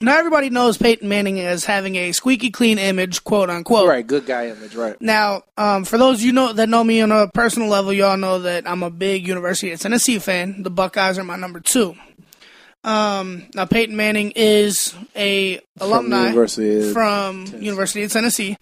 Now 0.00 0.18
everybody 0.18 0.50
knows 0.50 0.76
Peyton 0.76 1.08
Manning 1.08 1.38
as 1.38 1.64
having 1.64 1.94
a 1.94 2.10
squeaky 2.12 2.50
clean 2.50 2.78
image, 2.78 3.22
quote 3.22 3.48
unquote. 3.48 3.88
right, 3.88 4.04
good 4.04 4.26
guy 4.26 4.48
image, 4.48 4.74
right? 4.74 5.00
Now, 5.00 5.42
um, 5.56 5.84
for 5.84 5.98
those 5.98 6.20
you 6.22 6.32
know 6.32 6.52
that 6.52 6.68
know 6.68 6.82
me 6.82 7.00
on 7.00 7.12
a 7.12 7.28
personal 7.28 7.68
level, 7.68 7.92
y'all 7.92 8.16
know 8.16 8.40
that 8.40 8.68
I'm 8.68 8.82
a 8.82 8.90
big 8.90 9.26
University 9.28 9.70
of 9.70 9.80
Tennessee 9.80 10.18
fan. 10.18 10.64
The 10.64 10.70
Buckeyes 10.70 11.16
are 11.16 11.24
my 11.24 11.36
number 11.36 11.60
two. 11.60 11.94
Um, 12.84 13.46
now 13.54 13.64
Peyton 13.64 13.96
Manning 13.96 14.32
is 14.36 14.94
a 15.16 15.60
alumni 15.80 16.26
University 16.28 16.86
of 16.88 16.92
from 16.92 17.46
University 17.58 18.02
of 18.02 18.12
Tennessee. 18.12 18.56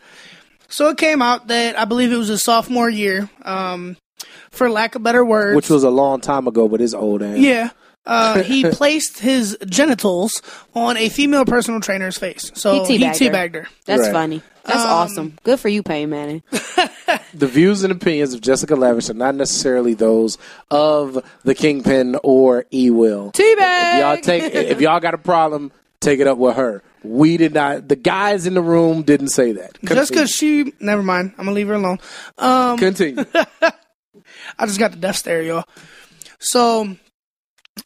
So 0.68 0.88
it 0.88 0.96
came 0.96 1.20
out 1.20 1.48
that 1.48 1.78
I 1.78 1.85
believe 1.85 2.12
it 2.12 2.16
was 2.16 2.28
his 2.28 2.42
sophomore 2.42 2.88
year. 2.88 3.28
Um, 3.44 3.96
for 4.50 4.70
lack 4.70 4.94
of 4.94 5.02
better 5.02 5.24
words, 5.24 5.56
Which 5.56 5.70
was 5.70 5.82
a 5.82 5.90
long 5.90 6.20
time 6.20 6.46
ago, 6.46 6.68
but 6.68 6.80
it's 6.80 6.94
old 6.94 7.22
ass. 7.22 7.38
yeah. 7.38 7.70
Uh, 8.04 8.42
he 8.42 8.64
placed 8.70 9.18
his 9.20 9.56
genitals 9.66 10.42
on 10.74 10.96
a 10.96 11.08
female 11.08 11.44
personal 11.44 11.80
trainer's 11.80 12.18
face. 12.18 12.50
So 12.54 12.85
He 12.85 12.98
he 12.98 13.04
teabagged 13.04 13.18
her. 13.18 13.30
teabagged 13.30 13.54
her. 13.54 13.68
That's 13.87 14.02
Right. 14.02 14.12
funny. 14.12 14.42
That's 14.64 14.81
Um, 14.85 14.90
awesome. 14.90 15.38
Good 15.42 15.59
for 15.61 15.68
you, 15.68 15.83
Peyton 15.83 16.11
Manning. 16.11 16.42
The 17.35 17.46
views 17.46 17.83
and 17.83 17.90
opinions 17.92 18.35
of 18.35 18.42
Jessica 18.42 18.77
Lavish 18.77 19.09
are 19.09 19.14
not 19.14 19.35
necessarily 19.35 19.94
those 19.94 20.37
of 20.70 21.22
the 21.44 21.55
Kingpin 21.55 22.16
or 22.22 22.66
E. 22.72 22.90
Will. 22.90 23.33
If 23.35 24.01
y'all 24.01 24.18
take, 24.18 24.53
if 24.55 24.81
y'all 24.83 25.01
got 25.01 25.14
a 25.14 25.18
problem, 25.18 25.72
take 26.01 26.20
it 26.20 26.27
up 26.27 26.37
with 26.37 26.57
her. 26.57 26.83
We 27.03 27.38
did 27.38 27.55
not. 27.55 27.88
The 27.88 27.96
guys 27.96 28.46
in 28.46 28.53
the 28.55 28.61
room 28.62 29.03
didn't 29.03 29.29
say 29.29 29.53
that. 29.53 29.79
Just 29.83 30.11
because 30.11 30.31
she, 30.31 30.72
never 30.79 31.03
mind. 31.03 31.33
I'm 31.38 31.44
gonna 31.46 31.53
leave 31.55 31.68
her 31.68 31.75
alone. 31.75 31.98
Um, 32.37 32.77
Continue. 32.79 33.25
I 34.59 34.66
just 34.66 34.79
got 34.79 34.90
the 34.92 34.98
death 34.98 35.16
stare, 35.16 35.42
y'all. 35.42 35.64
So 36.38 36.96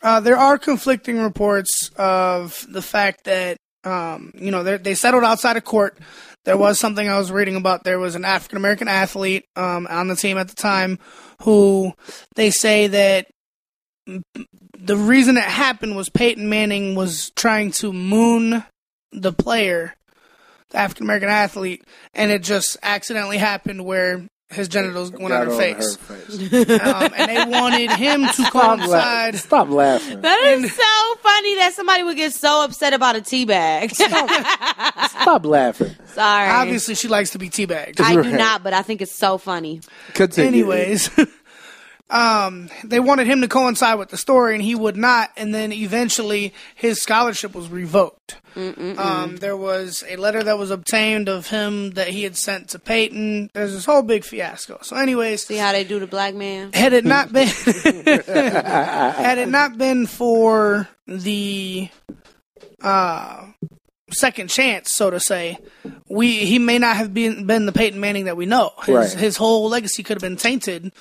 uh, 0.03 0.21
there 0.21 0.37
are 0.37 0.59
conflicting 0.59 1.19
reports 1.21 1.91
of 1.97 2.67
the 2.69 2.83
fact 2.83 3.25
that 3.25 3.59
um, 3.87 4.33
you 4.35 4.51
know 4.51 4.63
they 4.63 4.95
settled 4.95 5.25
outside 5.25 5.57
of 5.57 5.65
court. 5.65 5.99
There 6.45 6.57
was 6.57 6.79
something 6.79 7.09
I 7.09 7.19
was 7.19 7.33
reading 7.33 7.57
about. 7.57 7.85
There 7.85 7.99
was 7.99 8.15
an 8.15 8.25
African 8.25 8.59
American 8.59 8.89
athlete 8.89 9.47
um, 9.57 9.87
on 9.89 10.09
the 10.09 10.17
team 10.17 10.39
at 10.39 10.49
the 10.49 10.55
time 10.55 10.99
who 11.43 11.93
they 12.35 12.51
say 12.51 12.89
that 12.89 13.29
the 14.07 14.97
reason 14.97 15.37
it 15.37 15.45
happened 15.45 15.97
was 15.97 16.09
Peyton 16.09 16.49
Manning 16.49 16.95
was 16.95 17.31
trying 17.37 17.71
to 17.73 17.93
moon 17.93 18.65
the 19.13 19.33
player, 19.33 19.95
the 20.71 20.79
African 20.79 21.07
American 21.07 21.29
athlete, 21.29 21.85
and 22.15 22.31
it 22.31 22.43
just 22.43 22.77
accidentally 22.83 23.39
happened 23.39 23.85
where 23.85 24.27
his 24.51 24.69
genitals 24.69 25.11
went 25.11 25.25
on 25.25 25.31
Got 25.31 25.47
her 25.49 25.57
face. 25.59 25.97
face. 25.97 26.71
um, 26.81 27.11
and 27.17 27.31
they 27.31 27.51
wanted 27.59 27.91
him 27.91 28.23
to 28.27 28.33
Stop, 28.33 28.55
la- 28.55 28.77
coincide. 28.77 29.37
stop 29.37 29.69
laughing. 29.69 30.21
That 30.21 30.41
is 30.59 30.73
so 30.73 31.15
funny 31.21 31.57
that 31.57 31.73
somebody 31.75 32.03
would 32.05 32.17
get 32.17 32.33
so 32.33 32.63
upset 32.65 32.93
about 32.95 33.17
a 33.17 33.21
tea 33.23 33.45
bag. 33.45 33.91
Stop 33.95 35.45
laughing. 35.45 35.95
Sorry. 36.07 36.49
Obviously, 36.49 36.95
she 36.95 37.09
likes 37.09 37.31
to 37.31 37.39
be 37.39 37.49
teabagged. 37.51 38.01
I 38.01 38.15
do 38.23 38.31
not, 38.37 38.63
but 38.63 38.73
I 38.73 38.83
think 38.83 39.03
it's 39.03 39.13
so 39.13 39.37
funny. 39.39 39.81
Continue. 40.15 40.49
Anyways, 40.49 41.11
um, 42.11 42.69
they 42.85 43.01
wanted 43.01 43.27
him 43.27 43.41
to 43.41 43.49
coincide 43.49 43.99
with 43.99 44.11
the 44.11 44.17
story, 44.17 44.55
and 44.55 44.63
he 44.63 44.75
would 44.75 44.97
not. 44.97 45.31
And 45.37 45.55
then 45.55 45.73
eventually, 45.73 46.55
his 46.75 47.03
scholarship 47.03 47.55
was 47.55 47.69
revoked. 47.69 48.37
Um, 48.57 49.37
there 49.37 49.57
was 49.57 50.03
a 50.09 50.17
letter 50.17 50.43
that 50.43 50.57
was 50.57 50.71
obtained 50.71 51.29
of 51.29 51.49
him 51.49 51.91
that 51.91 52.09
he 52.09 52.23
had 52.23 52.37
sent 52.39 52.71
to 52.71 52.79
Peyton. 52.79 53.51
There's 53.53 53.73
this 53.75 53.85
whole 53.85 54.01
big 54.03 54.25
fiasco. 54.25 54.79
So, 54.83 54.97
anyways, 54.97 55.45
See 55.47 55.57
how 55.57 55.73
they 55.73 55.85
do 55.85 55.99
the 55.99 56.07
black 56.07 56.35
man? 56.35 56.73
had 56.73 56.95
it 56.95 57.05
not 57.05 57.33
been 57.33 57.49
had 58.27 59.39
it 59.39 59.49
not 59.49 59.77
been 59.77 60.07
for 60.07 60.89
the 61.07 61.89
uh, 62.83 63.47
second 64.11 64.49
chance, 64.49 64.95
so 64.95 65.11
to 65.11 65.21
say, 65.21 65.59
we 66.09 66.47
he 66.47 66.59
may 66.59 66.79
not 66.79 66.97
have 66.97 67.13
been 67.13 67.47
been 67.47 67.67
the 67.67 67.73
Peyton 67.73 68.01
Manning 68.01 68.25
that 68.27 68.37
we 68.37 68.47
know. 68.47 68.73
His 68.85 68.95
Right. 68.95 69.11
his 69.13 69.37
whole 69.37 69.69
legacy 69.69 70.03
could 70.03 70.17
have 70.17 70.23
been 70.23 70.37
tainted 70.39 70.93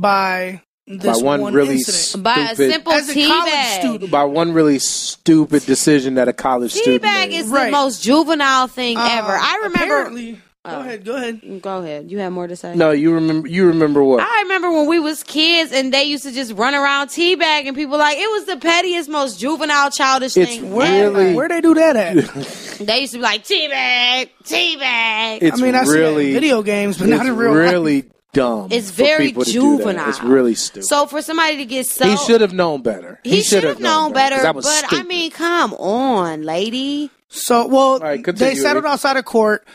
by 0.00 0.62
this 0.86 1.20
By 1.20 1.24
one 1.26 1.54
really 1.54 1.76
incident. 1.76 2.22
By 2.24 2.50
a 2.52 2.56
simple 2.56 2.92
As 2.92 3.08
a 3.08 3.14
tea 3.14 3.26
college 3.26 3.52
bag. 3.52 3.80
student, 3.80 4.10
By 4.10 4.24
one 4.24 4.52
really 4.52 4.78
stupid 4.78 5.64
decision 5.64 6.14
that 6.16 6.28
a 6.28 6.32
college 6.34 6.74
Tea 6.74 6.80
student 6.80 7.02
bag 7.02 7.30
made. 7.30 7.38
is 7.38 7.50
the 7.50 7.70
most 7.70 8.02
juvenile 8.02 8.66
thing 8.66 8.98
uh, 8.98 9.08
ever. 9.12 9.32
I 9.32 9.56
remember. 9.64 9.78
apparently- 9.84 10.40
Go 10.66 10.80
ahead. 10.80 11.04
Go 11.04 11.14
ahead. 11.16 11.60
Go 11.60 11.78
ahead. 11.82 12.10
You 12.10 12.18
have 12.20 12.32
more 12.32 12.46
to 12.46 12.56
say? 12.56 12.74
no, 12.74 12.90
you 12.90 13.12
remember? 13.12 13.46
You 13.46 13.66
remember 13.66 14.02
what? 14.02 14.22
I 14.22 14.40
remember 14.44 14.72
when 14.72 14.86
we 14.86 14.98
was 14.98 15.22
kids 15.22 15.72
and 15.72 15.92
they 15.92 16.04
used 16.04 16.24
to 16.24 16.32
just 16.32 16.54
run 16.54 16.74
around 16.74 17.08
teabag 17.08 17.66
and 17.66 17.76
people 17.76 17.98
like 17.98 18.16
it 18.16 18.30
was 18.30 18.46
the 18.46 18.56
pettiest, 18.56 19.10
most 19.10 19.38
juvenile, 19.38 19.90
childish 19.90 20.34
It's 20.38 20.56
thing. 20.56 20.72
Where 20.72 21.10
Really? 21.10 21.34
where 21.34 21.48
they 21.50 21.60
do 21.60 21.74
that 21.74 21.96
at? 21.96 22.16
They 22.80 23.00
used 23.00 23.12
to 23.12 23.18
be 23.18 23.22
like 23.22 23.44
teabag, 23.44 24.30
teabag. 24.44 25.38
it's 25.42 25.60
I 25.60 25.62
mean, 25.62 25.74
I 25.74 25.84
see 25.84 25.90
really 25.98 26.28
in 26.28 26.32
video 26.34 26.62
games, 26.62 26.96
but 26.96 27.08
it's 27.10 27.18
not 27.18 27.26
in 27.26 27.36
real 27.36 27.82
life. 27.82 28.04
Really 28.36 28.68
dumb. 28.68 28.68
It's 28.72 28.90
very 28.90 29.28
people 29.28 29.44
to 29.44 29.52
do 29.52 29.60
that. 29.78 29.84
juvenile. 29.84 30.08
It's 30.08 30.22
really 30.22 30.54
stupid. 30.54 30.86
So 30.86 31.06
for 31.06 31.22
somebody 31.22 31.56
to 31.58 31.64
get 31.64 31.86
so 31.86 32.06
he 32.08 32.16
should 32.16 32.40
have 32.40 32.52
known 32.52 32.82
better. 32.82 33.20
he 33.24 33.42
should 33.42 33.64
have 33.64 33.80
known 33.80 34.12
better. 34.12 34.36
'cause 34.36 34.42
that 34.44 34.54
was 34.54 34.64
But 34.64 34.92
I 34.92 35.02
mean, 35.04 35.30
come 35.30 35.74
on, 35.74 36.42
lady. 36.42 37.10
So, 37.28 37.66
well, 37.66 37.98
right, 37.98 38.24
they 38.24 38.54
settled 38.54 38.84
outside 38.86 39.16
of 39.16 39.24
court, 39.24 39.66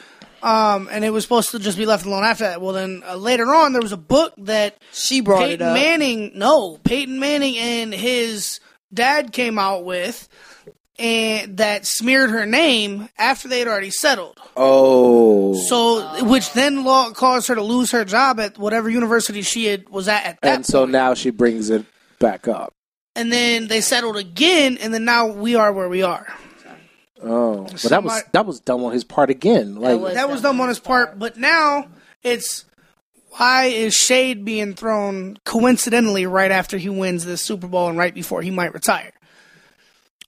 um, 0.41 0.87
and 0.91 1.03
it 1.03 1.09
was 1.09 1.23
supposed 1.23 1.51
to 1.51 1.59
just 1.59 1.77
be 1.77 1.85
left 1.85 2.05
alone 2.05 2.23
after 2.23 2.45
that. 2.45 2.61
Well, 2.61 2.71
then 2.73 3.03
uh, 3.05 3.15
later 3.17 3.53
on, 3.53 3.73
there 3.73 3.81
was 3.81 3.91
a 3.91 3.97
book 3.97 4.33
that 4.37 4.77
She 4.93 5.19
brought 5.19 5.39
Peyton 5.39 5.53
it 5.55 5.61
up. 5.61 5.73
Manning, 5.73 6.31
no, 6.35 6.77
Peyton 6.85 7.19
Manning 7.19 7.57
and 7.57 7.93
his 7.93 8.61
dad 8.93 9.33
came 9.33 9.59
out 9.59 9.83
with, 9.83 10.29
and 10.99 11.57
that 11.57 11.85
smeared 11.85 12.29
her 12.29 12.45
name 12.45 13.07
after 13.17 13.47
they 13.47 13.59
had 13.59 13.67
already 13.67 13.89
settled. 13.89 14.37
oh, 14.57 15.53
So, 15.55 16.25
which 16.25 16.51
then 16.53 16.83
law 16.83 17.11
caused 17.11 17.47
her 17.47 17.55
to 17.55 17.63
lose 17.63 17.91
her 17.91 18.03
job 18.05 18.39
at 18.39 18.57
whatever 18.57 18.89
university 18.89 19.41
she 19.41 19.65
had 19.65 19.87
was 19.89 20.07
at 20.07 20.25
at 20.25 20.41
that 20.41 20.55
and 20.55 20.65
so 20.65 20.85
now 20.85 21.13
she 21.13 21.29
brings 21.29 21.69
it 21.69 21.85
back 22.19 22.47
up. 22.47 22.73
and 23.15 23.31
then 23.31 23.67
they 23.67 23.81
settled 23.81 24.17
again, 24.17 24.77
and 24.79 24.93
then 24.93 25.05
now 25.05 25.27
we 25.27 25.55
are 25.55 25.71
where 25.73 25.89
we 25.89 26.03
are. 26.03 26.27
Oh, 27.21 27.63
but 27.63 27.81
that 27.83 28.03
was 28.03 28.23
that 28.31 28.45
was 28.45 28.59
dumb 28.61 28.83
on 28.85 28.93
his 28.93 29.03
part 29.03 29.29
again. 29.29 29.75
Like 29.75 29.99
was- 29.99 30.13
that 30.13 30.29
was 30.29 30.41
dumb 30.41 30.61
on 30.61 30.69
his 30.69 30.79
part, 30.79 31.19
but 31.19 31.37
now 31.37 31.87
it's 32.23 32.63
why 33.31 33.65
is 33.65 33.93
shade 33.93 34.43
being 34.45 34.73
thrown 34.73 35.37
coincidentally 35.45 36.25
right 36.25 36.49
after 36.51 36.77
he 36.77 36.89
wins 36.89 37.25
this 37.25 37.41
Super 37.41 37.67
Bowl 37.67 37.89
and 37.89 37.97
right 37.97 38.13
before 38.13 38.41
he 38.41 38.51
might 38.51 38.73
retire? 38.73 39.11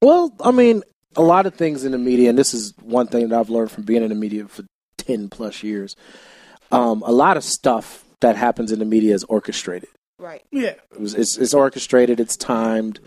Well, 0.02 0.34
I 0.44 0.52
mean, 0.52 0.84
a 1.16 1.22
lot 1.22 1.46
of 1.46 1.56
things 1.56 1.84
in 1.84 1.92
the 1.92 1.98
media, 1.98 2.30
and 2.30 2.38
this 2.38 2.54
is 2.54 2.74
one 2.82 3.08
thing 3.08 3.30
that 3.30 3.40
I've 3.40 3.50
learned 3.50 3.72
from 3.72 3.84
being 3.84 4.04
in 4.04 4.10
the 4.10 4.16
media 4.16 4.48
for 4.48 4.64
10 4.98 5.30
plus 5.30 5.64
years. 5.64 5.96
Um, 6.72 7.04
a 7.06 7.12
lot 7.12 7.38
of 7.38 7.44
stuff 7.44 8.04
that 8.22 8.36
happens 8.36 8.72
in 8.72 8.80
the 8.80 8.86
media 8.86 9.14
is 9.14 9.24
orchestrated. 9.26 9.90
Right. 10.18 10.44
Yeah, 10.52 10.76
It 10.92 11.00
was, 11.00 11.16
it's, 11.16 11.38
it's 11.38 11.54
orchestrated, 11.54 12.20
it's 12.20 12.38
timed. 12.38 13.00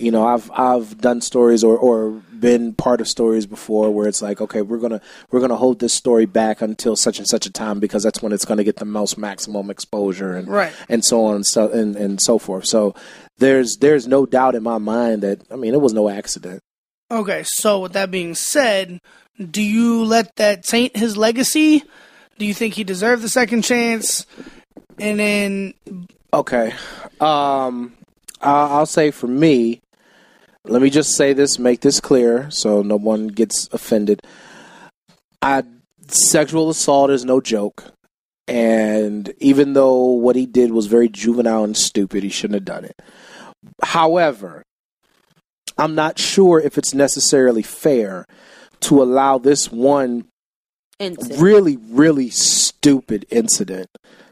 You 0.00 0.10
know, 0.10 0.26
I've 0.26 0.50
I've 0.52 0.98
done 0.98 1.20
stories 1.20 1.62
or, 1.64 1.76
or 1.76 2.10
been 2.38 2.74
part 2.74 3.00
of 3.00 3.08
stories 3.08 3.46
before 3.46 3.90
where 3.90 4.06
it's 4.06 4.20
like, 4.20 4.40
okay, 4.40 4.60
we're 4.62 4.78
gonna 4.78 5.00
we're 5.30 5.40
gonna 5.40 5.56
hold 5.56 5.78
this 5.80 5.94
story 5.94 6.26
back 6.26 6.60
until 6.60 6.94
such 6.96 7.18
and 7.18 7.26
such 7.26 7.46
a 7.46 7.50
time 7.50 7.80
because 7.80 8.02
that's 8.02 8.20
when 8.22 8.32
it's 8.32 8.44
gonna 8.44 8.64
get 8.64 8.76
the 8.76 8.84
most 8.84 9.16
maximum 9.16 9.70
exposure 9.70 10.34
and 10.34 10.48
Right. 10.48 10.72
and 10.88 11.04
so 11.04 11.24
on 11.24 11.36
and 11.36 11.46
so 11.46 11.70
and, 11.70 11.96
and 11.96 12.20
so 12.20 12.38
forth. 12.38 12.66
So 12.66 12.94
there's 13.38 13.78
there's 13.78 14.06
no 14.06 14.26
doubt 14.26 14.54
in 14.54 14.62
my 14.62 14.78
mind 14.78 15.22
that 15.22 15.40
I 15.50 15.56
mean 15.56 15.72
it 15.74 15.80
was 15.80 15.92
no 15.94 16.08
accident. 16.10 16.60
Okay, 17.10 17.42
so 17.44 17.80
with 17.80 17.92
that 17.92 18.10
being 18.10 18.34
said, 18.34 19.00
do 19.38 19.62
you 19.62 20.04
let 20.04 20.34
that 20.36 20.64
taint 20.64 20.96
his 20.96 21.16
legacy? 21.16 21.84
Do 22.38 22.44
you 22.44 22.52
think 22.52 22.74
he 22.74 22.84
deserved 22.84 23.22
the 23.22 23.28
second 23.28 23.62
chance? 23.62 24.26
And 24.98 25.18
then, 25.20 25.74
Okay. 26.34 26.74
Um, 27.20 27.94
I- 28.42 28.68
I'll 28.76 28.86
say 28.86 29.10
for 29.10 29.26
me, 29.28 29.80
let 30.68 30.82
me 30.82 30.90
just 30.90 31.16
say 31.16 31.32
this, 31.32 31.58
make 31.58 31.80
this 31.80 32.00
clear 32.00 32.50
so 32.50 32.82
no 32.82 32.96
one 32.96 33.28
gets 33.28 33.68
offended. 33.72 34.20
I 35.42 35.64
sexual 36.08 36.70
assault 36.70 37.10
is 37.10 37.24
no 37.24 37.40
joke. 37.40 37.84
And 38.48 39.32
even 39.38 39.72
though 39.72 40.04
what 40.12 40.36
he 40.36 40.46
did 40.46 40.72
was 40.72 40.86
very 40.86 41.08
juvenile 41.08 41.64
and 41.64 41.76
stupid, 41.76 42.22
he 42.22 42.28
shouldn't 42.28 42.54
have 42.54 42.64
done 42.64 42.84
it. 42.84 43.02
However, 43.82 44.62
I'm 45.76 45.94
not 45.94 46.18
sure 46.18 46.60
if 46.60 46.78
it's 46.78 46.94
necessarily 46.94 47.62
fair 47.62 48.24
to 48.80 49.02
allow 49.02 49.38
this 49.38 49.70
one 49.70 50.26
Incident. 50.98 51.40
really, 51.40 51.76
really 51.90 52.30
stupid 52.30 53.26
incident 53.30 53.88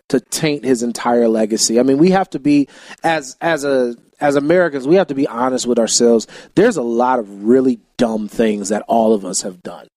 to 0.09 0.20
taint 0.20 0.64
his 0.64 0.83
entire 0.83 1.29
legacy. 1.29 1.79
I 1.79 1.83
mean, 1.83 1.99
we 1.99 2.11
have 2.11 2.31
to 2.31 2.38
be 2.38 2.68
as 3.03 3.37
as 3.40 3.64
a 3.64 3.97
as 4.20 4.37
Americans, 4.37 4.87
we 4.87 4.96
have 4.96 5.09
to 5.09 5.14
be 5.14 5.27
honest 5.27 5.66
with 5.66 5.79
ourselves. 5.79 6.27
There's 6.55 6.77
a 6.77 6.83
lot 6.83 7.18
of 7.18 7.44
really 7.44 7.81
dumb 7.96 8.29
things 8.29 8.68
that 8.68 8.83
all 8.88 9.14
of 9.14 9.24
us 9.24 9.42
have 9.42 9.62
done, 9.62 9.88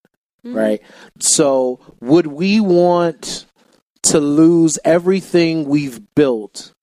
mm-hmm. 0.45 0.55
right? 0.55 0.81
So, 1.19 1.79
would 2.01 2.27
we 2.27 2.59
want 2.59 3.45
to 4.03 4.19
lose 4.19 4.79
everything 4.83 5.67
we've 5.67 6.01
built 6.15 6.73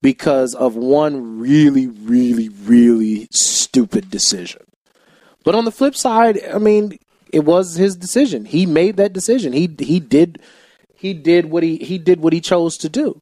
because 0.00 0.54
of 0.54 0.74
one 0.76 1.38
really, 1.38 1.86
really, 1.86 2.48
really 2.48 3.28
stupid 3.32 4.10
decision? 4.10 4.62
But 5.44 5.54
on 5.54 5.64
the 5.64 5.72
flip 5.72 5.96
side, 5.96 6.40
I 6.52 6.58
mean, 6.58 6.98
it 7.32 7.44
was 7.44 7.74
his 7.74 7.96
decision. 7.96 8.44
He 8.44 8.66
made 8.66 8.96
that 8.98 9.12
decision. 9.12 9.52
He 9.52 9.74
he 9.78 9.98
did 9.98 10.40
he 10.94 11.14
did 11.14 11.46
what 11.46 11.62
he 11.62 11.78
he 11.78 11.98
did 11.98 12.20
what 12.20 12.32
he 12.32 12.40
chose 12.40 12.76
to 12.78 12.88
do. 12.88 13.20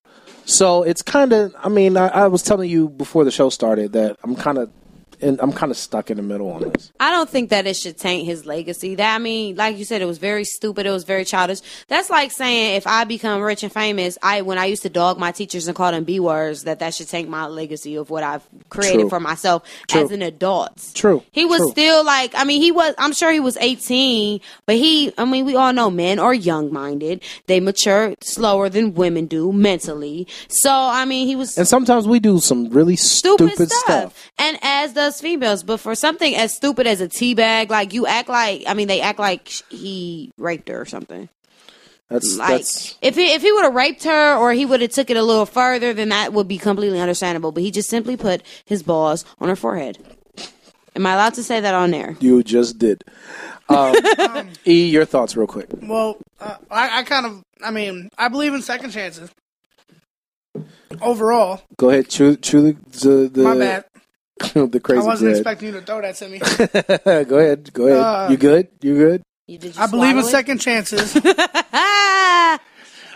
So 0.51 0.83
it's 0.83 1.03
kind 1.03 1.33
of. 1.33 1.55
I 1.59 1.69
mean, 1.69 1.97
I, 1.97 2.09
I 2.09 2.27
was 2.27 2.43
telling 2.43 2.69
you 2.69 2.89
before 2.89 3.25
the 3.25 3.31
show 3.31 3.51
started 3.51 3.93
that 3.93 4.17
I'm 4.23 4.35
kind 4.37 4.59
of. 4.59 4.71
And 5.23 5.41
I'm 5.41 5.53
kind 5.53 5.71
of 5.71 5.77
stuck 5.79 6.11
in 6.11 6.17
the 6.17 6.23
middle 6.23 6.51
on 6.51 6.63
this. 6.71 6.93
I 7.01 7.11
don't 7.11 7.29
think 7.29 7.51
that 7.51 7.67
it 7.67 7.77
should 7.77 7.97
taint 7.99 8.27
his 8.27 8.47
legacy. 8.47 8.95
That 8.95 9.15
I 9.15 9.19
mean, 9.19 9.57
like 9.57 9.77
you 9.77 9.85
said, 9.85 10.03
it 10.03 10.07
was 10.07 10.19
very 10.19 10.45
stupid. 10.45 10.87
It 10.87 10.91
was 10.91 11.05
very 11.05 11.25
childish. 11.25 11.61
That's 11.89 12.11
like 12.11 12.31
saying 12.33 12.77
if 12.77 12.87
I 12.87 13.05
become 13.05 13.41
rich 13.43 13.63
and 13.63 13.73
famous, 13.73 14.17
I 14.23 14.43
when 14.43 14.59
I 14.59 14.67
used 14.67 14.83
to 14.83 14.89
dog 14.91 15.19
my 15.19 15.33
teachers 15.33 15.69
and 15.69 15.77
call 15.77 15.93
them 15.93 16.05
b 16.05 16.21
words, 16.21 16.65
that 16.65 16.79
that 16.79 16.95
should 16.95 17.09
taint 17.09 17.29
my 17.29 17.47
legacy 17.47 17.97
of 17.97 18.11
what 18.11 18.23
I've 18.23 18.43
created 18.69 19.01
True. 19.01 19.09
for 19.11 19.21
myself 19.21 19.63
True. 19.89 20.03
as 20.03 20.11
an 20.11 20.23
adult. 20.23 20.91
True. 20.95 21.23
He 21.31 21.45
was 21.45 21.59
True. 21.59 21.71
still 21.71 22.05
like, 22.05 22.33
I 22.35 22.45
mean, 22.45 22.61
he 22.63 22.73
was. 22.73 22.95
I'm 22.99 23.13
sure 23.13 23.31
he 23.33 23.41
was 23.41 23.57
18, 23.59 24.41
but 24.67 24.77
he. 24.77 25.13
I 25.19 25.25
mean, 25.25 25.45
we 25.45 25.57
all 25.57 25.73
know 25.73 25.91
men 25.91 26.19
are 26.19 26.35
young 26.35 26.73
minded. 26.73 27.23
They 27.47 27.61
mature 27.61 28.15
slower 28.23 28.69
than 28.69 28.95
women 28.95 29.27
do 29.27 29.53
mentally. 29.53 30.27
So 30.49 30.71
I 30.73 31.05
mean, 31.05 31.27
he 31.27 31.37
was 31.37 31.57
And 31.59 31.67
sometimes 31.69 32.07
we 32.09 32.21
do 32.21 32.39
some 32.41 32.71
really 32.71 32.97
stupid, 32.97 33.51
stupid, 33.51 33.71
stuff. 33.73 33.85
stuff. 34.17 34.31
and 34.39 34.59
as 34.63 34.95
does 35.11 35.21
females. 35.21 35.63
But 35.63 35.79
for 35.79 35.95
something 35.95 36.35
as 36.37 36.55
stupid 36.55 36.87
as 36.87 37.01
a 37.01 37.09
tea 37.09 37.35
bag, 37.35 37.71
like 37.71 37.93
you 37.93 38.07
act 38.07 38.29
like, 38.29 38.65
I 38.67 38.75
mean, 38.75 38.89
they 38.89 39.01
act 39.01 39.19
like 39.19 39.49
he 39.69 40.31
raped 40.39 40.69
her 40.69 40.81
or 40.81 40.87
something. 40.87 41.29
That's 42.09 42.37
Like 42.37 42.49
that's 42.49 42.99
if 43.03 43.15
he 43.15 43.33
if 43.33 43.43
he 43.43 43.53
would 43.53 43.63
have 43.63 43.75
raped 43.75 44.03
her 44.03 44.37
or 44.37 44.53
he 44.53 44.67
would 44.67 44.81
have 44.81 44.91
took 44.91 45.11
it 45.11 45.17
a 45.17 45.23
little 45.23 45.47
further, 45.47 45.95
then 45.95 46.09
that 46.09 46.33
would 46.33 46.49
be 46.49 46.59
completely 46.59 46.99
understandable. 46.99 47.53
But 47.53 47.63
he 47.63 47.71
just 47.71 47.89
simply 47.89 48.17
put 48.17 48.43
his 48.65 48.83
balls 48.83 49.25
on 49.39 49.49
her 49.49 49.55
forehead. 49.55 49.99
Am 50.97 51.07
I 51.07 51.13
allowed 51.13 51.35
to 51.35 51.45
say 51.45 51.61
that 51.61 51.73
on 51.73 51.93
there? 51.93 52.17
you 52.19 52.43
just 52.43 52.79
did. 52.79 53.05
Um, 53.69 53.95
e, 54.67 54.87
your 54.89 55.05
thoughts, 55.05 55.37
real 55.37 55.47
quick. 55.47 55.69
well, 55.81 56.17
uh, 56.41 56.57
I, 56.69 56.99
I 56.99 57.03
kind 57.05 57.27
of, 57.27 57.45
I 57.63 57.71
mean, 57.71 58.09
I 58.19 58.27
believe 58.27 58.53
in 58.55 58.63
second 58.63 58.91
chances. 58.91 59.31
Overall, 61.01 61.63
Go 61.77 61.91
ahead. 61.91 62.09
Chew, 62.09 62.35
chew 62.35 62.73
the, 62.73 62.99
the, 62.99 63.29
the 63.29 63.43
my 63.45 63.57
bad. 63.57 63.85
the 64.55 64.81
crazy 64.83 65.03
I 65.03 65.05
wasn't 65.05 65.29
bread. 65.31 65.37
expecting 65.39 65.69
you 65.69 65.75
to 65.81 65.87
throw 65.87 66.01
that 66.01 66.17
to 66.17 66.29
me. 66.29 66.39
go 67.25 67.39
ahead. 67.39 67.73
Go 67.73 67.87
ahead. 67.87 67.99
Uh, 67.99 68.29
you 68.31 68.37
good? 68.37 68.69
You 68.81 68.97
good? 68.97 69.23
You, 69.47 69.59
did 69.59 69.77
you 69.77 69.83
I 69.83 69.87
believe 69.87 70.17
in 70.17 70.25
it? 70.25 70.25
second 70.25 70.59
chances. 70.59 71.13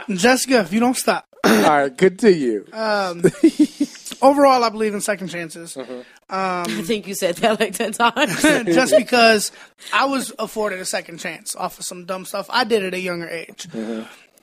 Jessica, 0.09 0.61
if 0.61 0.73
you 0.73 0.81
don't 0.81 0.97
stop. 0.97 1.27
All 1.45 1.53
right, 1.63 1.97
continue. 1.97 2.67
Um, 2.73 3.23
overall, 4.21 4.65
I 4.65 4.69
believe 4.71 4.95
in 4.95 5.01
second 5.01 5.29
chances. 5.29 5.77
I 6.29 6.65
think 6.85 7.07
you 7.07 7.15
said 7.15 7.37
that 7.37 7.61
like 7.61 7.75
ten 7.75 7.93
times. 7.93 8.43
just 8.43 8.97
because 8.97 9.53
I 9.93 10.07
was 10.07 10.33
afforded 10.39 10.81
a 10.81 10.85
second 10.85 11.19
chance 11.19 11.55
off 11.57 11.79
of 11.79 11.85
some 11.85 12.05
dumb 12.05 12.25
stuff 12.25 12.49
I 12.51 12.65
did 12.65 12.85
at 12.85 12.95
a 12.95 13.01
younger 13.01 13.29
age. 13.29 13.69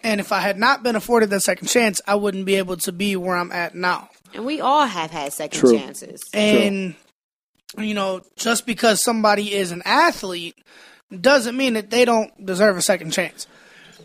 And 0.03 0.19
if 0.19 0.31
I 0.31 0.39
had 0.39 0.57
not 0.57 0.81
been 0.81 0.95
afforded 0.95 1.29
that 1.29 1.41
second 1.41 1.67
chance, 1.67 2.01
I 2.07 2.15
wouldn't 2.15 2.45
be 2.45 2.55
able 2.55 2.77
to 2.77 2.91
be 2.91 3.15
where 3.15 3.37
I'm 3.37 3.51
at 3.51 3.75
now. 3.75 4.09
And 4.33 4.45
we 4.45 4.61
all 4.61 4.85
have 4.85 5.11
had 5.11 5.33
second 5.33 5.59
True. 5.59 5.77
chances. 5.77 6.21
And, 6.33 6.95
you 7.77 7.93
know, 7.93 8.21
just 8.35 8.65
because 8.65 9.03
somebody 9.03 9.53
is 9.53 9.71
an 9.71 9.81
athlete 9.85 10.55
doesn't 11.19 11.55
mean 11.57 11.73
that 11.73 11.89
they 11.89 12.05
don't 12.05 12.45
deserve 12.45 12.77
a 12.77 12.81
second 12.81 13.11
chance. 13.11 13.47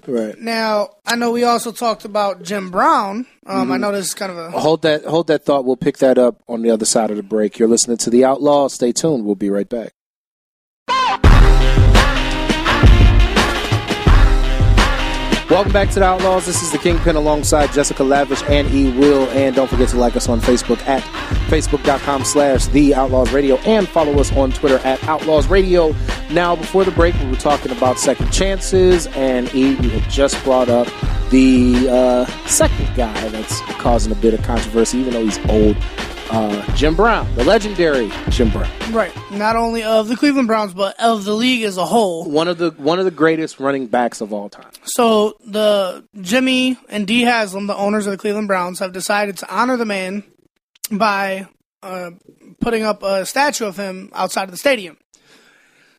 right. 0.07 0.39
Now, 0.39 0.91
I 1.07 1.17
know 1.17 1.31
we 1.31 1.45
also 1.45 1.73
talked 1.73 2.05
about 2.05 2.43
Jim 2.43 2.71
Brown. 2.71 3.27
Um, 3.47 3.63
Mm-hmm. 3.65 3.73
I 3.73 3.77
know 3.77 3.93
this 3.93 4.07
is 4.07 4.15
kind 4.15 4.33
of 4.33 4.39
a. 4.39 4.51
Hold 4.53 4.83
that. 4.83 5.05
Hold 5.05 5.29
that 5.29 5.45
thought. 5.45 5.65
We'll 5.65 5.77
pick 5.77 5.99
that 5.99 6.19
up 6.19 6.43
on 6.49 6.63
the 6.63 6.71
other 6.71 6.85
side 6.85 7.11
of 7.11 7.17
the 7.17 7.23
break. 7.23 7.59
You're 7.59 7.69
listening 7.69 7.97
to 7.99 8.11
the 8.11 8.25
Outlaw. 8.25 8.69
Stay 8.69 8.93
tuned. 8.93 9.25
We'll 9.25 9.35
be 9.37 9.51
right 9.51 9.69
back. 9.69 9.93
Welcome 15.49 15.73
back 15.73 15.91
to 15.91 16.01
the 16.01 16.05
Outlaws. 16.05 16.45
This 16.45 16.61
is 16.61 16.73
the 16.73 16.79
Kingpin 16.79 17.15
alongside 17.15 17.73
Jessica 17.73 18.03
Lavish 18.03 18.43
and 18.49 18.69
E. 18.75 18.91
Will. 18.99 19.29
And 19.31 19.55
don't 19.55 19.69
forget 19.69 19.89
to 19.91 19.97
like 19.97 20.17
us 20.17 20.29
on 20.29 20.41
Facebook 20.41 20.85
at 20.89 21.05
facebook.com 21.49 22.25
slash 22.25 22.67
The 22.67 22.97
Outlaws 22.97 23.33
Radio 23.33 23.55
and 23.59 23.89
follow 23.89 24.19
us 24.19 24.33
on 24.33 24.51
Twitter 24.51 24.79
at 24.79 25.03
Outlaws 25.05 25.47
Radio. 25.47 25.95
Now, 26.33 26.57
before 26.57 26.85
the 26.85 26.91
break, 26.91 27.15
we 27.21 27.27
were 27.27 27.37
talking 27.37 27.71
about 27.71 27.97
second 28.01 28.33
chances, 28.33 29.07
and 29.09 29.49
E, 29.55 29.75
you 29.81 29.89
had 29.89 30.11
just 30.11 30.43
brought 30.43 30.69
up 30.69 30.89
the 31.31 31.89
uh, 31.89 32.27
second 32.47 32.89
guy 32.97 33.29
that's 33.29 33.61
causing 33.79 34.11
a 34.11 34.17
bit 34.17 34.35
of 34.35 34.43
controversy, 34.43 34.99
even 34.99 35.13
though 35.13 35.25
he's 35.25 35.39
old. 35.49 35.77
Uh, 36.29 36.75
Jim 36.75 36.97
Brown, 36.97 37.33
the 37.37 37.45
legendary 37.45 38.11
Jim 38.31 38.51
Brown, 38.51 38.71
Right. 38.93 39.13
Not 39.31 39.55
only 39.57 39.83
of 39.85 40.09
the 40.09 40.17
Cleveland 40.17 40.49
Browns, 40.49 40.75
but 40.75 40.99
of 41.01 41.25
the 41.25 41.35
league 41.35 41.63
as 41.63 41.77
a 41.77 41.87
whole. 41.87 42.25
one 42.29 42.49
of 42.49 42.59
the 42.59 42.71
one 42.73 42.99
of 42.99 43.05
the 43.05 43.11
greatest 43.13 43.61
running 43.61 43.87
backs 43.87 44.21
of 44.21 44.33
all 44.33 44.49
time. 44.49 44.71
So 44.85 45.37
the 45.47 46.05
Jimmy 46.21 46.77
and 46.89 47.07
Dee 47.07 47.23
Haslam, 47.23 47.67
the 47.69 47.77
owners 47.77 48.07
of 48.07 48.11
the 48.11 48.19
Cleveland 48.19 48.49
Browns, 48.49 48.81
have 48.81 48.93
decided 48.93 49.37
to 49.39 49.55
honor 49.55 49.77
the 49.77 49.85
man 49.85 50.25
by 50.91 51.47
uh, 51.83 52.11
putting 52.61 52.83
up 52.83 53.03
a 53.05 53.25
statue 53.25 53.65
of 53.67 53.77
him 53.77 54.11
outside 54.13 54.45
of 54.45 54.51
the 54.51 54.57
stadium. 54.57 54.97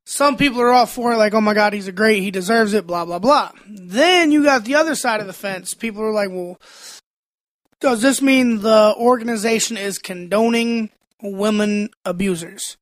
Some 0.03 0.38
people 0.38 0.61
are 0.61 0.71
all 0.71 0.86
for 0.86 1.11
it, 1.11 1.17
like, 1.17 1.34
oh 1.34 1.41
my 1.41 1.53
God, 1.53 1.73
he's 1.73 1.89
a 1.89 1.91
great, 1.91 2.23
he 2.23 2.32
deserves 2.32 2.73
it, 2.73 2.88
blah, 2.88 3.03
blah, 3.03 3.19
blah. 3.19 3.51
Then 3.67 4.32
you 4.32 4.41
got 4.41 4.63
the 4.63 4.75
other 4.75 4.95
side 4.95 5.19
of 5.19 5.28
the 5.28 5.34
fence. 5.34 5.73
People 5.73 6.01
are 6.01 6.13
like, 6.13 6.30
well, 6.30 6.61
does 7.80 8.01
this 8.01 8.21
mean 8.21 8.61
the 8.61 8.93
organization 8.97 9.78
is 9.78 9.97
condoning 9.97 10.89
women 11.21 11.89
abusers? 12.05 12.78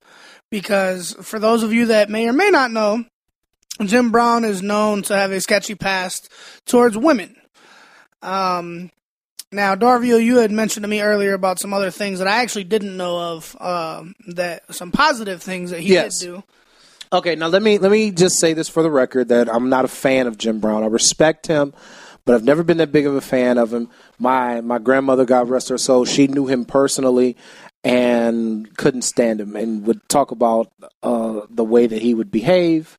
Because 0.50 1.14
for 1.22 1.40
those 1.40 1.64
of 1.64 1.74
you 1.74 1.88
that 1.88 2.10
may 2.10 2.28
or 2.28 2.34
may 2.34 2.50
not 2.50 2.72
know, 2.72 3.04
Jim 3.84 4.12
Brown 4.12 4.46
is 4.46 4.62
known 4.62 5.02
to 5.04 5.16
have 5.16 5.32
a 5.32 5.42
sketchy 5.42 5.76
past 5.76 6.30
towards 6.66 6.98
women. 6.98 7.36
Um, 8.22 8.92
now, 9.52 9.76
Darvio, 9.76 10.22
you 10.24 10.38
had 10.38 10.52
mentioned 10.52 10.84
to 10.84 10.88
me 10.88 11.02
earlier 11.02 11.34
about 11.34 11.60
some 11.60 11.74
other 11.74 11.92
things 11.92 12.20
that 12.20 12.28
I 12.28 12.42
actually 12.42 12.64
didn't 12.66 12.96
know 12.96 13.18
of. 13.18 13.56
Um, 13.60 14.16
that 14.28 14.74
some 14.74 14.92
positive 14.92 15.42
things 15.42 15.72
that 15.72 15.80
he 15.82 15.94
Yes. 15.94 16.20
did 16.20 16.26
do. 16.26 16.44
Okay, 17.14 17.36
now 17.36 17.48
let 17.48 17.62
me 17.62 17.78
let 17.78 17.92
me 17.92 18.12
just 18.12 18.40
say 18.40 18.54
this 18.54 18.68
for 18.68 18.82
the 18.84 18.90
record 18.90 19.30
that 19.30 19.48
I'm 19.54 19.70
not 19.70 19.86
a 19.86 19.90
fan 19.90 20.28
of 20.28 20.38
Jim 20.38 20.60
Brown. 20.60 20.84
I 20.84 20.88
respect 20.88 21.48
him, 21.48 21.74
but 22.26 22.36
I've 22.36 22.44
never 22.44 22.64
been 22.64 22.78
that 22.78 22.92
big 22.92 23.06
of 23.06 23.16
a 23.16 23.22
fan 23.22 23.58
of 23.58 23.74
him. 23.74 23.90
My 24.20 24.62
my 24.62 24.80
grandmother, 24.80 25.26
God 25.26 25.50
rest 25.50 25.70
her 25.70 25.78
soul, 25.78 26.06
she 26.06 26.28
knew 26.28 26.48
him 26.48 26.66
personally 26.66 27.36
and 27.84 28.76
couldn't 28.78 29.04
stand 29.04 29.40
him 29.40 29.56
and 29.56 29.86
would 29.86 30.08
talk 30.10 30.32
about 30.32 30.72
uh, 31.04 31.42
the 31.50 31.64
way 31.64 31.86
that 31.88 32.02
he 32.02 32.14
would 32.16 32.32
behave 32.32 32.98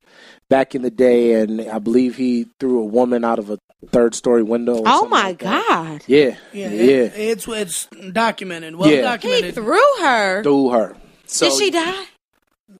back 0.49 0.73
in 0.75 0.81
the 0.81 0.89
day. 0.91 1.33
And 1.33 1.61
I 1.61 1.79
believe 1.79 2.15
he 2.15 2.45
threw 2.59 2.79
a 2.79 2.85
woman 2.85 3.25
out 3.25 3.37
of 3.37 3.49
a 3.49 3.59
third 3.89 4.15
story 4.15 4.43
window. 4.43 4.77
or 4.77 4.83
Oh 4.85 5.07
my 5.07 5.23
like 5.23 5.39
that. 5.39 5.67
god. 5.67 6.03
Yeah, 6.07 6.35
Yeah, 6.53 6.69
yeah, 6.69 6.71
it- 6.71 7.13
it's 7.17 7.47
it's 7.47 7.87
documented, 8.13 8.75
well 8.77 8.89
Yeah. 8.89 9.17
He 9.17 9.51
threw 9.51 9.81
her. 10.01 10.41
threw 10.43 10.69
her. 10.69 10.95
So 11.25 11.49
Did 11.49 11.57
she 11.59 11.69
die? 11.71 12.05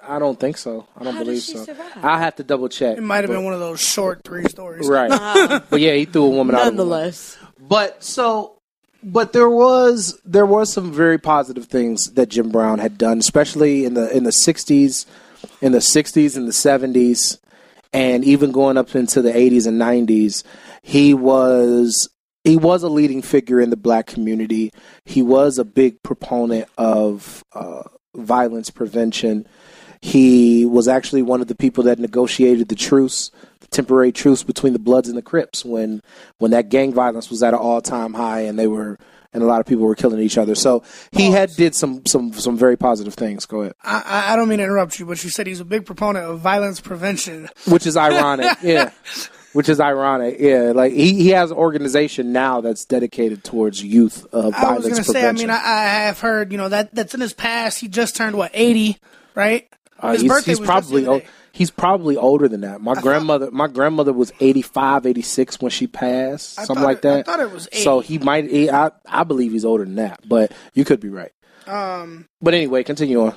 I 0.05 0.19
don't 0.19 0.39
think 0.39 0.57
so. 0.57 0.85
I 0.97 1.03
don't 1.03 1.13
How 1.13 1.19
did 1.19 1.25
believe 1.25 1.41
she 1.41 1.53
so. 1.53 1.63
survive? 1.63 1.91
I'll 2.03 2.17
have 2.19 2.35
to 2.37 2.43
double 2.43 2.67
check. 2.69 2.97
it 2.97 3.01
might 3.01 3.17
have 3.17 3.27
but- 3.27 3.35
been 3.35 3.43
one 3.45 3.53
of 3.53 3.59
those 3.59 3.79
short 3.81 4.21
three 4.23 4.43
stories. 4.45 4.87
Right. 4.87 5.09
but 5.69 5.79
yeah, 5.79 5.93
he 5.93 6.05
threw 6.05 6.23
a 6.25 6.29
woman 6.29 6.55
out 6.55 6.61
of 6.61 6.67
a 6.67 6.69
window. 6.71 6.83
Nonetheless. 6.83 7.37
But 7.59 8.03
so, 8.03 8.59
but 9.03 9.33
there 9.33 9.49
was 9.49 10.19
there 10.25 10.45
was 10.45 10.71
some 10.71 10.91
very 10.91 11.17
positive 11.17 11.65
things 11.65 12.11
that 12.13 12.29
Jim 12.29 12.49
Brown 12.49 12.79
had 12.79 12.97
done, 12.97 13.19
especially 13.19 13.85
in 13.85 13.93
the 13.93 14.15
in 14.15 14.23
the 14.23 14.31
'60s, 14.31 15.05
in 15.61 15.71
the 15.71 15.79
'60s 15.79 16.35
and 16.35 16.47
the 16.47 16.51
'70s, 16.51 17.39
and 17.93 18.23
even 18.25 18.51
going 18.51 18.77
up 18.77 18.93
into 18.95 19.21
the 19.21 19.31
'80s 19.31 19.67
and 19.67 19.79
'90s. 19.81 20.43
He 20.81 21.13
was 21.13 22.09
he 22.43 22.57
was 22.57 22.83
a 22.83 22.89
leading 22.89 23.21
figure 23.21 23.59
in 23.59 23.69
the 23.69 23.77
black 23.77 24.05
community. 24.07 24.71
He 25.05 25.21
was 25.21 25.57
a 25.57 25.65
big 25.65 26.01
proponent 26.03 26.69
of 26.77 27.43
uh, 27.53 27.83
violence 28.15 28.69
prevention. 28.69 29.47
He 30.01 30.65
was 30.65 30.87
actually 30.87 31.21
one 31.21 31.41
of 31.41 31.47
the 31.47 31.55
people 31.55 31.83
that 31.85 31.99
negotiated 31.99 32.69
the 32.69 32.75
truce, 32.75 33.31
the 33.59 33.67
temporary 33.67 34.11
truce 34.11 34.43
between 34.43 34.73
the 34.73 34.79
Bloods 34.79 35.07
and 35.09 35.17
the 35.17 35.21
Crips 35.21 35.63
when 35.65 36.01
when 36.37 36.51
that 36.51 36.69
gang 36.69 36.93
violence 36.93 37.29
was 37.29 37.41
at 37.43 37.53
an 37.53 37.59
all 37.59 37.81
time 37.81 38.13
high 38.13 38.41
and 38.41 38.57
they 38.57 38.67
were 38.67 38.97
and 39.33 39.43
a 39.43 39.45
lot 39.45 39.59
of 39.59 39.65
people 39.67 39.83
were 39.85 39.93
killing 39.95 40.19
each 40.21 40.37
other. 40.37 40.55
So 40.55 40.83
he 41.11 41.31
had 41.31 41.51
did 41.51 41.75
some 41.75 42.05
some 42.05 42.33
some 42.33 42.57
very 42.57 42.77
positive 42.77 43.13
things. 43.13 43.45
Go 43.45 43.61
ahead. 43.61 43.73
I, 43.83 44.01
I- 44.05 44.33
I 44.33 44.35
don't 44.35 44.47
mean 44.49 44.59
to 44.59 44.63
interrupt 44.63 44.99
you, 44.99 45.05
but 45.05 45.23
you 45.23 45.29
said 45.29 45.47
he's 45.47 45.59
a 45.59 45.65
big 45.65 45.85
proponent 45.85 46.25
of 46.25 46.39
violence 46.39 46.79
prevention. 46.79 47.49
Which 47.67 47.85
is 47.85 47.97
ironic. 47.97 48.57
yeah. 48.63 48.91
Which 49.53 49.69
is 49.69 49.79
ironic. 49.79 50.37
Yeah. 50.39 50.71
Like 50.75 50.93
he, 50.93 51.13
he 51.15 51.29
has 51.29 51.51
an 51.51 51.57
organization 51.57 52.31
now 52.31 52.61
that's 52.61 52.85
dedicated 52.85 53.43
towards 53.43 53.83
youth 53.83 54.25
uh, 54.33 54.51
I 54.55 54.73
was 54.75 54.83
going 54.85 54.95
to 54.97 55.03
say, 55.03 55.27
I 55.27 55.31
mean, 55.31 55.49
I, 55.49 55.55
I 55.55 55.83
have 56.05 56.19
heard, 56.19 56.51
you 56.51 56.57
know, 56.57 56.69
that 56.69 56.93
that's 56.95 57.13
in 57.13 57.21
his 57.21 57.33
past. 57.33 57.79
He 57.79 57.87
just 57.87 58.15
turned 58.15 58.35
what 58.37 58.51
eighty, 58.53 58.97
right? 59.35 59.67
Uh, 59.99 60.11
his 60.13 60.21
he's, 60.21 60.31
birthday 60.31 60.51
he's 60.51 60.59
was 60.59 60.67
probably 60.67 61.01
just 61.01 61.05
the 61.05 61.11
other 61.11 61.15
o- 61.17 61.19
day. 61.19 61.27
he's 61.53 61.71
probably 61.71 62.17
older 62.17 62.47
than 62.47 62.61
that. 62.61 62.81
My 62.81 62.93
grandmother 62.95 63.49
my 63.51 63.67
grandmother 63.67 64.13
was 64.13 64.31
85, 64.39 65.05
86 65.05 65.59
when 65.61 65.71
she 65.71 65.87
passed, 65.87 66.59
I 66.59 66.65
something 66.65 66.83
like 66.83 66.99
it- 66.99 67.05
I 67.05 67.15
that. 67.17 67.25
thought 67.25 67.39
it 67.39 67.51
was 67.51 67.67
So 67.73 67.99
he 67.99 68.17
might 68.19 68.49
he, 68.49 68.69
I 68.69 68.91
I 69.07 69.23
believe 69.23 69.51
he's 69.53 69.65
older 69.65 69.85
than 69.85 69.95
that, 69.95 70.19
but 70.27 70.51
you 70.73 70.85
could 70.85 70.99
be 70.99 71.09
right. 71.09 71.31
Um, 71.65 72.27
But 72.41 72.53
anyway, 72.53 72.83
continue 72.83 73.21
on. 73.25 73.33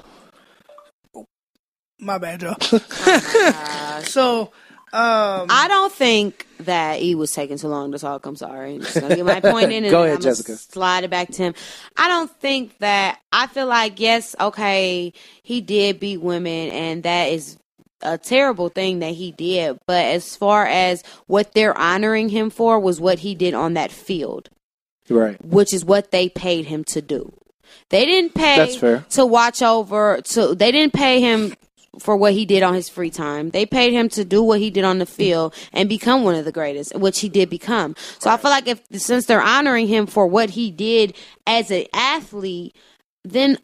my 1.99 2.19
bad, 2.19 2.41
Joe. 2.41 2.55
so, 4.05 4.53
um, 4.93 5.47
I 5.51 5.67
don't 5.69 5.93
think 5.93 6.47
that 6.61 7.01
he 7.01 7.15
was 7.15 7.33
taking 7.33 7.59
too 7.59 7.69
long 7.69 7.93
to 7.93 7.99
talk. 7.99 8.27
I'm 8.27 8.37
sorry. 8.37 8.75
I'm 8.75 8.81
just 8.81 9.01
gonna 9.01 9.15
get 9.17 9.25
my 9.25 9.41
point 9.41 9.73
in 9.73 9.85
and 9.85 9.91
Go 9.91 10.03
ahead, 10.03 10.17
I'm 10.17 10.21
gonna 10.21 10.35
Jessica. 10.35 10.57
Slide 10.57 11.05
it 11.05 11.11
back 11.11 11.29
to 11.31 11.43
him. 11.43 11.55
I 11.97 12.09
don't 12.09 12.31
think 12.41 12.77
that 12.79 13.21
I 13.33 13.47
feel 13.47 13.67
like 13.67 14.01
yes, 14.01 14.35
okay, 14.41 15.13
he 15.43 15.61
did 15.61 16.01
beat 16.01 16.19
women 16.21 16.71
and 16.71 17.03
that 17.05 17.27
is 17.31 17.57
a 18.03 18.17
terrible 18.19 18.69
thing 18.69 18.99
that 19.01 19.15
he 19.15 19.31
did. 19.33 19.79
But 19.87 20.07
as 20.07 20.35
far 20.37 20.67
as 20.67 21.03
what 21.27 21.53
they're 21.53 21.77
honoring 21.77 22.29
him 22.31 22.51
for 22.51 22.81
was 22.81 23.01
what 23.01 23.21
he 23.21 23.35
did 23.35 23.55
on 23.55 23.75
that 23.75 23.93
field, 23.93 24.49
Right. 25.09 25.37
which 25.45 25.73
is 25.75 25.85
what 25.85 26.11
they 26.11 26.29
paid 26.29 26.65
him 26.67 26.83
to 26.89 27.01
do. 27.03 27.33
They 27.91 28.05
didn't 28.07 28.35
pay 28.35 28.57
That's 28.57 28.77
fair. 28.77 29.05
to 29.11 29.27
watch 29.27 29.63
over 29.63 30.21
to 30.23 30.55
they 30.55 30.73
didn't 30.73 30.93
pay 30.95 31.21
him 31.21 31.55
for 31.99 32.17
what 32.17 32.33
he 32.35 32.45
did 32.47 32.63
on 32.63 32.75
his 32.75 32.89
free 32.89 33.11
time. 33.11 33.51
They 33.51 33.67
paid 33.67 33.93
him 33.93 34.09
to 34.11 34.25
do 34.25 34.43
what 34.43 34.61
he 34.61 34.71
did 34.71 34.85
on 34.85 34.99
the 34.99 35.07
field 35.07 35.55
and 35.73 35.89
become 35.89 36.23
one 36.23 36.35
of 36.37 36.45
the 36.45 36.53
greatest, 36.53 36.95
which 36.97 37.21
he 37.21 37.29
did 37.29 37.51
become. 37.51 37.97
So 38.21 38.31
I 38.31 38.37
feel 38.37 38.51
like 38.51 38.69
if 38.69 38.81
since 38.93 39.27
they're 39.27 39.43
honoring 39.43 39.89
him 39.89 40.07
for 40.07 40.27
what 40.27 40.51
he 40.51 40.71
did 40.71 41.17
as 41.47 41.71
an 41.71 41.87
athlete, 41.93 42.77
then 43.25 43.59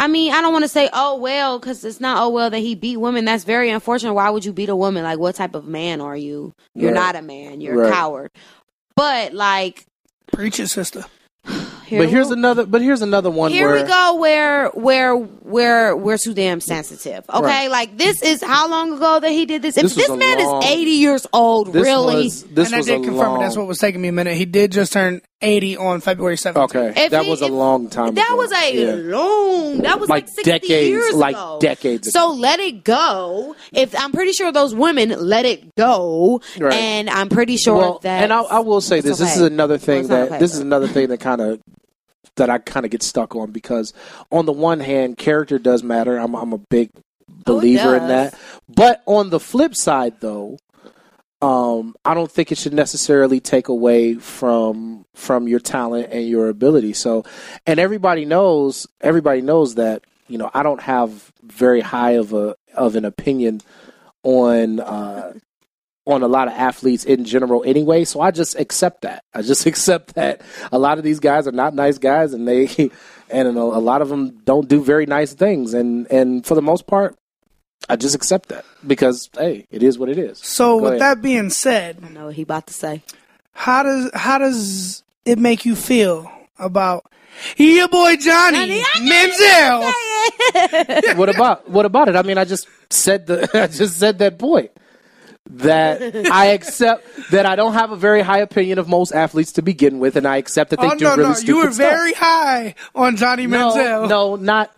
I 0.00 0.06
mean, 0.06 0.32
I 0.34 0.42
don't 0.42 0.52
want 0.52 0.64
to 0.64 0.68
say 0.68 0.90
oh 0.92 1.16
well 1.16 1.58
because 1.58 1.84
it's 1.84 2.00
not 2.00 2.22
oh 2.22 2.28
well 2.28 2.50
that 2.50 2.58
he 2.58 2.74
beat 2.74 2.98
women. 2.98 3.24
That's 3.24 3.44
very 3.44 3.70
unfortunate. 3.70 4.14
Why 4.14 4.30
would 4.30 4.44
you 4.44 4.52
beat 4.52 4.68
a 4.68 4.76
woman? 4.76 5.02
Like 5.04 5.18
what 5.18 5.34
type 5.36 5.54
of 5.54 5.64
man 5.66 6.00
are 6.00 6.16
you? 6.16 6.52
You're 6.74 6.92
Right. 6.92 7.00
not 7.00 7.16
a 7.16 7.22
man. 7.22 7.60
You're 7.60 7.76
Right. 7.76 7.88
a 7.88 7.92
coward. 7.92 8.30
But 8.96 9.32
like 9.32 9.86
preach 10.32 10.58
it, 10.60 10.68
sister. 10.68 11.04
Here 11.88 12.02
but 12.02 12.08
here's 12.10 12.30
another 12.30 12.66
but 12.66 12.82
here's 12.82 13.02
another 13.02 13.30
one 13.30 13.50
here 13.50 13.68
where 13.68 13.82
we 13.82 13.88
go 13.88 14.14
where 14.20 14.68
where 14.70 15.16
we're 15.16 15.96
we're 15.96 16.18
too 16.18 16.34
damn 16.34 16.60
sensitive. 16.60 17.24
Okay, 17.32 17.42
Right. 17.42 17.70
like 17.70 17.96
this 17.98 18.22
is 18.22 18.42
how 18.42 18.68
long 18.68 18.92
ago 18.94 19.20
that 19.20 19.30
he 19.30 19.46
did 19.46 19.62
this. 19.62 19.76
If 19.76 19.84
This 19.84 19.94
this, 19.94 20.08
man 20.10 20.38
long- 20.38 20.62
is 20.62 20.70
eighty 20.70 20.90
years 20.92 21.26
old, 21.32 21.72
This 21.72 21.82
really. 21.84 22.24
was 22.24 22.42
this 22.44 22.66
and 22.68 22.76
I 22.76 22.82
did 22.82 23.00
a 23.00 23.04
confirm 23.04 23.16
long, 23.16 23.40
it. 23.40 23.44
That's 23.44 23.56
what 23.56 23.66
was 23.66 23.78
taking 23.78 24.00
me 24.02 24.08
a 24.08 24.12
minute. 24.12 24.36
He 24.36 24.44
did 24.44 24.72
just 24.72 24.92
turn 24.92 25.20
80 25.40 25.76
on 25.76 26.00
February 26.00 26.36
7th. 26.36 26.56
Okay, 26.64 26.92
If 27.04 27.12
that 27.12 27.24
he- 27.24 27.30
was 27.30 27.42
a 27.42 27.44
if- 27.46 27.50
long 27.52 27.88
time. 27.88 28.14
That 28.14 28.26
ago. 28.26 28.36
was 28.36 28.50
a 28.52 28.74
Yeah. 28.74 29.16
long. 29.16 29.78
That 29.78 30.00
was 30.00 30.08
like, 30.10 30.24
Like 30.24 30.28
60 30.34 30.50
decades- 30.50 30.88
years 30.88 31.14
like 31.14 31.36
ago. 31.36 31.58
decades 31.60 32.10
So 32.12 32.32
let 32.32 32.58
it 32.58 32.82
go. 32.82 33.54
If 33.72 33.94
I'm 33.98 34.10
pretty 34.10 34.32
sure 34.32 34.50
those 34.50 34.74
women 34.74 35.14
let 35.18 35.44
it 35.44 35.76
go, 35.76 36.40
Right. 36.58 36.74
and 36.74 37.08
I'm 37.08 37.28
pretty 37.28 37.56
sure 37.56 37.76
well, 37.76 38.00
that. 38.02 38.24
and 38.24 38.32
I, 38.32 38.40
I 38.42 38.58
will 38.60 38.80
say 38.80 39.00
this. 39.00 39.18
This 39.18 39.36
is 39.36 39.42
another 39.42 39.78
thing 39.78 40.08
that 40.08 40.26
okay, 40.32 40.38
this 40.38 40.52
is 40.54 40.58
another 40.60 40.88
thing 40.88 41.08
that 41.08 41.20
kind 41.20 41.40
of 41.40 41.60
that 42.38 42.50
I 42.50 42.58
kind 42.58 42.84
of 42.84 42.90
get 42.90 43.02
stuck 43.02 43.36
on 43.36 43.52
because 43.52 43.92
on 44.32 44.46
the 44.46 44.52
one 44.52 44.80
hand, 44.80 45.18
character 45.18 45.58
does 45.58 45.82
matter. 45.82 46.16
I'm 46.16 46.34
I'm 46.34 46.52
a 46.52 46.58
big 46.58 46.90
Oh, 47.46 47.54
believer 47.54 47.96
in 47.96 48.08
that. 48.08 48.34
But 48.68 49.02
on 49.06 49.30
the 49.30 49.40
flip 49.40 49.74
side, 49.74 50.20
though, 50.20 50.58
um, 51.40 51.94
I 52.04 52.14
don't 52.14 52.30
think 52.30 52.50
it 52.50 52.58
should 52.58 52.74
necessarily 52.74 53.40
take 53.40 53.68
away 53.68 54.14
from 54.14 55.04
from 55.14 55.48
your 55.48 55.60
talent 55.60 56.08
and 56.10 56.26
your 56.26 56.48
ability. 56.48 56.92
So, 56.94 57.24
and 57.66 57.78
everybody 57.78 58.24
knows 58.24 58.86
everybody 59.00 59.40
knows 59.40 59.76
that 59.76 60.02
you 60.26 60.38
know 60.38 60.50
I 60.52 60.62
don't 60.62 60.82
have 60.82 61.32
very 61.42 61.80
high 61.80 62.12
of 62.12 62.32
a 62.32 62.56
of 62.74 62.96
an 62.96 63.04
opinion 63.04 63.60
on 64.24 64.80
uh, 64.80 65.34
on 66.08 66.22
a 66.22 66.28
lot 66.28 66.48
of 66.48 66.54
athletes 66.54 67.04
in 67.04 67.24
general 67.24 67.62
anyway. 67.64 68.04
So 68.04 68.20
I 68.20 68.30
just 68.30 68.58
accept 68.58 69.02
that. 69.02 69.22
I 69.34 69.42
just 69.42 69.66
accept 69.72 70.14
that 70.14 70.40
a 70.72 70.78
lot 70.78 70.98
of 70.98 71.04
these 71.04 71.20
guys 71.20 71.46
are 71.46 71.52
not 71.52 71.74
nice 71.74 71.98
guys, 71.98 72.32
and 72.32 72.48
they 72.48 72.90
and 73.30 73.48
a, 73.48 73.60
a 73.60 73.80
lot 73.80 74.02
of 74.02 74.08
them 74.08 74.40
don't 74.44 74.68
do 74.68 74.82
very 74.82 75.06
nice 75.06 75.34
things. 75.34 75.74
And 75.74 76.10
and 76.10 76.44
for 76.44 76.54
the 76.54 76.62
most 76.62 76.86
part, 76.86 77.16
I 77.88 77.96
just 77.96 78.14
accept 78.14 78.48
that 78.48 78.64
because 78.86 79.28
hey, 79.36 79.66
it 79.70 79.82
is 79.82 79.98
what 79.98 80.08
it 80.08 80.18
is. 80.18 80.38
So 80.38 80.78
Go 80.78 80.84
with 80.84 80.92
ahead. 80.94 81.00
that 81.02 81.22
being 81.22 81.50
said, 81.50 81.98
I 82.02 82.08
know 82.08 82.26
what 82.26 82.34
he 82.34 82.42
about 82.42 82.66
to 82.68 82.74
say. 82.74 83.02
how 83.52 83.82
does 83.82 84.10
how 84.14 84.38
does 84.38 85.02
it 85.24 85.38
make 85.38 85.64
you 85.66 85.76
feel 85.76 86.30
about 86.58 87.04
your 87.56 87.86
boy 87.88 88.16
Johnny, 88.16 88.82
Manziel? 88.96 89.92
what 91.16 91.28
about 91.28 91.68
what 91.68 91.84
about 91.84 92.08
it? 92.08 92.16
I 92.16 92.22
mean, 92.22 92.38
I 92.38 92.44
just 92.44 92.66
said 92.90 93.26
the 93.26 93.48
I 93.62 93.66
just 93.66 93.98
said 93.98 94.18
that 94.18 94.38
point 94.38 94.70
that 95.50 96.14
I 96.32 96.46
accept 96.46 97.04
that 97.30 97.46
I 97.46 97.56
don't 97.56 97.72
have 97.72 97.90
a 97.90 97.96
very 97.96 98.22
high 98.22 98.38
opinion 98.40 98.78
of 98.78 98.88
most 98.88 99.12
athletes 99.12 99.52
to 99.52 99.62
begin 99.62 99.98
with, 99.98 100.16
and 100.16 100.26
I 100.26 100.36
accept 100.36 100.70
that 100.70 100.80
they 100.80 100.86
Oh 100.86 100.94
do 100.96 101.04
no, 101.04 101.16
really 101.16 101.28
no, 101.30 101.34
stupid 101.34 101.48
you 101.48 101.56
were 101.56 101.62
stuff. 101.72 101.76
very 101.76 102.12
high 102.12 102.74
on 102.94 103.16
Johnny 103.16 103.46
no, 103.46 103.70
Manziel. 103.72 104.08
no, 104.08 104.36
not. 104.36 104.70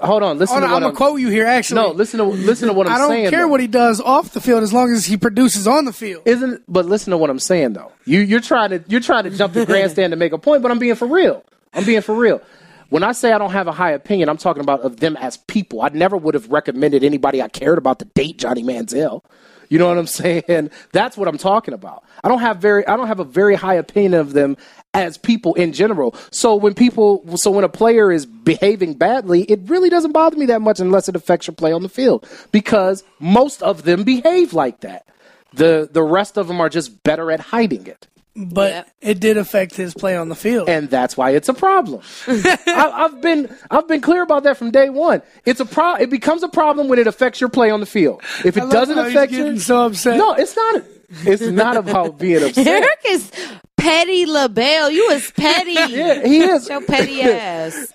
Hold 0.00 0.22
on, 0.22 0.38
listen 0.38 0.56
Oh, 0.56 0.60
no, 0.60 0.66
to 0.66 0.72
what 0.72 0.76
I'm 0.82 0.88
I'm 0.88 0.94
gonna 0.94 0.96
quote 0.96 1.20
you 1.20 1.28
here. 1.28 1.46
Actually, 1.46 1.82
No, 1.82 1.90
listen 1.92 2.18
to 2.18 2.24
listen 2.24 2.68
to 2.68 2.74
what 2.74 2.86
I'm 2.88 2.92
saying. 2.96 2.96
I 2.96 2.98
don't 3.06 3.10
saying. 3.16 3.30
care 3.30 3.40
though. 3.42 3.48
what 3.48 3.60
he 3.60 3.66
does 3.66 4.00
off 4.00 4.32
the 4.32 4.40
field 4.40 4.62
as 4.62 4.72
long 4.72 4.90
as 4.92 5.06
he 5.06 5.16
produces 5.16 5.66
on 5.66 5.84
the 5.84 5.92
field. 5.92 6.22
isn't. 6.26 6.62
But 6.68 6.86
listen 6.86 7.12
to 7.12 7.16
what 7.18 7.30
I'm 7.30 7.38
saying 7.38 7.74
though. 7.74 7.92
You 8.04 8.20
you're 8.20 8.40
trying 8.40 8.70
to 8.70 8.84
you're 8.88 9.00
trying 9.00 9.24
to 9.24 9.30
jump 9.30 9.54
the 9.54 9.64
grandstand 9.66 10.10
to 10.10 10.16
make 10.16 10.32
a 10.32 10.38
point, 10.38 10.62
but 10.62 10.70
I'm 10.70 10.78
being 10.78 10.94
for 10.96 11.06
real. 11.06 11.44
I'm 11.72 11.84
being 11.84 12.02
for 12.02 12.14
real. 12.14 12.40
When 12.88 13.02
I 13.02 13.12
say 13.12 13.32
I 13.32 13.38
don't 13.38 13.50
have 13.50 13.66
a 13.66 13.72
high 13.72 13.90
opinion, 13.90 14.28
I'm 14.28 14.36
talking 14.36 14.60
about 14.62 14.80
of 14.82 14.98
them 14.98 15.16
as 15.16 15.36
people. 15.36 15.82
I 15.82 15.88
never 15.88 16.16
would 16.16 16.34
have 16.34 16.48
recommended 16.50 17.02
anybody 17.02 17.42
I 17.42 17.48
cared 17.48 17.78
about 17.78 17.98
to 17.98 18.04
date 18.04 18.38
Johnny 18.38 18.62
Manziel. 18.62 19.22
You 19.68 19.78
know 19.78 19.88
what 19.88 19.98
I'm 19.98 20.06
saying? 20.06 20.70
That's 20.92 21.16
what 21.16 21.28
I'm 21.28 21.38
talking 21.38 21.74
about. 21.74 22.04
I 22.22 22.28
don't 22.28 22.40
have 22.40 22.58
very 22.58 22.86
I 22.86 22.96
don't 22.96 23.06
have 23.06 23.20
a 23.20 23.24
very 23.24 23.54
high 23.54 23.74
opinion 23.74 24.14
of 24.14 24.32
them 24.32 24.56
as 24.94 25.18
people 25.18 25.54
in 25.54 25.72
general. 25.72 26.14
So 26.30 26.56
when 26.56 26.74
people 26.74 27.36
so 27.36 27.50
when 27.50 27.64
a 27.64 27.68
player 27.68 28.10
is 28.10 28.26
behaving 28.26 28.94
badly, 28.94 29.42
it 29.42 29.60
really 29.66 29.90
doesn't 29.90 30.12
bother 30.12 30.36
me 30.36 30.46
that 30.46 30.62
much 30.62 30.80
unless 30.80 31.08
it 31.08 31.16
affects 31.16 31.46
your 31.46 31.54
play 31.54 31.72
on 31.72 31.82
the 31.82 31.88
field 31.88 32.26
because 32.52 33.04
most 33.18 33.62
of 33.62 33.82
them 33.84 34.04
behave 34.04 34.54
like 34.54 34.80
that. 34.80 35.06
The 35.52 35.88
the 35.90 36.02
rest 36.02 36.36
of 36.36 36.48
them 36.48 36.60
are 36.60 36.68
just 36.68 37.02
better 37.02 37.30
at 37.30 37.40
hiding 37.40 37.86
it. 37.86 38.06
But 38.38 38.70
Yeah. 38.70 38.84
it 39.00 39.18
did 39.20 39.38
affect 39.38 39.74
his 39.76 39.94
play 39.94 40.14
on 40.16 40.28
the 40.28 40.34
field. 40.34 40.68
And 40.68 40.90
that's 40.90 41.16
why 41.16 41.30
it's 41.30 41.48
a 41.48 41.54
problem. 41.54 42.02
I, 42.26 42.90
I've 42.94 43.20
been 43.22 43.48
I've 43.70 43.88
been 43.88 44.02
clear 44.02 44.22
about 44.22 44.42
that 44.42 44.58
from 44.58 44.70
day 44.70 44.90
one. 44.90 45.22
It's 45.46 45.60
a 45.60 45.64
pro. 45.64 45.94
It 45.94 46.10
becomes 46.10 46.42
a 46.42 46.48
problem 46.48 46.88
when 46.88 46.98
it 46.98 47.06
affects 47.06 47.40
your 47.40 47.48
play 47.48 47.70
on 47.70 47.80
the 47.80 47.86
field. 47.86 48.22
If 48.44 48.56
it 48.56 48.60
love 48.60 48.70
doesn't 48.72 48.96
how 48.96 49.04
he's 49.04 49.14
affect 49.14 49.32
getting 49.32 49.54
you, 49.54 49.60
so 49.60 49.86
upset. 49.86 50.18
no, 50.18 50.34
it's 50.34 50.54
not. 50.54 50.82
It's 51.24 51.42
not 51.42 51.76
about 51.76 52.18
being 52.18 52.42
upset. 52.42 52.66
Eric 52.66 52.98
is 53.06 53.30
petty 53.76 54.26
LaBelle. 54.26 54.90
You 54.90 55.10
is 55.12 55.30
petty. 55.30 55.72
Yeah, 55.72 56.26
he 56.26 56.40
is. 56.42 56.68
Your 56.68 56.82
petty 56.82 57.22
ass. 57.22 57.92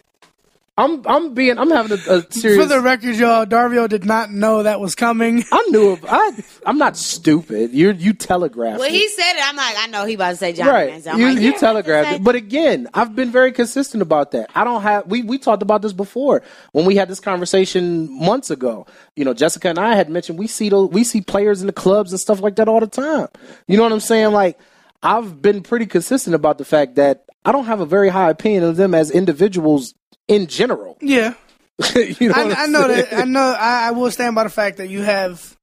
I'm 0.78 1.06
I'm 1.06 1.34
being 1.34 1.60
I'm 1.60 1.70
having 1.70 1.92
a, 1.92 2.12
a 2.12 2.32
serious. 2.32 2.62
For 2.62 2.66
the 2.66 2.80
record, 2.80 3.16
y'all, 3.16 3.46
Darvio 3.46 3.90
did 3.90 4.06
not 4.06 4.32
know 4.32 4.64
that 4.64 4.80
was 4.80 4.96
coming. 4.96 5.44
I 5.52 5.68
knew. 5.70 5.90
Of, 5.90 6.06
I 6.08 6.32
I'm 6.66 6.78
not 6.78 6.96
stupid. 6.96 7.72
You 7.74 7.92
you 7.92 8.14
telegraphed. 8.14 8.80
Well, 8.80 8.88
it. 8.88 8.94
he 8.94 9.08
said 9.10 9.34
it, 9.34 9.44
I'm 9.46 9.58
like, 9.58 9.76
I 9.78 9.88
know 9.88 10.06
he 10.06 10.14
about 10.14 10.32
to 10.32 10.36
say 10.38 10.54
Johnny 10.54 10.72
right. 10.72 10.94
Manziel. 10.94 11.14
I'm 11.14 11.20
You, 11.20 11.30
like, 11.30 11.40
you 11.40 11.52
yeah, 11.52 11.58
telegraphed 11.58 12.12
it. 12.14 12.24
But 12.24 12.36
again, 12.36 12.88
I've 12.94 13.16
been 13.16 13.32
very 13.32 13.52
consistent 13.52 14.02
about 14.02 14.32
that. 14.32 14.50
I 14.56 14.64
don't 14.64 14.82
have 14.82 15.08
we 15.08 15.24
we 15.24 15.38
talked 15.38 15.62
about 15.62 15.82
this 15.82 15.92
before 15.92 16.42
when 16.72 16.86
we 16.86 16.96
had 16.96 17.10
this 17.10 17.20
conversation 17.20 18.08
months 18.10 18.50
ago. 18.50 18.88
You 19.18 19.26
know, 19.26 19.34
Jessica 19.34 19.68
and 19.68 19.78
I 19.78 19.96
had 19.96 20.10
mentioned 20.10 20.40
we 20.40 20.48
see 20.48 20.70
those 20.70 20.90
we 20.90 21.04
see 21.04 21.20
players 21.20 21.60
in 21.60 21.68
the 21.68 21.74
clubs 21.74 22.14
and 22.14 22.20
stuff 22.20 22.40
like 22.40 22.56
that 22.56 22.70
all 22.70 22.80
the 22.80 22.88
time. 22.88 23.28
You 23.68 23.76
know 23.76 23.84
what 23.84 23.92
I'm 23.92 24.00
saying? 24.00 24.32
Like 24.32 24.58
I've 25.04 25.42
been 25.42 25.64
pretty 25.64 25.86
consistent 25.86 26.34
about 26.34 26.58
the 26.60 26.66
fact 26.66 26.96
that 26.96 27.26
I 27.44 27.52
don't 27.52 27.66
have 27.66 27.82
a 27.82 27.86
very 27.86 28.08
high 28.08 28.30
opinion 28.30 28.64
of 28.64 28.78
them 28.78 28.96
as 28.96 29.12
individuals 29.12 29.96
in 30.28 30.48
general. 30.48 30.98
Yeah, 31.02 31.34
you 31.96 32.30
know 32.30 32.34
I, 32.36 32.64
I 32.64 32.68
know 32.68 32.88
saying? 32.88 33.06
that. 33.10 33.14
I 33.14 33.24
know. 33.26 33.56
I, 33.60 33.88
I 33.88 33.92
will 33.92 34.12
stand 34.12 34.36
by 34.36 34.44
the 34.44 34.50
fact 34.50 34.78
that 34.78 34.88
you 34.90 35.02
have 35.02 35.58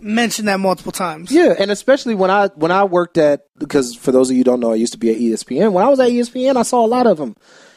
mentioned 0.00 0.48
that 0.48 0.60
multiple 0.60 0.92
times. 0.92 1.30
Yeah, 1.32 1.54
and 1.58 1.70
especially 1.70 2.14
when 2.14 2.30
I 2.30 2.48
when 2.48 2.70
I 2.70 2.84
worked 2.84 3.18
at 3.18 3.42
because 3.58 3.94
for 3.94 4.12
those 4.12 4.30
of 4.30 4.36
you 4.36 4.40
who 4.40 4.44
don't 4.44 4.60
know, 4.60 4.72
I 4.72 4.76
used 4.76 4.92
to 4.92 4.98
be 4.98 5.10
at 5.10 5.16
ESPN. 5.18 5.72
When 5.72 5.84
I 5.84 5.88
was 5.88 6.00
at 6.00 6.10
ESPN, 6.10 6.56
I 6.56 6.62
saw 6.62 6.84
a 6.84 6.86
lot 6.88 7.06
of 7.06 7.16
them, 7.18 7.36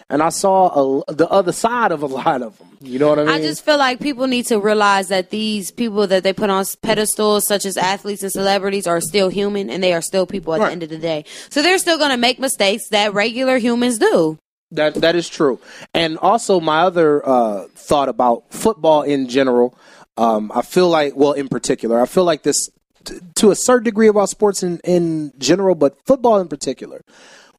and 0.09 0.21
I 0.21 0.29
saw 0.29 1.01
a, 1.07 1.13
the 1.13 1.29
other 1.29 1.51
side 1.51 1.91
of 1.91 2.01
a 2.03 2.07
lot 2.07 2.41
of 2.41 2.57
them. 2.57 2.67
You 2.83 2.97
know 2.97 3.09
what 3.09 3.19
I 3.19 3.23
mean? 3.25 3.31
I 3.35 3.39
just 3.41 3.63
feel 3.63 3.77
like 3.77 3.99
people 3.99 4.25
need 4.25 4.47
to 4.47 4.59
realize 4.59 5.09
that 5.09 5.29
these 5.29 5.69
people 5.69 6.07
that 6.07 6.23
they 6.23 6.33
put 6.33 6.49
on 6.49 6.65
pedestals, 6.81 7.45
such 7.47 7.63
as 7.65 7.77
athletes 7.77 8.23
and 8.23 8.31
celebrities, 8.31 8.87
are 8.87 8.99
still 8.99 9.29
human 9.29 9.69
and 9.69 9.83
they 9.83 9.93
are 9.93 10.01
still 10.01 10.25
people 10.25 10.55
at 10.55 10.59
Right. 10.61 10.65
the 10.67 10.71
end 10.71 10.83
of 10.83 10.89
the 10.89 10.97
day. 10.97 11.25
So 11.51 11.61
they're 11.61 11.77
still 11.77 11.99
going 11.99 12.09
to 12.09 12.17
make 12.17 12.39
mistakes 12.39 12.89
that 12.89 13.13
regular 13.13 13.59
humans 13.59 13.99
do. 13.99 14.39
That 14.71 14.95
that 14.95 15.15
is 15.15 15.27
true. 15.27 15.59
And 15.93 16.17
also 16.17 16.59
my 16.59 16.81
other 16.81 17.27
uh, 17.27 17.67
thought 17.75 18.09
about 18.09 18.43
football 18.51 19.01
in 19.03 19.27
general, 19.27 19.77
um, 20.17 20.51
I 20.55 20.61
feel 20.61 20.89
like 20.89 21.15
well 21.15 21.33
in 21.33 21.49
particular, 21.49 21.99
I 21.99 22.05
feel 22.05 22.23
like 22.23 22.43
this 22.43 22.69
t- 23.03 23.19
to 23.35 23.51
a 23.51 23.55
certain 23.55 23.83
degree 23.83 24.07
about 24.07 24.29
sports 24.29 24.63
in, 24.63 24.79
in 24.83 25.33
general, 25.37 25.75
but 25.75 25.97
football 26.05 26.39
in 26.39 26.47
particular. 26.47 27.01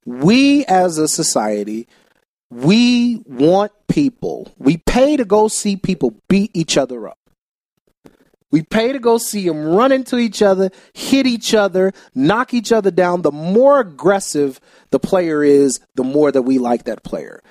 We 0.05 0.65
as 0.67 0.99
a 0.99 1.07
society, 1.07 1.87
we 2.51 3.23
want 3.27 3.73
people, 3.89 4.53
we 4.59 4.79
pay 4.79 5.17
to 5.17 5.25
go 5.25 5.49
see 5.49 5.77
people 5.77 6.15
beat 6.29 6.51
each 6.55 6.77
other 6.77 7.09
up. 7.09 7.19
We 8.53 8.63
pay 8.63 8.93
to 8.93 9.01
go 9.01 9.19
see 9.19 9.49
them 9.49 9.65
run 9.65 9.91
into 9.91 10.19
each 10.19 10.43
other, 10.43 10.71
hit 10.93 11.27
each 11.27 11.55
other, 11.55 11.93
knock 12.15 12.55
each 12.55 12.71
other 12.71 12.93
down. 12.93 13.23
The 13.23 13.33
more 13.33 13.81
aggressive 13.81 14.61
the 14.91 15.01
player 15.01 15.43
is, 15.43 15.81
the 15.97 16.05
more 16.05 16.31
that 16.31 16.43
we 16.43 16.59
like 16.59 16.85
that 16.85 17.03
player. 17.03 17.43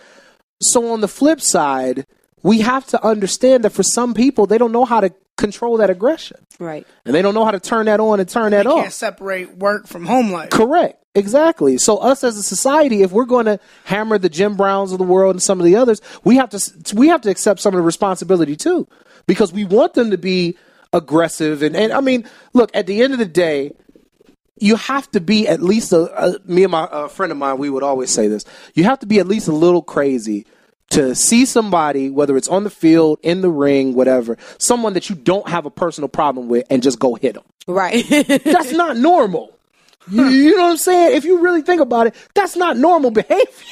So 0.62 0.94
on 0.94 1.02
the 1.02 1.08
flip 1.10 1.42
side, 1.42 2.06
we 2.44 2.62
have 2.62 2.86
to 2.88 3.04
understand 3.06 3.66
that 3.66 3.72
for 3.72 3.84
some 3.84 4.14
people, 4.14 4.46
they 4.46 4.58
don't 4.58 4.72
know 4.72 4.86
how 4.86 5.02
to 5.02 5.12
control 5.38 5.78
that 5.78 5.90
aggression. 5.90 6.38
Right. 6.60 6.86
And 7.04 7.16
they 7.16 7.24
don't 7.24 7.34
know 7.34 7.46
how 7.46 7.52
to 7.52 7.60
turn 7.60 7.88
that 7.88 8.00
on 8.00 8.20
and 8.20 8.30
turn 8.30 8.52
that 8.52 8.66
You 8.66 8.72
off. 8.72 8.82
can't 8.84 8.94
separate 8.94 9.58
work 9.58 9.88
from 9.88 10.06
home 10.06 10.32
life. 10.32 10.52
Correct. 10.52 11.04
Exactly. 11.16 11.78
So 11.78 11.98
us 11.98 12.24
as 12.24 12.38
a 12.38 12.44
society, 12.44 13.02
if 13.02 13.12
we're 13.12 13.26
going 13.26 13.46
to 13.48 13.60
hammer 13.86 14.18
the 14.18 14.30
Jim 14.30 14.56
Browns 14.56 14.92
of 14.92 14.98
the 15.00 15.04
world 15.04 15.36
and 15.36 15.44
some 15.44 15.60
of 15.60 15.66
the 15.66 15.76
others, 15.76 16.00
we 16.24 16.38
have 16.38 16.52
to 16.52 16.96
we 16.96 17.10
have 17.10 17.22
to 17.22 17.30
accept 17.30 17.60
some 17.60 17.74
of 17.74 17.78
the 17.80 17.84
responsibility 17.84 18.56
too, 18.56 18.88
because 19.28 19.52
we 19.52 19.66
want 19.66 19.94
them 19.94 20.12
to 20.12 20.18
be 20.18 20.58
aggressive. 20.94 21.62
And, 21.64 21.76
and 21.76 21.94
I 21.94 22.02
mean, 22.02 22.28
look, 22.54 22.72
at 22.74 22.88
the 22.88 23.02
end 23.02 23.14
of 23.14 23.20
the 23.20 23.26
day, 23.26 23.74
you 24.58 24.76
have 24.76 25.10
to 25.12 25.20
be 25.20 25.48
at 25.48 25.62
least 25.62 25.92
a, 25.92 26.26
a 26.26 26.40
me 26.46 26.64
and 26.64 26.72
my 26.72 26.88
a 26.92 27.10
friend 27.10 27.32
of 27.32 27.38
mine. 27.38 27.58
We 27.58 27.70
would 27.70 27.84
always 27.84 28.12
say 28.12 28.28
this: 28.28 28.46
you 28.74 28.84
have 28.84 29.00
to 29.00 29.08
be 29.08 29.20
at 29.20 29.28
least 29.28 29.48
a 29.48 29.54
little 29.54 29.82
crazy 29.82 30.46
to 30.92 31.16
see 31.16 31.46
somebody, 31.46 32.10
whether 32.10 32.38
it's 32.38 32.48
on 32.48 32.64
the 32.64 32.70
field, 32.70 33.18
in 33.24 33.42
the 33.42 33.50
ring, 33.50 33.96
whatever, 33.96 34.38
someone 34.60 34.94
that 34.94 35.10
you 35.10 35.16
don't 35.16 35.48
have 35.48 35.66
a 35.66 35.72
personal 35.72 36.08
problem 36.08 36.48
with, 36.48 36.66
and 36.70 36.84
just 36.84 37.00
go 37.00 37.16
hit 37.16 37.34
them. 37.34 37.44
Right. 37.66 38.06
That's 38.10 38.74
not 38.74 38.98
normal. 38.98 39.58
You, 40.10 40.26
you 40.26 40.58
know 40.58 40.64
what 40.64 40.72
I'm 40.72 40.78
saying? 40.78 41.16
If 41.16 41.26
you 41.26 41.40
really 41.40 41.62
think 41.62 41.80
about 41.82 42.08
it, 42.08 42.16
that's 42.34 42.56
not 42.56 42.78
normal 42.78 43.12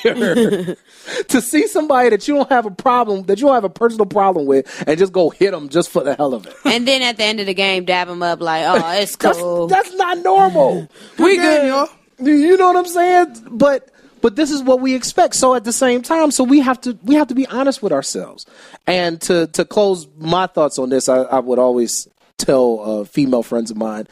behavior. 0.03 0.75
to 1.27 1.41
see 1.41 1.67
somebody 1.67 2.09
that 2.09 2.27
you 2.27 2.35
don't 2.35 2.49
have 2.49 2.65
a 2.65 2.71
problem, 2.71 3.23
that 3.23 3.39
you 3.39 3.47
don't 3.47 3.55
have 3.55 3.63
a 3.63 3.69
personal 3.69 4.05
problem 4.05 4.45
with, 4.45 4.83
and 4.87 4.97
just 4.97 5.11
go 5.11 5.29
hit 5.29 5.51
them 5.51 5.69
just 5.69 5.89
for 5.89 6.03
the 6.03 6.15
hell 6.15 6.33
of 6.33 6.45
it. 6.45 6.55
and 6.65 6.87
then 6.87 7.01
at 7.01 7.17
the 7.17 7.23
end 7.23 7.39
of 7.39 7.45
the 7.45 7.53
game, 7.53 7.85
dab 7.85 8.07
them 8.07 8.21
up 8.21 8.41
like, 8.41 8.63
oh, 8.65 8.91
it's 9.01 9.15
That's, 9.15 9.37
cool. 9.37 9.67
that's 9.67 9.93
not 9.95 10.19
normal. 10.19 10.87
We 11.17 11.37
good, 11.37 11.67
y'all. 11.67 11.89
You 12.19 12.57
know 12.57 12.67
what 12.67 12.77
I'm 12.77 12.85
saying? 12.85 13.47
But 13.51 13.89
but 14.21 14.35
this 14.35 14.51
is 14.51 14.61
what 14.61 14.81
we 14.81 14.93
expect. 14.95 15.35
So 15.35 15.55
at 15.55 15.63
the 15.63 15.71
same 15.71 16.01
time, 16.01 16.31
so 16.31 16.43
we 16.43 16.59
have 16.59 16.79
to 16.81 16.97
we 17.03 17.15
have 17.15 17.27
to 17.27 17.35
be 17.35 17.47
honest 17.47 17.81
with 17.81 17.93
ourselves. 17.93 18.45
And 18.85 19.21
to 19.21 19.47
to 19.47 19.63
close 19.65 20.07
my 20.17 20.47
thoughts 20.47 20.77
on 20.77 20.89
this, 20.89 21.07
I, 21.07 21.21
I 21.21 21.39
would 21.39 21.59
always 21.59 22.07
tell 22.37 23.01
uh, 23.01 23.03
female 23.05 23.43
friends 23.43 23.71
of 23.71 23.77
mine, 23.77 24.07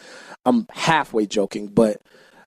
I'm 0.47 0.65
halfway 0.71 1.25
joking, 1.25 1.67
but 1.67 2.01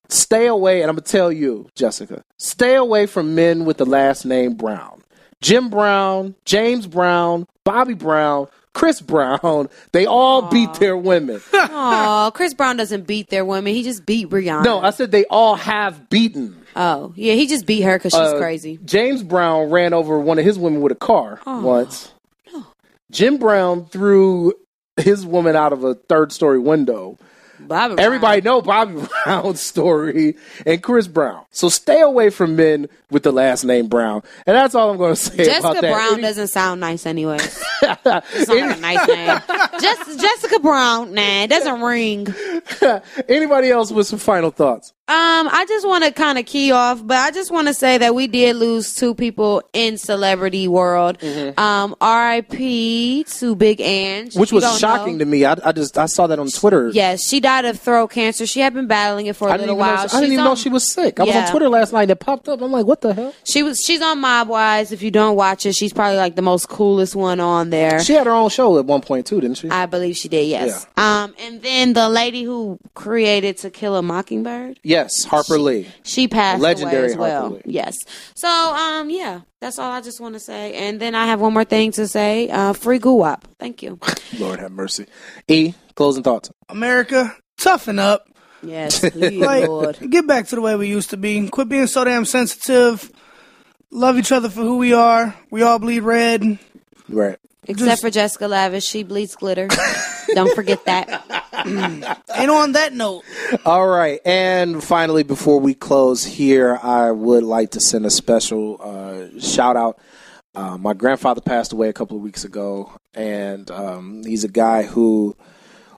stay 0.08 0.46
away. 0.46 0.82
And 0.82 0.88
I'm 0.90 0.96
gonna 0.96 1.02
tell 1.06 1.30
you, 1.30 1.68
Jessica, 1.74 2.24
stay 2.38 2.74
away 2.76 3.06
from 3.06 3.34
men 3.34 3.64
with 3.64 3.76
the 3.76 3.84
last 3.86 4.24
name 4.24 4.54
Brown. 4.54 5.02
Jim 5.42 5.70
Brown, 5.70 6.34
James 6.44 6.86
Brown, 6.86 7.46
Bobby 7.64 7.94
Brown. 7.94 8.46
Chris 8.72 9.00
Brown, 9.00 9.68
they 9.92 10.06
all 10.06 10.42
beat 10.42 10.72
their 10.74 10.96
women. 10.96 11.40
Oh, 11.52 12.30
Chris 12.34 12.54
Brown 12.54 12.76
doesn't 12.76 13.06
beat 13.06 13.28
their 13.30 13.44
women. 13.44 13.74
He 13.74 13.82
just 13.82 14.04
beat 14.06 14.28
Rihanna. 14.30 14.64
No, 14.64 14.80
I 14.80 14.90
said 14.90 15.10
they 15.10 15.24
all 15.24 15.56
have 15.56 16.08
beaten. 16.10 16.56
oh, 16.76 17.12
yeah, 17.16 17.34
he 17.34 17.46
just 17.48 17.66
beat 17.66 17.80
her 17.82 17.98
because 17.98 18.12
she's 18.12 18.20
Uh, 18.20 18.38
crazy. 18.38 18.78
James 18.84 19.22
Brown 19.24 19.70
ran 19.70 19.92
over 19.92 20.20
one 20.20 20.38
of 20.38 20.44
his 20.44 20.58
women 20.58 20.82
with 20.82 20.92
a 20.92 20.96
car 20.96 21.40
Oh. 21.46 21.60
once. 21.62 22.12
Jim 23.10 23.38
Brown 23.38 23.86
threw 23.86 24.52
his 24.96 25.26
woman 25.26 25.56
out 25.56 25.72
of 25.72 25.82
a 25.84 25.94
third 25.94 26.30
story 26.32 26.58
window. 26.58 27.18
Bobby 27.70 27.94
Everybody 27.98 28.40
know 28.40 28.60
Bobby 28.60 29.00
Brown's 29.24 29.60
story 29.60 30.36
and 30.66 30.82
Chris 30.82 31.06
Brown. 31.06 31.44
So 31.52 31.68
stay 31.68 32.00
away 32.00 32.30
from 32.30 32.56
men 32.56 32.88
with 33.10 33.22
the 33.22 33.32
last 33.32 33.64
name 33.64 33.88
Brown. 33.88 34.22
And 34.46 34.56
that's 34.56 34.74
all 34.74 34.90
I'm 34.90 34.96
going 34.96 35.12
to 35.12 35.16
say 35.16 35.36
Jessica 35.36 35.68
about 35.70 35.80
that. 35.82 35.92
Brown 35.92 36.12
Any- 36.14 36.22
doesn't 36.22 36.48
sound 36.48 36.80
nice 36.80 37.06
anyway. 37.06 37.36
it's 37.82 38.04
not 38.04 38.24
like 38.48 38.76
a 38.76 38.80
nice 38.80 39.08
name. 39.08 39.40
Just 39.80 40.20
Jessica 40.20 40.60
Brown, 40.60 41.14
nah, 41.14 41.42
it 41.42 41.50
doesn't 41.50 41.80
ring. 41.80 42.26
Anybody 43.28 43.70
else 43.70 43.90
with 43.92 44.06
some 44.06 44.18
final 44.18 44.50
thoughts? 44.50 44.92
Um, 45.10 45.48
I 45.50 45.66
just 45.66 45.88
want 45.88 46.04
to 46.04 46.12
kind 46.12 46.38
of 46.38 46.46
key 46.46 46.70
off, 46.70 47.04
but 47.04 47.16
I 47.16 47.32
just 47.32 47.50
want 47.50 47.66
to 47.66 47.74
say 47.74 47.98
that 47.98 48.14
we 48.14 48.28
did 48.28 48.54
lose 48.54 48.94
two 48.94 49.12
people 49.12 49.60
in 49.72 49.98
celebrity 49.98 50.68
world. 50.68 51.20
Um, 51.58 51.96
R.I.P. 52.00 53.24
to 53.24 53.56
Big 53.56 53.80
Ang, 53.80 54.30
Which 54.36 54.52
was 54.52 54.78
shocking 54.78 55.14
know. 55.14 55.24
to 55.24 55.24
me. 55.24 55.44
I, 55.44 55.56
I 55.64 55.72
just 55.72 55.98
I 55.98 56.06
saw 56.06 56.28
that 56.28 56.38
on 56.38 56.48
Twitter. 56.48 56.90
Yes, 56.90 57.26
she 57.26 57.40
died 57.40 57.64
of 57.64 57.80
throat 57.80 58.12
cancer. 58.12 58.46
She 58.46 58.60
had 58.60 58.72
been 58.72 58.86
battling 58.86 59.26
it 59.26 59.34
for 59.34 59.48
a 59.48 59.50
I 59.50 59.56
little 59.56 59.74
even, 59.74 59.78
know, 59.78 59.80
while. 59.80 59.98
I 59.98 60.06
didn't 60.06 60.32
even 60.32 60.44
know 60.44 60.54
she 60.54 60.68
was 60.68 60.92
sick. 60.92 61.18
I 61.18 61.24
was 61.24 61.34
on 61.34 61.50
Twitter 61.50 61.68
last 61.68 61.92
night 61.92 62.02
and 62.02 62.12
it 62.12 62.20
popped 62.20 62.48
up. 62.48 62.62
I'm 62.62 62.70
like, 62.70 62.86
what 62.86 62.99
the 63.00 63.14
hell? 63.14 63.34
She 63.44 63.62
was. 63.62 63.80
She's 63.80 64.02
on 64.02 64.20
Mob 64.20 64.40
Mobwise. 64.50 64.92
If 64.92 65.02
you 65.02 65.10
don't 65.10 65.36
watch 65.36 65.66
it, 65.66 65.74
she's 65.74 65.92
probably 65.92 66.16
like 66.16 66.36
the 66.36 66.42
most 66.42 66.68
coolest 66.68 67.14
one 67.14 67.40
on 67.40 67.70
there. 67.70 68.00
She 68.00 68.14
had 68.14 68.26
her 68.26 68.32
own 68.32 68.50
show 68.50 68.78
at 68.78 68.84
one 68.84 69.00
point 69.00 69.26
too, 69.26 69.40
didn't 69.40 69.56
she? 69.58 69.68
I 69.70 69.86
believe 69.86 70.16
she 70.16 70.28
did. 70.28 70.48
Yes. 70.48 70.86
Um, 70.96 71.34
and 71.38 71.62
then 71.62 71.92
the 71.92 72.08
lady 72.08 72.42
who 72.42 72.78
created 72.94 73.58
To 73.58 73.70
Kill 73.70 73.96
a 73.96 74.02
Mockingbird, 74.02 74.80
yes, 74.82 75.24
Harper 75.24 75.58
Lee. 75.58 75.88
she 76.02 76.28
passed 76.28 76.60
Legendary 76.62 77.04
away 77.04 77.12
as 77.12 77.16
well. 77.16 77.40
Harper 77.42 77.54
Lee. 77.56 77.62
Yes. 77.66 77.96
So, 78.34 78.48
um, 78.48 79.10
yeah, 79.10 79.40
that's 79.60 79.78
all 79.78 79.90
I 79.90 80.00
just 80.00 80.20
want 80.20 80.34
to 80.34 80.40
say. 80.40 80.74
And 80.74 81.00
then 81.00 81.14
I 81.14 81.26
have 81.26 81.40
one 81.40 81.52
more 81.52 81.64
thing 81.64 81.92
to 81.92 82.08
say. 82.08 82.48
Uh, 82.48 82.72
free 82.72 82.98
Guwop. 82.98 83.42
Thank 83.58 83.82
you. 83.82 83.98
Lord 84.38 84.60
have 84.60 84.72
mercy. 84.72 85.06
E, 85.48 85.74
closing 85.94 86.22
thoughts. 86.22 86.50
America, 86.68 87.36
toughen 87.58 87.98
up. 87.98 88.26
Yes, 88.62 89.00
please, 89.00 89.40
Like, 89.40 89.66
Lord. 89.68 89.98
get 90.10 90.26
back 90.26 90.48
to 90.48 90.54
the 90.54 90.60
way 90.60 90.76
we 90.76 90.88
used 90.88 91.10
to 91.10 91.16
be. 91.16 91.48
Quit 91.48 91.68
being 91.68 91.86
so 91.86 92.04
damn 92.04 92.24
sensitive. 92.24 93.10
Love 93.90 94.18
each 94.18 94.32
other 94.32 94.48
for 94.48 94.60
who 94.60 94.76
we 94.78 94.92
are. 94.92 95.34
We 95.50 95.62
all 95.62 95.78
bleed 95.78 96.00
red. 96.00 96.58
Right. 97.08 97.38
Except 97.66 98.00
for 98.00 98.10
Jessica 98.10 98.46
Lavish, 98.48 98.84
she 98.84 99.02
bleeds 99.02 99.34
glitter. 99.34 99.68
don't 100.34 100.54
forget 100.54 100.84
that. 100.86 101.26
And 101.62 102.50
on 102.50 102.72
that 102.72 102.94
note, 102.94 103.22
All 103.66 103.86
right. 103.86 104.18
And 104.24 104.82
finally, 104.82 105.24
before 105.24 105.60
we 105.60 105.74
close 105.74 106.24
here, 106.24 106.78
I 106.82 107.10
would 107.10 107.42
like 107.42 107.72
to 107.72 107.80
send 107.80 108.06
a 108.06 108.10
special 108.10 108.80
uh, 108.82 109.38
shout 109.38 109.76
out. 109.76 109.98
Uh, 110.54 110.78
my 110.78 110.94
grandfather 110.94 111.42
passed 111.42 111.74
away 111.74 111.90
a 111.90 111.92
couple 111.92 112.16
of 112.16 112.22
weeks 112.22 112.44
ago, 112.44 112.90
and 113.12 113.70
um, 113.70 114.22
he's 114.24 114.42
a 114.44 114.48
guy 114.48 114.84
who 114.84 115.36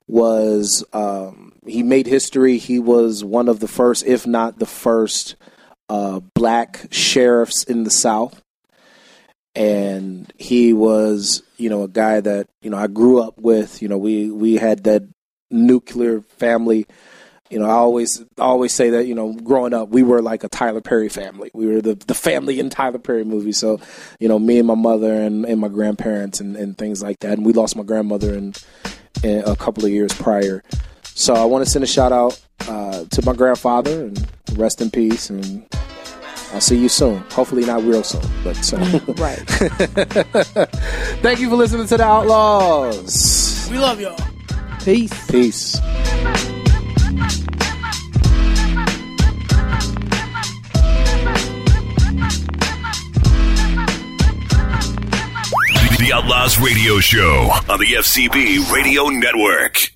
was 0.09 0.85
um, 0.93 1.52
he 1.67 1.83
made 1.83 2.07
history. 2.07 2.59
He 2.59 2.79
was 2.79 3.25
one 3.25 3.49
of 3.49 3.61
the 3.61 3.69
first, 3.69 4.05
if 4.05 4.27
not 4.27 4.59
the 4.59 4.67
first, 4.67 5.37
uh, 5.89 6.21
black 6.35 6.89
sheriffs 6.91 7.65
in 7.65 7.85
the 7.85 7.91
South. 7.91 8.43
And 9.55 10.33
he 10.39 10.73
was, 10.73 11.43
you 11.59 11.69
know, 11.69 11.83
a 11.83 11.89
guy 11.89 12.21
that 12.21 12.49
you 12.63 12.71
know 12.71 12.79
I 12.79 12.87
grew 12.87 13.21
up 13.21 13.39
with. 13.39 13.83
You 13.83 13.89
know, 13.89 13.99
we 13.99 14.31
we 14.31 14.57
had 14.57 14.85
that 14.85 15.03
nuclear 15.51 16.23
family. 16.23 16.87
You 17.51 17.59
know, 17.59 17.67
I 17.67 17.73
always 17.73 18.23
I 18.39 18.45
always 18.45 18.73
say 18.73 18.89
that 18.91 19.07
you 19.07 19.15
know, 19.15 19.35
growing 19.35 19.75
up, 19.75 19.91
we 19.91 20.03
were 20.03 20.23
like 20.23 20.43
a 20.43 20.49
Tyler 20.49 20.81
Perry 20.81 21.11
family. 21.11 21.51
We 21.53 21.67
were 21.67 21.83
the 21.83 21.97
the 21.97 22.15
family 22.15 22.61
in 22.61 22.71
Tyler 22.71 22.99
Perry 22.99 23.25
movies. 23.25 23.59
So, 23.59 23.79
you 24.19 24.27
know, 24.27 24.39
me 24.39 24.59
and 24.59 24.67
my 24.67 24.75
mother 24.75 25.13
and, 25.13 25.45
and 25.45 25.61
my 25.61 25.69
grandparents 25.69 26.41
and, 26.41 26.57
and 26.57 26.79
things 26.79 27.03
like 27.03 27.19
that. 27.21 27.33
And 27.33 27.45
we 27.45 27.53
lost 27.53 27.77
my 27.77 27.83
grandmother 27.83 28.33
in, 28.35 28.55
in 29.23 29.43
a 29.45 29.55
couple 29.55 29.85
of 29.85 29.91
years 29.91 30.15
prior. 30.15 30.63
So 31.15 31.35
I 31.35 31.45
want 31.45 31.65
to 31.65 31.71
send 31.71 31.85
a 31.85 31.87
shout 31.87 32.13
out 32.13 32.41
uh, 32.69 33.05
to 33.05 33.23
my 33.25 33.33
grandfather 33.35 34.07
and 34.07 34.27
rest 34.57 34.81
in 34.81 34.91
peace. 34.91 35.31
And 35.31 35.67
I'll 36.53 36.61
see 36.61 36.77
you 36.79 36.89
soon. 36.89 37.19
Hopefully 37.31 37.65
not 37.65 37.83
real 37.83 38.03
soon, 38.03 38.23
but 38.45 38.57
so. 38.57 38.77
Right. 39.17 39.39
Thank 41.23 41.41
you 41.41 41.49
for 41.49 41.57
listening 41.57 41.87
to 41.89 41.97
the 41.97 42.05
Outlaws. 42.05 43.69
we 43.71 43.79
love 43.79 44.01
y'all. 44.01 44.19
Peace. 44.85 45.31
Peace. 45.31 45.81
The 55.99 56.11
Outlaws 56.13 56.59
Radio 56.59 56.99
Show 56.99 57.49
on 57.69 57.79
the 57.79 57.87
FCB 57.99 58.73
Radio 58.73 59.05
Network. 59.07 59.92